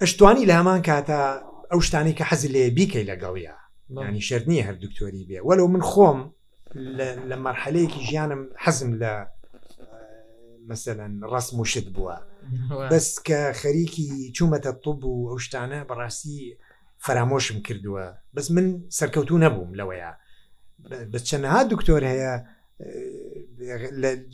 ئەشتوانی 0.01 0.47
لە 0.49 0.53
هەمان 0.59 0.81
کاتە 0.89 1.21
ئەو 1.73 1.81
شتانی 1.87 2.15
کە 2.19 2.25
حەزی 2.31 2.49
لێ 2.55 2.65
بیکەی 2.77 3.07
لەگەڵە 3.11 3.53
ینی 4.07 4.21
شەر 4.29 4.43
نییە 4.51 4.65
هەر 4.69 4.75
دکتۆری 4.85 5.27
بێ 5.29 5.39
وەلو 5.47 5.69
من 5.75 5.83
خۆم 5.91 6.19
لە 7.29 7.37
مەرحلەیەکی 7.45 8.05
ژیانم 8.11 8.43
حەزم 8.65 8.91
لە 9.01 9.13
مثلەن 10.71 11.13
ڕسم 11.33 11.57
و 11.61 11.65
شت 11.73 11.87
بووە 11.95 12.17
بەس 12.91 13.09
کە 13.27 13.41
خەریکی 13.61 14.09
چوومەتە 14.37 14.73
توب 14.83 15.05
و 15.05 15.17
هەشتانە 15.35 15.81
بەڕاستی 15.91 16.39
فرامۆشم 17.05 17.59
کردووە 17.67 18.05
بەس 18.37 18.47
من 18.57 18.67
سەرکەوتو 18.99 19.43
نەبووم 19.45 19.71
لەوەیە 19.79 20.11
بە 21.13 21.19
چەندەها 21.29 21.61
دکتۆر 21.73 22.03
هەیە 22.13 22.33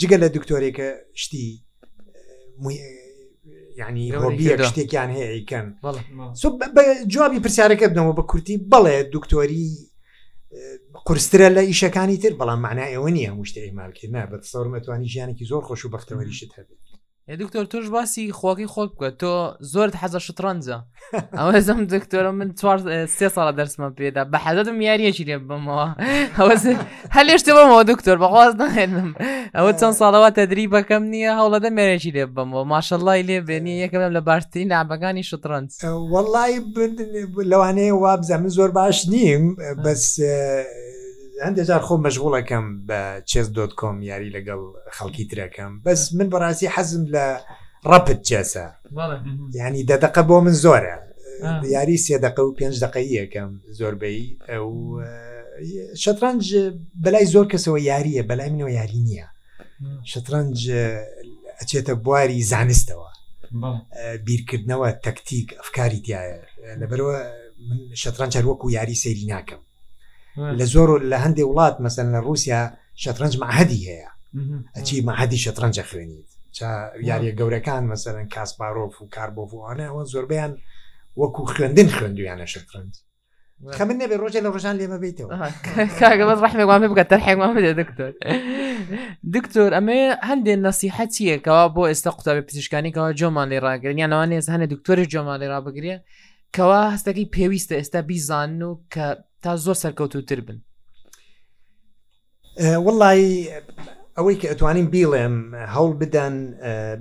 جگە 0.00 0.16
لە 0.22 0.28
دکتۆرێکە 0.36 0.88
شتی 1.22 1.46
ینی 3.80 4.06
هۆبیە 4.22 4.54
شتێکیان 4.70 5.10
هەیەیکەن 5.18 5.66
جوابی 7.12 7.42
پرسیارەکە 7.44 7.86
بدەمەوە 7.90 8.14
بە 8.18 8.22
کورتی 8.30 8.56
بەڵێ 8.72 8.96
دکتۆری 9.14 9.68
قرسترە 11.06 11.48
لە 11.56 11.62
ئیشەکانی 11.70 12.16
تر 12.22 12.32
بەڵام 12.40 12.60
معنا 12.66 12.86
ئێوە 12.92 13.10
نیە 13.14 13.28
هەموو 13.30 13.44
شتێک 13.50 13.72
مالکردنا 13.78 14.22
بە 14.30 14.36
سەورمەتوانی 14.50 15.08
ژیانێکی 15.12 15.46
زۆر 15.50 15.62
خۆش 15.68 15.80
و 15.84 15.90
بەختەوەریشت 15.94 16.52
هەبێت 16.58 16.82
دکتۆر 17.28 17.64
توش 17.64 17.88
باسی 17.88 18.32
خۆکی 18.32 18.66
خۆک 18.66 18.90
بکە 18.96 19.10
تۆ 19.20 19.56
زۆرت 19.72 19.94
حەزە 20.02 20.18
شترانزە 20.26 20.76
ئەوە 21.38 21.58
زم 21.66 21.84
دکتۆرە 21.86 22.30
من 22.38 22.52
چوار 22.60 23.06
سێ 23.18 23.28
ساڵە 23.34 23.52
دەرسمە 23.58 23.88
پێدا 23.98 24.22
بە 24.32 24.38
حەزەتم 24.44 24.78
یاریەکی 24.88 25.24
لێ 25.28 25.38
بمەوە 25.48 25.88
ئەوە 26.38 26.54
هەلێشتە 27.16 27.50
بمەوە 27.56 27.82
دکتۆر 27.92 28.16
بەخواز 28.24 28.52
نێنم 28.60 29.10
ئەوە 29.56 29.72
چەند 29.80 29.94
ساڵەوە 30.00 30.30
تەدری 30.38 30.66
بەکەم 30.74 31.02
نییە 31.12 31.32
هەوڵە 31.38 31.58
دە 31.64 31.70
مێرەی 31.76 32.10
لێ 32.16 32.24
بمەوە 32.36 32.64
ماشەڵی 32.72 33.22
لێ 33.28 33.38
بێنی 33.48 33.74
یەکەم 33.84 34.02
لە 34.16 34.20
باشترین 34.28 34.68
نابەکانی 34.74 35.24
شترانز 35.30 35.72
وەڵی 36.12 36.54
لەوانەیە 37.50 37.94
وابزە 38.02 38.36
من 38.42 38.48
زۆر 38.56 38.70
باش 38.78 38.98
نیم 39.14 39.44
بەس 39.84 40.04
عندي 41.40 41.62
جار 41.62 41.80
خو 41.80 41.96
مشغوله 41.96 42.40
كم 42.40 42.82
بتشيز 42.86 43.48
دوت 43.48 43.72
كوم 43.72 44.02
ياري 44.02 44.28
لقل 44.30 44.72
خلقي 44.90 45.24
ترا 45.24 45.46
كم 45.46 45.80
بس 45.80 46.14
من 46.14 46.28
براسي 46.28 46.68
حزم 46.68 47.04
ل 47.08 47.36
رابت 47.86 48.26
جاسا 48.28 48.74
يعني 49.54 49.82
دا 49.82 49.96
دقة 49.96 50.20
بو 50.22 50.40
من 50.40 50.52
زورا 50.52 50.98
آه. 51.42 51.46
ياري 51.58 51.70
يعني 51.70 51.96
سي 51.96 52.18
دقة 52.18 52.42
و 52.42 52.50
بينج 52.52 52.80
دقيقة 52.84 53.24
كم 53.24 53.60
زور 53.68 53.94
بي 53.94 54.38
او 54.48 55.00
شطرنج 55.94 56.56
بلاي 56.94 57.26
زور 57.26 57.48
كسوي 57.48 57.84
ياري 57.84 58.22
بلاي 58.22 58.50
منو 58.50 58.68
ياري 58.68 59.00
نيا 59.02 59.22
آه. 59.84 60.02
شطرنج 60.04 60.70
اتشيتا 61.60 61.92
بواري 61.92 62.42
زانستوا 62.42 63.02
آه، 63.94 64.16
بيركدنوا 64.16 64.90
تكتيك 64.90 65.54
افكاري 65.54 66.02
انا 66.66 66.86
بروا 66.86 67.18
من 67.70 67.94
شطرنج 67.94 68.36
هروكو 68.38 68.68
ياري 68.68 68.94
سيري 68.94 69.24
ناكم 69.26 69.58
لزورو 70.36 70.96
لهندي 70.96 71.42
ولات 71.42 71.80
مثلا 71.80 72.18
روسيا 72.20 72.76
شطرنج 72.94 73.38
مع 73.40 73.50
هدي 73.50 73.84
يعني. 73.84 74.12
هي 74.36 74.64
اتشي 74.82 75.00
مع 75.02 75.14
هدي 75.20 75.36
شطرنج 75.36 75.78
اخرينيت 75.80 76.26
تا 76.58 76.92
ياري 76.94 77.06
يعني 77.26 77.36
غوري 77.40 77.60
كان 77.60 77.86
مثلا 77.86 78.24
كاسباروف 78.28 79.02
وكاربوف 79.02 79.54
وانا 79.54 79.90
وزور 79.90 80.24
بيان 80.24 80.56
وكو 81.16 81.44
خندن 81.44 81.88
خندو 81.88 82.22
يعني 82.22 82.46
شطرنج 82.46 82.94
خمني 83.72 84.06
بروجا 84.06 84.40
لروجان 84.40 84.76
لي 84.76 84.86
ما 84.86 84.96
بيتو 84.96 85.30
آه، 85.30 85.50
كاك 86.00 86.18
بس 86.20 86.38
رحمة 86.38 86.64
ما 86.64 86.78
بيبقى 86.78 87.04
تلحق 87.04 87.32
ما 87.32 87.52
بدي 87.54 87.72
دكتور 87.72 88.12
دكتور 89.40 89.78
اما 89.78 90.12
هندي 90.12 90.56
نصيحتي 90.56 91.38
كوابو 91.38 91.86
استقطع 91.86 92.38
ببتشكاني 92.38 92.90
كوا 92.90 93.10
جومان 93.12 93.48
لي 93.48 93.58
راقر 93.58 93.84
يعني 93.84 94.04
انا 94.04 94.40
هني 94.48 94.66
دكتور 94.66 95.02
جومان 95.02 95.40
لي 95.40 95.46
راقر 95.46 96.00
كوا 96.54 96.94
هستكي 96.94 97.24
بيويست 97.24 97.72
استا 97.72 98.00
بيزانو 98.00 98.82
تا 99.42 99.56
زۆر 99.56 99.74
سەرکەوتوتر 99.84 100.40
بن 100.46 100.58
وڵی 102.86 103.50
ئەوەی 104.18 104.36
کە 104.40 104.46
ئەتوانین 104.50 104.88
بیڵێم 104.94 105.34
هەوڵ 105.74 105.92
بدەن 106.02 106.34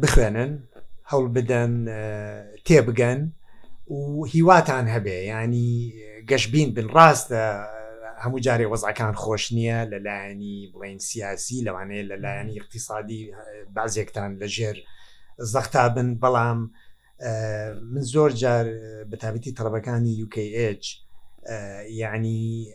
بخوێنن 0.01 0.51
هەوڵ 1.11 1.25
بدەن 1.37 1.71
تێبگەن 2.67 3.19
و 3.95 4.25
هیواتان 4.33 4.85
هەبێ 4.95 5.17
ینی 5.31 5.71
گەشببین 6.29 6.69
بن 6.75 6.87
ڕاستە 6.95 7.43
هەموو 8.23 8.43
جارێ 8.45 8.65
وەزعەکان 8.71 9.13
خۆش 9.21 9.43
نییە 9.57 9.79
لەلایەنی 9.91 10.55
بڵین 10.73 10.99
سیاسی 11.09 11.63
لەوانەیە 11.67 12.09
لەلایەنی 12.11 12.59
اقتصادی 12.61 13.21
بازێکتان 13.75 14.31
لەژێر 14.41 14.77
زەختا 15.53 15.83
بن 15.95 16.09
بەڵام 16.21 16.59
من 17.93 18.03
زۆر 18.13 18.31
جار 18.41 18.65
بەتابەتی 19.09 19.51
تەلەبەکانی 19.57 20.13
UKH 20.25 20.87
یعنی 21.91 22.67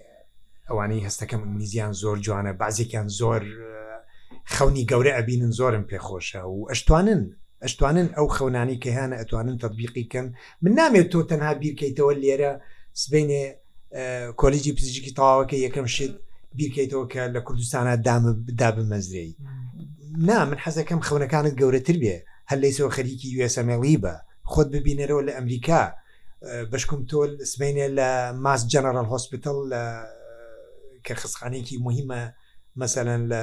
ئەوانەی 0.71 1.07
هەستەکەم 1.09 1.41
ئەنگلیزیان 1.45 1.93
زۆر 2.03 2.17
جوانە 2.27 2.53
بازێکیان 2.63 3.09
زۆر 3.19 3.43
خەونی 4.55 4.85
گەورە 4.91 5.13
ئەبینن 5.17 5.51
زۆرم 5.59 5.85
پێخۆشە 5.91 6.43
و 6.51 6.67
ئەشتوانن 6.71 7.23
ئەشتوانن 7.65 8.09
ئەو 8.17 8.27
خەونانی 8.37 8.81
کە 8.83 8.89
هیانە 8.97 9.17
ئەتوانن 9.21 9.57
تطببیقیکەن 9.63 10.27
من 10.63 10.73
نامێت 10.79 11.07
تۆ 11.13 11.19
تەنها 11.31 11.53
بیرکەیتەوە 11.63 12.13
لێرە 12.23 12.53
سبێنێ 13.03 13.45
کۆلیجی 14.41 14.73
پزیکی 14.77 15.13
تەواوەکە 15.17 15.57
یەکەم 15.67 15.87
شت 15.95 16.13
بیرکەیتەوە 16.59 17.05
کە 17.13 17.23
لە 17.35 17.41
کوردستانە 17.49 17.95
دامدا 18.07 18.71
بمەزرەی 18.77 19.33
نا 20.29 20.39
من 20.51 20.59
حەزەکەم 20.65 21.01
خەونەکانت 21.09 21.55
گەورەتر 21.61 21.97
بێ 22.03 22.17
هەر 22.51 22.59
لەیسەوە 22.65 22.91
خەریکی 22.97 23.29
یسەمەڵی 23.43 23.97
بە 24.03 24.15
خۆت 24.53 24.69
ببینەرەوە 24.75 25.23
لە 25.29 25.33
ئەمریکا 25.37 25.83
بەشکم 26.71 27.05
تۆل 27.11 27.31
سبینێ 27.53 27.89
لە 27.99 28.11
ماس 28.45 28.63
جەنەرال 28.73 29.07
هۆسپیتال 29.13 29.59
لە 29.73 29.83
کە 31.07 31.15
خسخانێکی 31.21 31.77
مهمە 31.87 32.21
مثلەن 32.83 33.23
لە 33.33 33.43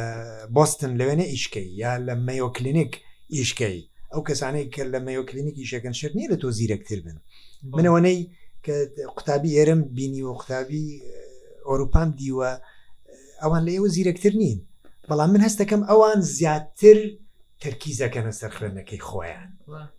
بۆستن 0.56 0.92
لەوێنە 1.00 1.26
ئیشکی 1.34 1.66
یا 1.84 1.92
لە 2.08 2.14
مەیۆ 2.28 2.48
کلینیک 2.58 2.92
ئیشکی 3.36 3.90
ئەو 4.14 4.22
کەسانەی 4.30 4.66
کە 4.74 4.84
لە 4.94 5.00
مەیۆ 5.08 5.22
کلینیکی 5.30 5.66
شەکەن 5.72 5.94
شر 6.00 6.12
نیە 6.18 6.28
لە 6.32 6.38
تۆ 6.42 6.48
زیرەکتر 6.58 7.00
بن 7.06 7.18
منەوەنەی 7.78 8.20
کە 8.66 8.74
قوتابی 9.16 9.56
ئێرم 9.58 9.82
بینی 9.98 10.22
و 10.24 10.34
قوتابی 10.40 10.88
ئۆروپام 11.70 12.10
دیوە 12.20 12.52
ئەوان 13.44 13.62
لە 13.68 13.72
ئێوە 13.76 13.90
زیرەکتر 13.96 14.34
نین 14.42 14.60
بەڵام 15.10 15.30
من 15.34 15.42
هەستەکەم 15.48 15.82
ئەوان 15.90 16.20
زیاتر 16.38 16.98
تەرکیزەکەنە 17.64 18.32
سەرخرێنەکەی 18.42 19.02
خۆیان 19.08 19.52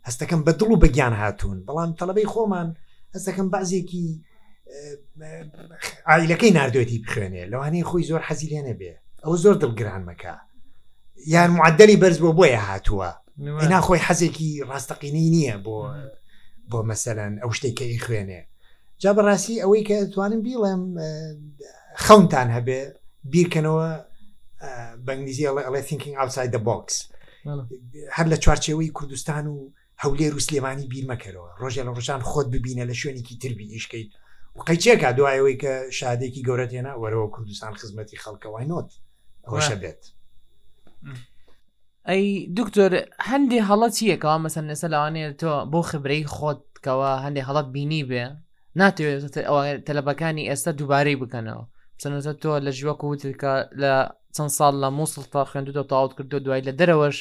هەستەکەم 0.09 0.41
بە 0.47 0.53
دڵ 0.61 0.71
و 0.73 0.81
بەگیان 0.83 1.15
هاتوون 1.21 1.59
بەڵام 1.69 1.91
تەلبەی 2.01 2.29
خۆمان 2.35 2.69
هەستەکەم 3.17 3.49
بازێکی 3.55 4.09
ئایلەکەی 6.09 6.51
نردوێتی 6.57 7.03
بخوێنێ 7.05 7.45
لەوانەیە 7.53 7.85
خۆی 7.91 8.07
زۆر 8.11 8.23
حەزی 8.29 8.49
لێ 8.53 8.61
نەبێ 8.69 8.95
ئەو 9.25 9.35
زۆر 9.45 9.55
دڵگران 9.62 10.03
مەکە 10.09 10.35
یان 11.35 11.51
معدەلی 11.59 11.97
بەرز 12.01 12.19
بۆ 12.23 12.31
بۆیە 12.39 12.61
هاتووە 12.69 13.11
ناخۆی 13.73 14.05
حەزێکی 14.07 14.51
ڕاستەقینی 14.71 15.31
نییە 15.35 15.57
بۆ 15.67 15.77
بۆ 16.71 16.79
مەسەەن 16.89 17.33
ئەو 17.43 17.51
شتێکی 17.57 17.99
خوێنێ 18.05 18.43
جا 19.03 19.11
بەڕاستی 19.17 19.62
ئەوەی 19.62 19.83
کە 19.89 19.97
توانم 20.12 20.41
بیڵێم 20.47 20.83
خەونتان 22.05 22.49
هەبێ 22.57 22.81
بیرکەنەوە 23.33 23.89
بەنگلیزی 25.07 25.47
ئەڵێ 25.67 25.83
thinking 25.89 26.15
outside 26.23 26.53
the 26.57 26.62
box 26.69 26.87
هەر 28.17 28.27
لە 28.33 28.37
چوارچەوەی 28.45 28.93
کوردستان 28.99 29.47
و 29.47 29.59
هەولێر 30.05 30.33
و 30.37 30.45
سلێمانی 30.47 30.87
بیرمەکەرەوە 30.93 31.49
ڕۆژە 31.61 31.83
لە 31.89 31.93
ڕژان 31.99 32.21
خۆت 32.31 32.47
ببینە 32.55 32.85
لە 32.91 32.95
شوێنێکی 33.01 33.37
تربی 33.43 33.71
ئیشکەیت 33.75 34.11
قەیچێکا 34.69 35.11
دوایەوەی 35.19 35.57
کە 35.63 35.73
شادێکی 35.99 36.45
گەورە 36.49 36.67
تێنا 36.73 36.93
وەرەوە 37.03 37.29
کوردستان 37.35 37.73
خزمەتی 37.81 38.21
خەڵکەوای 38.25 38.67
نۆت 38.73 38.89
ئەوەشە 39.47 39.77
بێت 39.83 40.03
ئەی 42.09 42.25
دکتۆر 42.59 42.93
هەندێ 43.29 43.59
هەڵەت 43.69 43.93
چیەکەەوە 43.99 44.39
مەسەر 44.45 44.65
نەسەلوانێت 44.71 45.33
تۆ 45.41 45.53
بۆ 45.73 45.81
خبرەی 45.91 46.23
خۆتکەوە 46.37 47.11
هەندێک 47.25 47.45
هەڵەت 47.49 47.67
بینی 47.75 48.03
بێ 48.11 48.25
ناتوێت 48.81 49.23
تەلەبەکانی 49.87 50.49
ئێستا 50.51 50.71
دووبارەی 50.81 51.21
بکەنەوە 51.23 51.65
سەنەتە 52.03 52.33
تۆ 52.43 52.51
لە 52.67 52.71
ژوە 52.79 52.95
کووتکە 53.01 53.53
لە 53.83 53.93
چەند 54.37 54.53
ساڵ 54.59 54.75
لە 54.83 54.89
مووسڵ 54.99 55.25
تا 55.33 55.41
خوێندو 55.51 55.83
تاوت 55.93 56.13
کردو 56.17 56.39
دوای 56.45 56.63
لە 56.69 56.73
دەرەوەش 56.81 57.19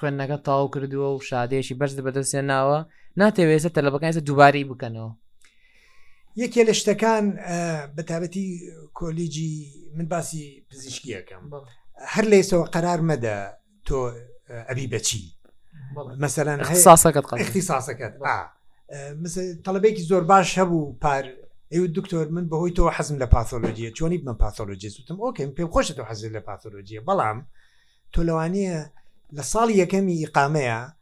خوێندنەکە 0.00 0.36
تاو 0.48 0.64
کردووە 0.74 1.08
و 1.12 1.20
شادێشی 1.30 1.74
بەرز 1.80 1.94
بەدەستێناوە 2.06 2.78
ناتەوێت 3.20 3.64
تەلبەکان 3.76 4.08
ێستا 4.12 4.22
دووباری 4.28 4.68
بکەنەوە 4.70 5.10
یەکێ 6.42 6.62
لە 6.68 6.74
شتەکان 6.80 7.24
بەتابەتی 7.96 8.46
کۆلیجی 8.98 9.52
من 9.96 10.06
باسی 10.12 10.42
پزیشکیەکەم 10.70 11.42
هەر 12.14 12.24
لێسەوە 12.32 12.64
قەرار 12.74 13.00
مەدە 13.10 13.36
تۆ 13.86 13.98
ئەبی 14.68 14.86
بەچی 14.92 15.22
مەسەرەن 16.22 16.60
ساسەکەتی 16.86 17.62
ساسەکەت 17.70 18.14
تەلبێکی 19.66 20.02
زۆر 20.10 20.22
باش 20.30 20.48
هەبوو 20.58 20.96
پار 21.02 21.24
ئەو 21.72 21.84
دکتۆر 21.98 22.26
من 22.36 22.44
بەهۆی 22.50 22.72
تۆ 22.78 22.82
حەزم 22.96 23.16
لە 23.22 23.26
پاتۆلۆژیە 23.34 23.90
چۆنی 23.98 24.18
من 24.26 24.36
پاتۆلۆژی 24.42 24.90
سوتم 24.96 25.18
ئۆکەم 25.24 25.50
پێم 25.56 25.68
خۆشە 25.74 25.94
تۆ 25.98 26.02
حەزی 26.10 26.30
لە 26.36 26.40
پاتۆلۆژیە 26.48 27.00
بەڵام 27.08 27.38
تۆ 28.14 28.20
لەوانەیە 28.28 28.78
لصالية 29.32 29.84
كمي 29.84 30.24
قامعة 30.24 31.00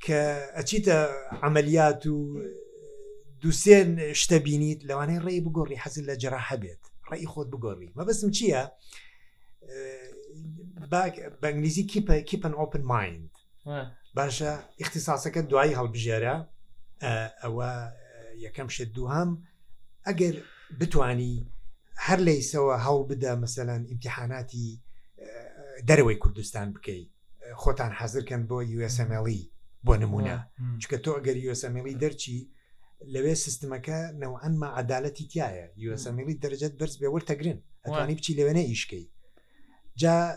كأتيت 0.00 0.88
عمليات 1.32 2.06
و 2.06 2.38
دوسين 3.42 4.00
اشتبينيت 4.00 4.84
لو 4.84 5.02
أنا 5.02 5.24
رأي 5.24 5.40
بقوري 5.40 5.76
حزل 5.78 6.06
لجراحة 6.06 6.56
بيت 6.56 6.80
رأي 7.10 7.26
خود 7.26 7.50
بقوري 7.50 7.92
ما 7.96 8.04
بس 8.04 8.24
مشيها 8.24 8.72
باك 10.90 11.38
بانجليزي 11.42 11.82
كيب 11.82 12.12
كيب 12.12 12.46
ان 12.46 12.52
اوبن 12.52 12.80
مايند 12.82 13.28
باشا 14.16 14.64
اختصاصك 14.80 15.38
الدعاية 15.38 15.80
هالبجارة 15.80 16.50
او 17.44 17.62
يا 17.62 17.92
يكم 18.36 18.68
شدوهم 18.68 19.42
اقر 20.06 20.42
بتواني 20.80 21.48
هل 21.98 22.22
لي 22.22 22.40
سوا 22.40 22.74
هول 22.76 23.06
بدا 23.08 23.34
مثلا 23.34 23.76
امتحاناتي 23.90 24.80
دروي 25.82 26.14
كردستان 26.14 26.72
بكي 26.72 27.10
خۆتان 27.62 27.92
حەزرکەن 28.00 28.42
بۆ 28.50 28.56
USMLE 28.76 29.40
بۆ 29.86 29.94
نمونە 30.02 30.36
چکە 30.82 30.98
تۆ 31.04 31.10
ئەگەر 31.18 31.36
USMLE 31.46 31.94
دەرچی 32.02 32.36
لەوێ 33.14 33.34
سیستمەکە 33.44 33.98
نەوەنما 34.22 34.68
عدالەتی 34.80 35.26
تایە 35.32 35.66
USMLE 35.88 36.34
دەرجێت 36.44 36.74
بەرز 36.78 36.94
بێ 37.00 37.08
وەرتەگرن 37.14 37.58
ئەتوانی 37.84 38.14
بچی 38.18 38.36
لەوێنە 38.38 38.62
ئیشکی 38.68 39.06
جا 40.00 40.14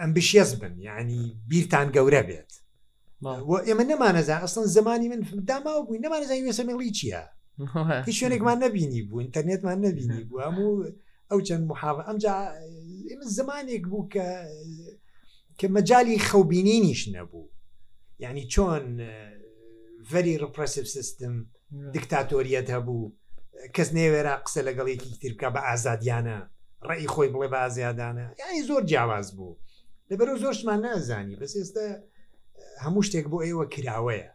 ئەمبشیز 0.00 0.50
بن 0.60 0.74
یعنی 0.88 1.20
بیرتان 1.50 1.86
گەورە 1.96 2.22
بێت 2.28 2.50
ئێمە 3.68 3.84
نەمانەزا 3.90 4.36
ئەسن 4.42 4.64
زمانی 4.76 5.08
من 5.12 5.20
داماوە 5.50 5.82
بووی 5.86 5.98
نەمانەزای 6.04 6.42
وێسەمەڵی 6.46 6.92
چییە 6.98 7.22
هیچ 8.06 8.16
شوێنێکمان 8.20 8.58
نبینی 8.64 9.02
بوو 9.06 9.20
ئینتەرنێتمان 9.22 9.78
نبینی 9.86 10.20
بوو 10.28 10.40
هەموو 10.46 10.70
ئەو 11.32 11.38
چەند 11.48 11.64
محاوە 11.70 12.02
ئەمجا 12.08 12.28
اه، 12.28 12.52
ئێمە 13.08 13.26
زمانێک 13.38 13.82
بوو 13.90 14.08
کە 14.12 14.24
کە 15.58 15.66
مەجای 15.74 16.18
خەوبینینیش 16.28 17.02
نەبوو 17.14 17.44
یعنی 18.18 18.42
چۆن 18.52 18.84
ڤری 20.10 20.34
ڕپرسیف 20.44 20.84
سیستم 20.96 21.34
دیکتاتۆریەت 21.96 22.68
هەبوو 22.76 23.12
کەس 23.74 23.88
نێوێرا 23.96 24.34
قسە 24.46 24.60
لەگەڵێکی 24.68 25.18
ترکە 25.22 25.48
بە 25.54 25.60
ئازادیانە 25.68 26.38
ڕێی 26.88 27.06
خۆی 27.12 27.28
بڵێ 27.34 27.48
بە 27.52 27.58
ئازیادانە 27.64 28.26
یانی 28.40 28.62
زۆر 28.68 28.82
جیاواز 28.90 29.28
بوو 29.36 29.58
لەبەر 30.10 30.28
زۆرشمان 30.42 30.80
نازانی 30.86 31.36
بەس 31.40 31.52
ئێستا 31.60 31.86
هەموو 32.84 33.02
شتێک 33.06 33.26
بۆ 33.32 33.38
ئێوە 33.46 33.64
کراوەیە 33.74 34.30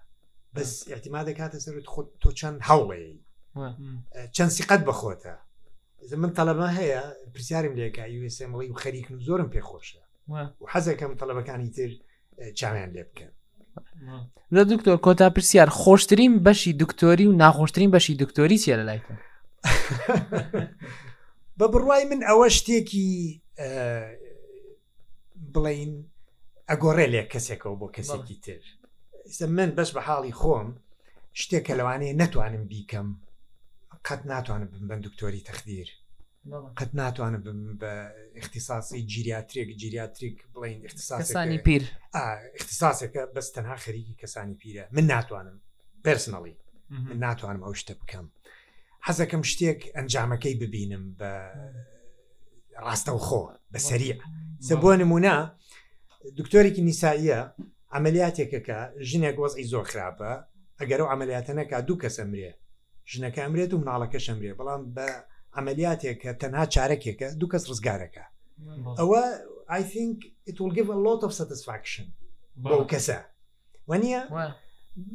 بەس 0.55 0.71
احتیما 0.95 1.21
دەکاتە 1.29 1.57
سەر 1.65 1.75
خۆت 1.93 2.07
تۆ 2.21 2.29
چەند 2.39 2.59
هەوڵێ 2.69 3.01
چەند 4.35 4.51
سیقەت 4.57 4.81
بەخۆتە 4.87 5.33
من 6.23 6.31
تەلەمە 6.37 6.69
هەیە 6.79 7.01
پرسیارم 7.33 7.73
لێکا 7.77 8.03
یسمڵی 8.27 8.69
و 8.71 8.79
خەریکن 8.83 9.13
و 9.15 9.19
زۆرم 9.27 9.49
پێخۆشە 9.55 10.01
حەزەکەم 10.71 11.11
تەلەبەکانی 11.21 11.69
تر 11.75 11.89
چاویان 12.59 12.89
لێ 12.95 13.03
بکەن 13.09 13.31
لە 14.55 14.61
دکتۆر 14.71 14.97
کۆتا 15.05 15.27
پرسیار 15.35 15.69
خۆشترین 15.81 16.33
بەشی 16.45 16.71
دکتۆری 16.81 17.27
و 17.27 17.37
ناخۆشترین 17.41 17.89
بەشی 17.93 18.13
دکتۆری 18.23 18.61
چە 18.63 18.73
لە 18.79 18.83
لایکە 18.89 19.15
بە 21.57 21.65
بڕوای 21.73 22.03
من 22.11 22.21
ئەوە 22.29 22.47
شتێکی 22.57 23.07
بڵین 25.53 25.93
ئەگۆڕێ 26.69 27.07
لێ 27.13 27.23
کەسێکەوە 27.33 27.75
بۆ 27.79 27.87
کەسێکی 27.95 28.35
تر 28.43 28.59
من 29.57 29.69
بەس 29.77 29.89
بە 29.95 30.01
حاڵی 30.07 30.33
خۆم 30.41 30.67
شتێک 31.41 31.63
کە 31.67 31.73
لەوانەیە 31.79 32.13
نتوانم 32.21 32.63
بیکەم 32.71 33.07
قەت 34.07 34.21
ناتوانم 34.31 34.67
بم 34.73 34.87
بن 34.89 34.99
دکتۆری 35.07 35.43
تەخدیر 35.49 35.89
قەت 36.51 36.89
ناتوانم 36.93 37.41
بم 37.43 37.77
بە 37.81 38.11
اختیساسی 38.37 39.05
جیریاتریک 39.05 39.77
جیریاتریک 39.83 40.35
بڵین 40.55 40.85
اختیساسانی 40.85 41.57
پیر 41.57 41.83
اختیساسێکە 42.59 43.21
بەس 43.35 43.47
تەنها 43.55 43.75
خەریکی 43.83 44.13
کەسانی 44.21 44.55
پیرە 44.61 44.85
من 44.91 45.03
ناتوانم 45.07 45.61
پرسنەڵی 46.07 46.53
من 46.89 47.17
ناتوانم 47.19 47.63
ئەو 47.63 47.73
شتە 47.77 47.91
بکەم 47.91 48.25
حەزەکەم 49.07 49.41
شتێک 49.51 49.79
ئەنجامەکەی 49.95 50.55
ببینم 50.63 51.05
بە 51.19 51.31
ڕاستەوخۆ 52.85 53.43
بە 53.73 53.79
سەریع 53.79 54.17
سە 54.67 54.73
بۆ 54.81 54.91
نموە 55.01 55.33
دکتۆرێکی 56.39 56.81
نیساییە 56.89 57.39
ئەمەلیاتێکەکە 57.93 58.77
ژنێک 59.09 59.35
وەزی 59.41 59.67
زۆر 59.73 59.85
خراپە 59.91 60.31
ئەگەر 60.79 60.99
ئەو 61.01 61.09
ئەمەلیاتە 61.11 61.53
نەکا 61.59 61.77
دوو 61.87 62.01
کەسەمرێ 62.03 62.51
ژنەکە 63.11 63.39
ئەمرێت 63.45 63.71
و 63.73 63.81
مناڵەکە 63.81 64.19
شەمرێ 64.25 64.51
بەڵام 64.59 64.81
بە 64.95 65.07
عملياتك 65.57 66.21
تنها 66.21 66.69
شاركك 66.69 67.23
دوكس 67.23 67.69
رزقارك 67.69 68.21
او 68.99 69.15
اي 69.73 69.83
ثينك 69.83 70.17
ات 70.49 70.61
ويل 70.61 70.73
جيف 70.73 70.89
ا 70.91 70.93
لوت 70.93 71.23
اوف 71.23 71.33
ساتسفاكشن 71.33 72.07
بو 72.55 72.85
كسا 72.85 73.25
ونيا 73.87 74.29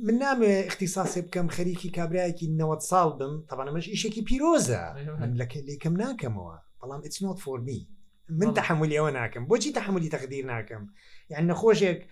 من 0.03 0.19
نام 0.19 0.43
اختصاصي 0.45 1.21
بكم 1.21 1.49
خريكي 1.49 1.89
كابريكي 1.89 2.47
نوت 2.49 2.81
صالبم 2.81 3.41
طبعا 3.49 3.71
مش 3.71 3.85
شيء 3.85 4.11
كي 4.11 4.21
بيروزا 4.21 4.95
أيوة. 4.95 5.27
لك 5.27 5.57
اللي 5.57 5.77
كم 5.77 5.97
ناكم 5.97 6.33
هو 6.35 6.59
طالما 6.81 6.99
اتس 7.07 7.23
نوت 7.23 7.39
فور 7.39 7.61
مي 7.61 7.89
من 8.29 8.55
تحملي 8.55 9.01
وانا 9.01 9.27
كم 9.27 9.47
بوجي 9.47 9.73
تحملي 9.73 10.09
تقدير 10.09 10.47
ناكم 10.47 10.87
يعني 11.31 11.55
خوشك 11.55 12.07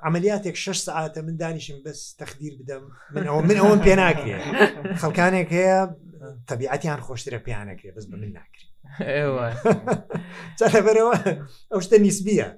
عملياتك 0.00 0.56
شش 0.56 0.78
ساعات 0.78 1.18
من 1.18 1.36
دانيش 1.36 1.72
بس 1.72 2.16
تخدير 2.16 2.56
بدم 2.60 2.88
من 3.12 3.26
اول 3.26 3.44
من 3.46 3.56
اول 3.56 3.78
بيناكي 3.78 4.38
خلكانك 4.94 5.52
هي 5.52 5.94
تەبیعەتیان 6.50 7.00
خۆشترە 7.06 7.38
پێیانەکرێ 7.46 7.90
بەس 7.96 8.04
بە 8.10 8.16
من 8.22 8.32
ناکرێت 8.38 8.68
چەبەرەوە 10.72 11.14
ئەو 11.70 11.80
شتە 11.84 11.96
نیسبیە 12.04 12.48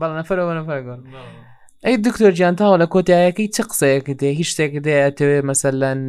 بەڵ 0.00 0.12
نەفرەوە 0.18 0.52
نەفرگۆن 0.58 1.00
ئەی 1.84 1.96
دکتۆر 2.06 2.32
گیانتاوە 2.38 2.76
لە 2.82 2.86
کۆتیایەکەی 2.94 3.52
چ 3.54 3.58
قسەیەکت 3.70 4.18
دێ 4.22 4.30
هیچ 4.40 4.48
شتێک 4.52 4.72
دێتەوێ 4.86 5.38
مەسەلەن 5.50 6.00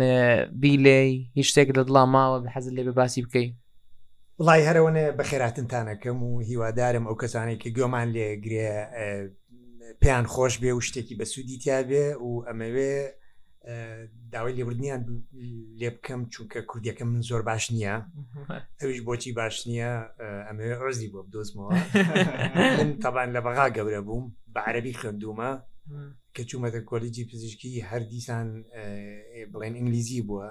بیلەی 0.64 1.12
هیچ 1.38 1.48
شتێک 1.52 1.70
لە 1.78 1.84
دڵام 1.88 2.10
ماوە 2.16 2.38
بە 2.44 2.50
حەزل 2.56 2.74
لێ 2.78 2.84
بە 2.88 2.94
باسی 3.00 3.22
بکەیت 3.26 3.54
وڵی 4.40 4.66
هەرەوەنە 4.68 5.04
بە 5.18 5.24
خێراتنتانەکەم 5.30 6.18
و 6.28 6.32
هیوادارم 6.50 7.06
ئەو 7.08 7.16
کەسانێک 7.22 7.60
کە 7.64 7.70
گۆمان 7.78 8.08
لێگرێ 8.16 8.70
پێیان 10.02 10.26
خۆش 10.34 10.54
بێ 10.62 10.72
و 10.74 10.82
شتێکی 10.88 11.16
بە 11.20 11.26
سوودی 11.32 11.58
تیا 11.64 11.80
بێ 11.90 12.06
و 12.26 12.30
ئەمەوێ 12.48 12.96
داوای 14.32 14.54
لێوردنیان 14.60 15.04
لێ 15.80 15.90
بکەم 15.96 16.22
چونکە 16.34 16.60
کوردیەکەم 16.72 17.06
من 17.14 17.22
زۆر 17.30 17.42
باش 17.50 17.64
نییە 17.76 17.96
ئەوش 18.82 19.00
بۆچی 19.08 19.32
باش 19.40 19.56
نییە 19.68 19.92
ئەمێ 20.48 20.68
ڕزی 20.86 21.10
بۆ 21.14 21.20
بدۆزمەوە 21.26 21.72
من 22.80 22.90
تاوان 23.04 23.30
لە 23.36 23.42
بەغا 23.46 23.68
گەورە 23.76 24.02
بووم 24.08 24.26
بە 24.56 24.60
عەربی 24.68 24.98
خوێندومە 25.00 25.52
کە 26.36 26.42
چوومەتە 26.50 26.82
کۆلیجی 26.90 27.26
پزیشکی 27.32 27.86
هەر 27.90 28.02
دیسان 28.12 28.48
بڵێن 29.52 29.74
ئینگلیزی 29.78 30.26
بووە 30.28 30.48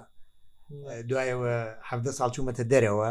دوایەوە 1.09 1.55
هەفتە 1.91 2.13
ساڵ 2.19 2.29
چوومەتە 2.35 2.65
دەرەوە 2.73 3.11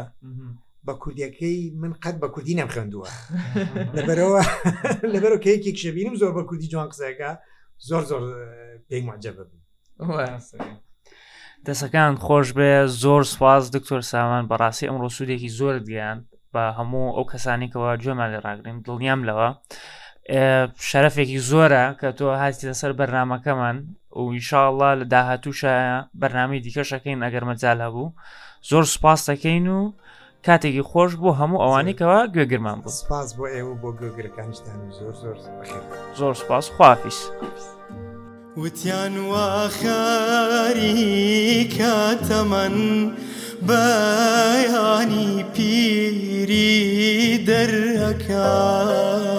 بە 0.86 0.92
کوردیەکەی 1.02 1.58
من 1.82 1.92
قەت 2.02 2.16
بە 2.22 2.28
کوردی 2.34 2.58
نەم 2.60 2.68
خوێندووە 2.74 3.08
لەبەرەوە 3.96 4.42
لەبەرەوە 5.14 5.40
کەیەکی 5.44 5.72
کشەبینم 5.76 6.14
زۆر 6.22 6.32
بە 6.38 6.42
کوردی 6.48 6.68
جوان 6.72 6.88
قسەکە 6.92 7.30
زۆر 7.88 8.02
زۆر 8.10 8.22
پێی 8.88 9.04
ماجە 9.08 9.32
ببم 9.38 9.61
دەسەکان 11.66 12.12
خۆش 12.24 12.48
بێ 12.58 12.72
زۆر 13.02 13.22
سواز 13.34 13.62
دکتۆر 13.74 14.00
سامان 14.12 14.44
بەڕاستی 14.50 14.88
ئەمڕۆ 14.88 15.08
سوودێکی 15.16 15.50
زۆر 15.58 15.76
دییان 15.86 16.18
بە 16.52 16.64
هەموو 16.78 17.14
ئەو 17.16 17.24
کەسانێکەوە 17.32 17.90
جۆمان 18.02 18.28
لە 18.34 18.38
ڕاگرین 18.46 18.78
دڵنیام 18.86 19.20
لەوە 19.28 19.48
شەرەفێکی 20.88 21.38
زۆرە 21.50 21.84
کە 22.00 22.08
تۆ 22.18 22.26
هاستی 22.42 22.68
لەسەر 22.70 22.92
بەرنمەکەمان 22.98 23.76
و 24.18 24.22
ئینشاءله 24.34 24.90
لە 25.00 25.04
داهاتووشە 25.14 25.72
بەرنامی 26.20 26.58
دیکەشەکەین 26.66 27.18
ئەگەر 27.24 27.44
مەجال 27.50 27.78
هەبوو 27.86 28.08
زۆر 28.70 28.84
سپاس 28.94 29.20
دەکەین 29.30 29.66
و 29.76 29.80
کاتێکی 30.46 30.84
خۆش 30.90 31.12
بۆ 31.22 31.30
هەموو 31.40 31.62
ئەوانێکەوە 31.64 32.18
گوێگرمان 32.34 32.78
بۆ 32.84 32.88
سپاس 33.02 33.28
بۆ 33.36 33.44
ئێوە 33.54 33.74
بۆ 33.82 33.90
گوێگرەکانشتان 33.98 34.80
زۆر 34.98 35.14
زۆر 35.22 35.36
زۆر 36.18 36.34
سپاس 36.42 36.66
خوافیش. 36.76 37.18
وتيان 38.56 39.18
وخاري 39.18 41.64
كاتمن 41.78 43.10
بياني 43.62 45.44
بيري 45.56 47.36
دركا 47.36 49.32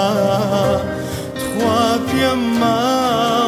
تخواب 1.36 2.02
يما 2.22 3.45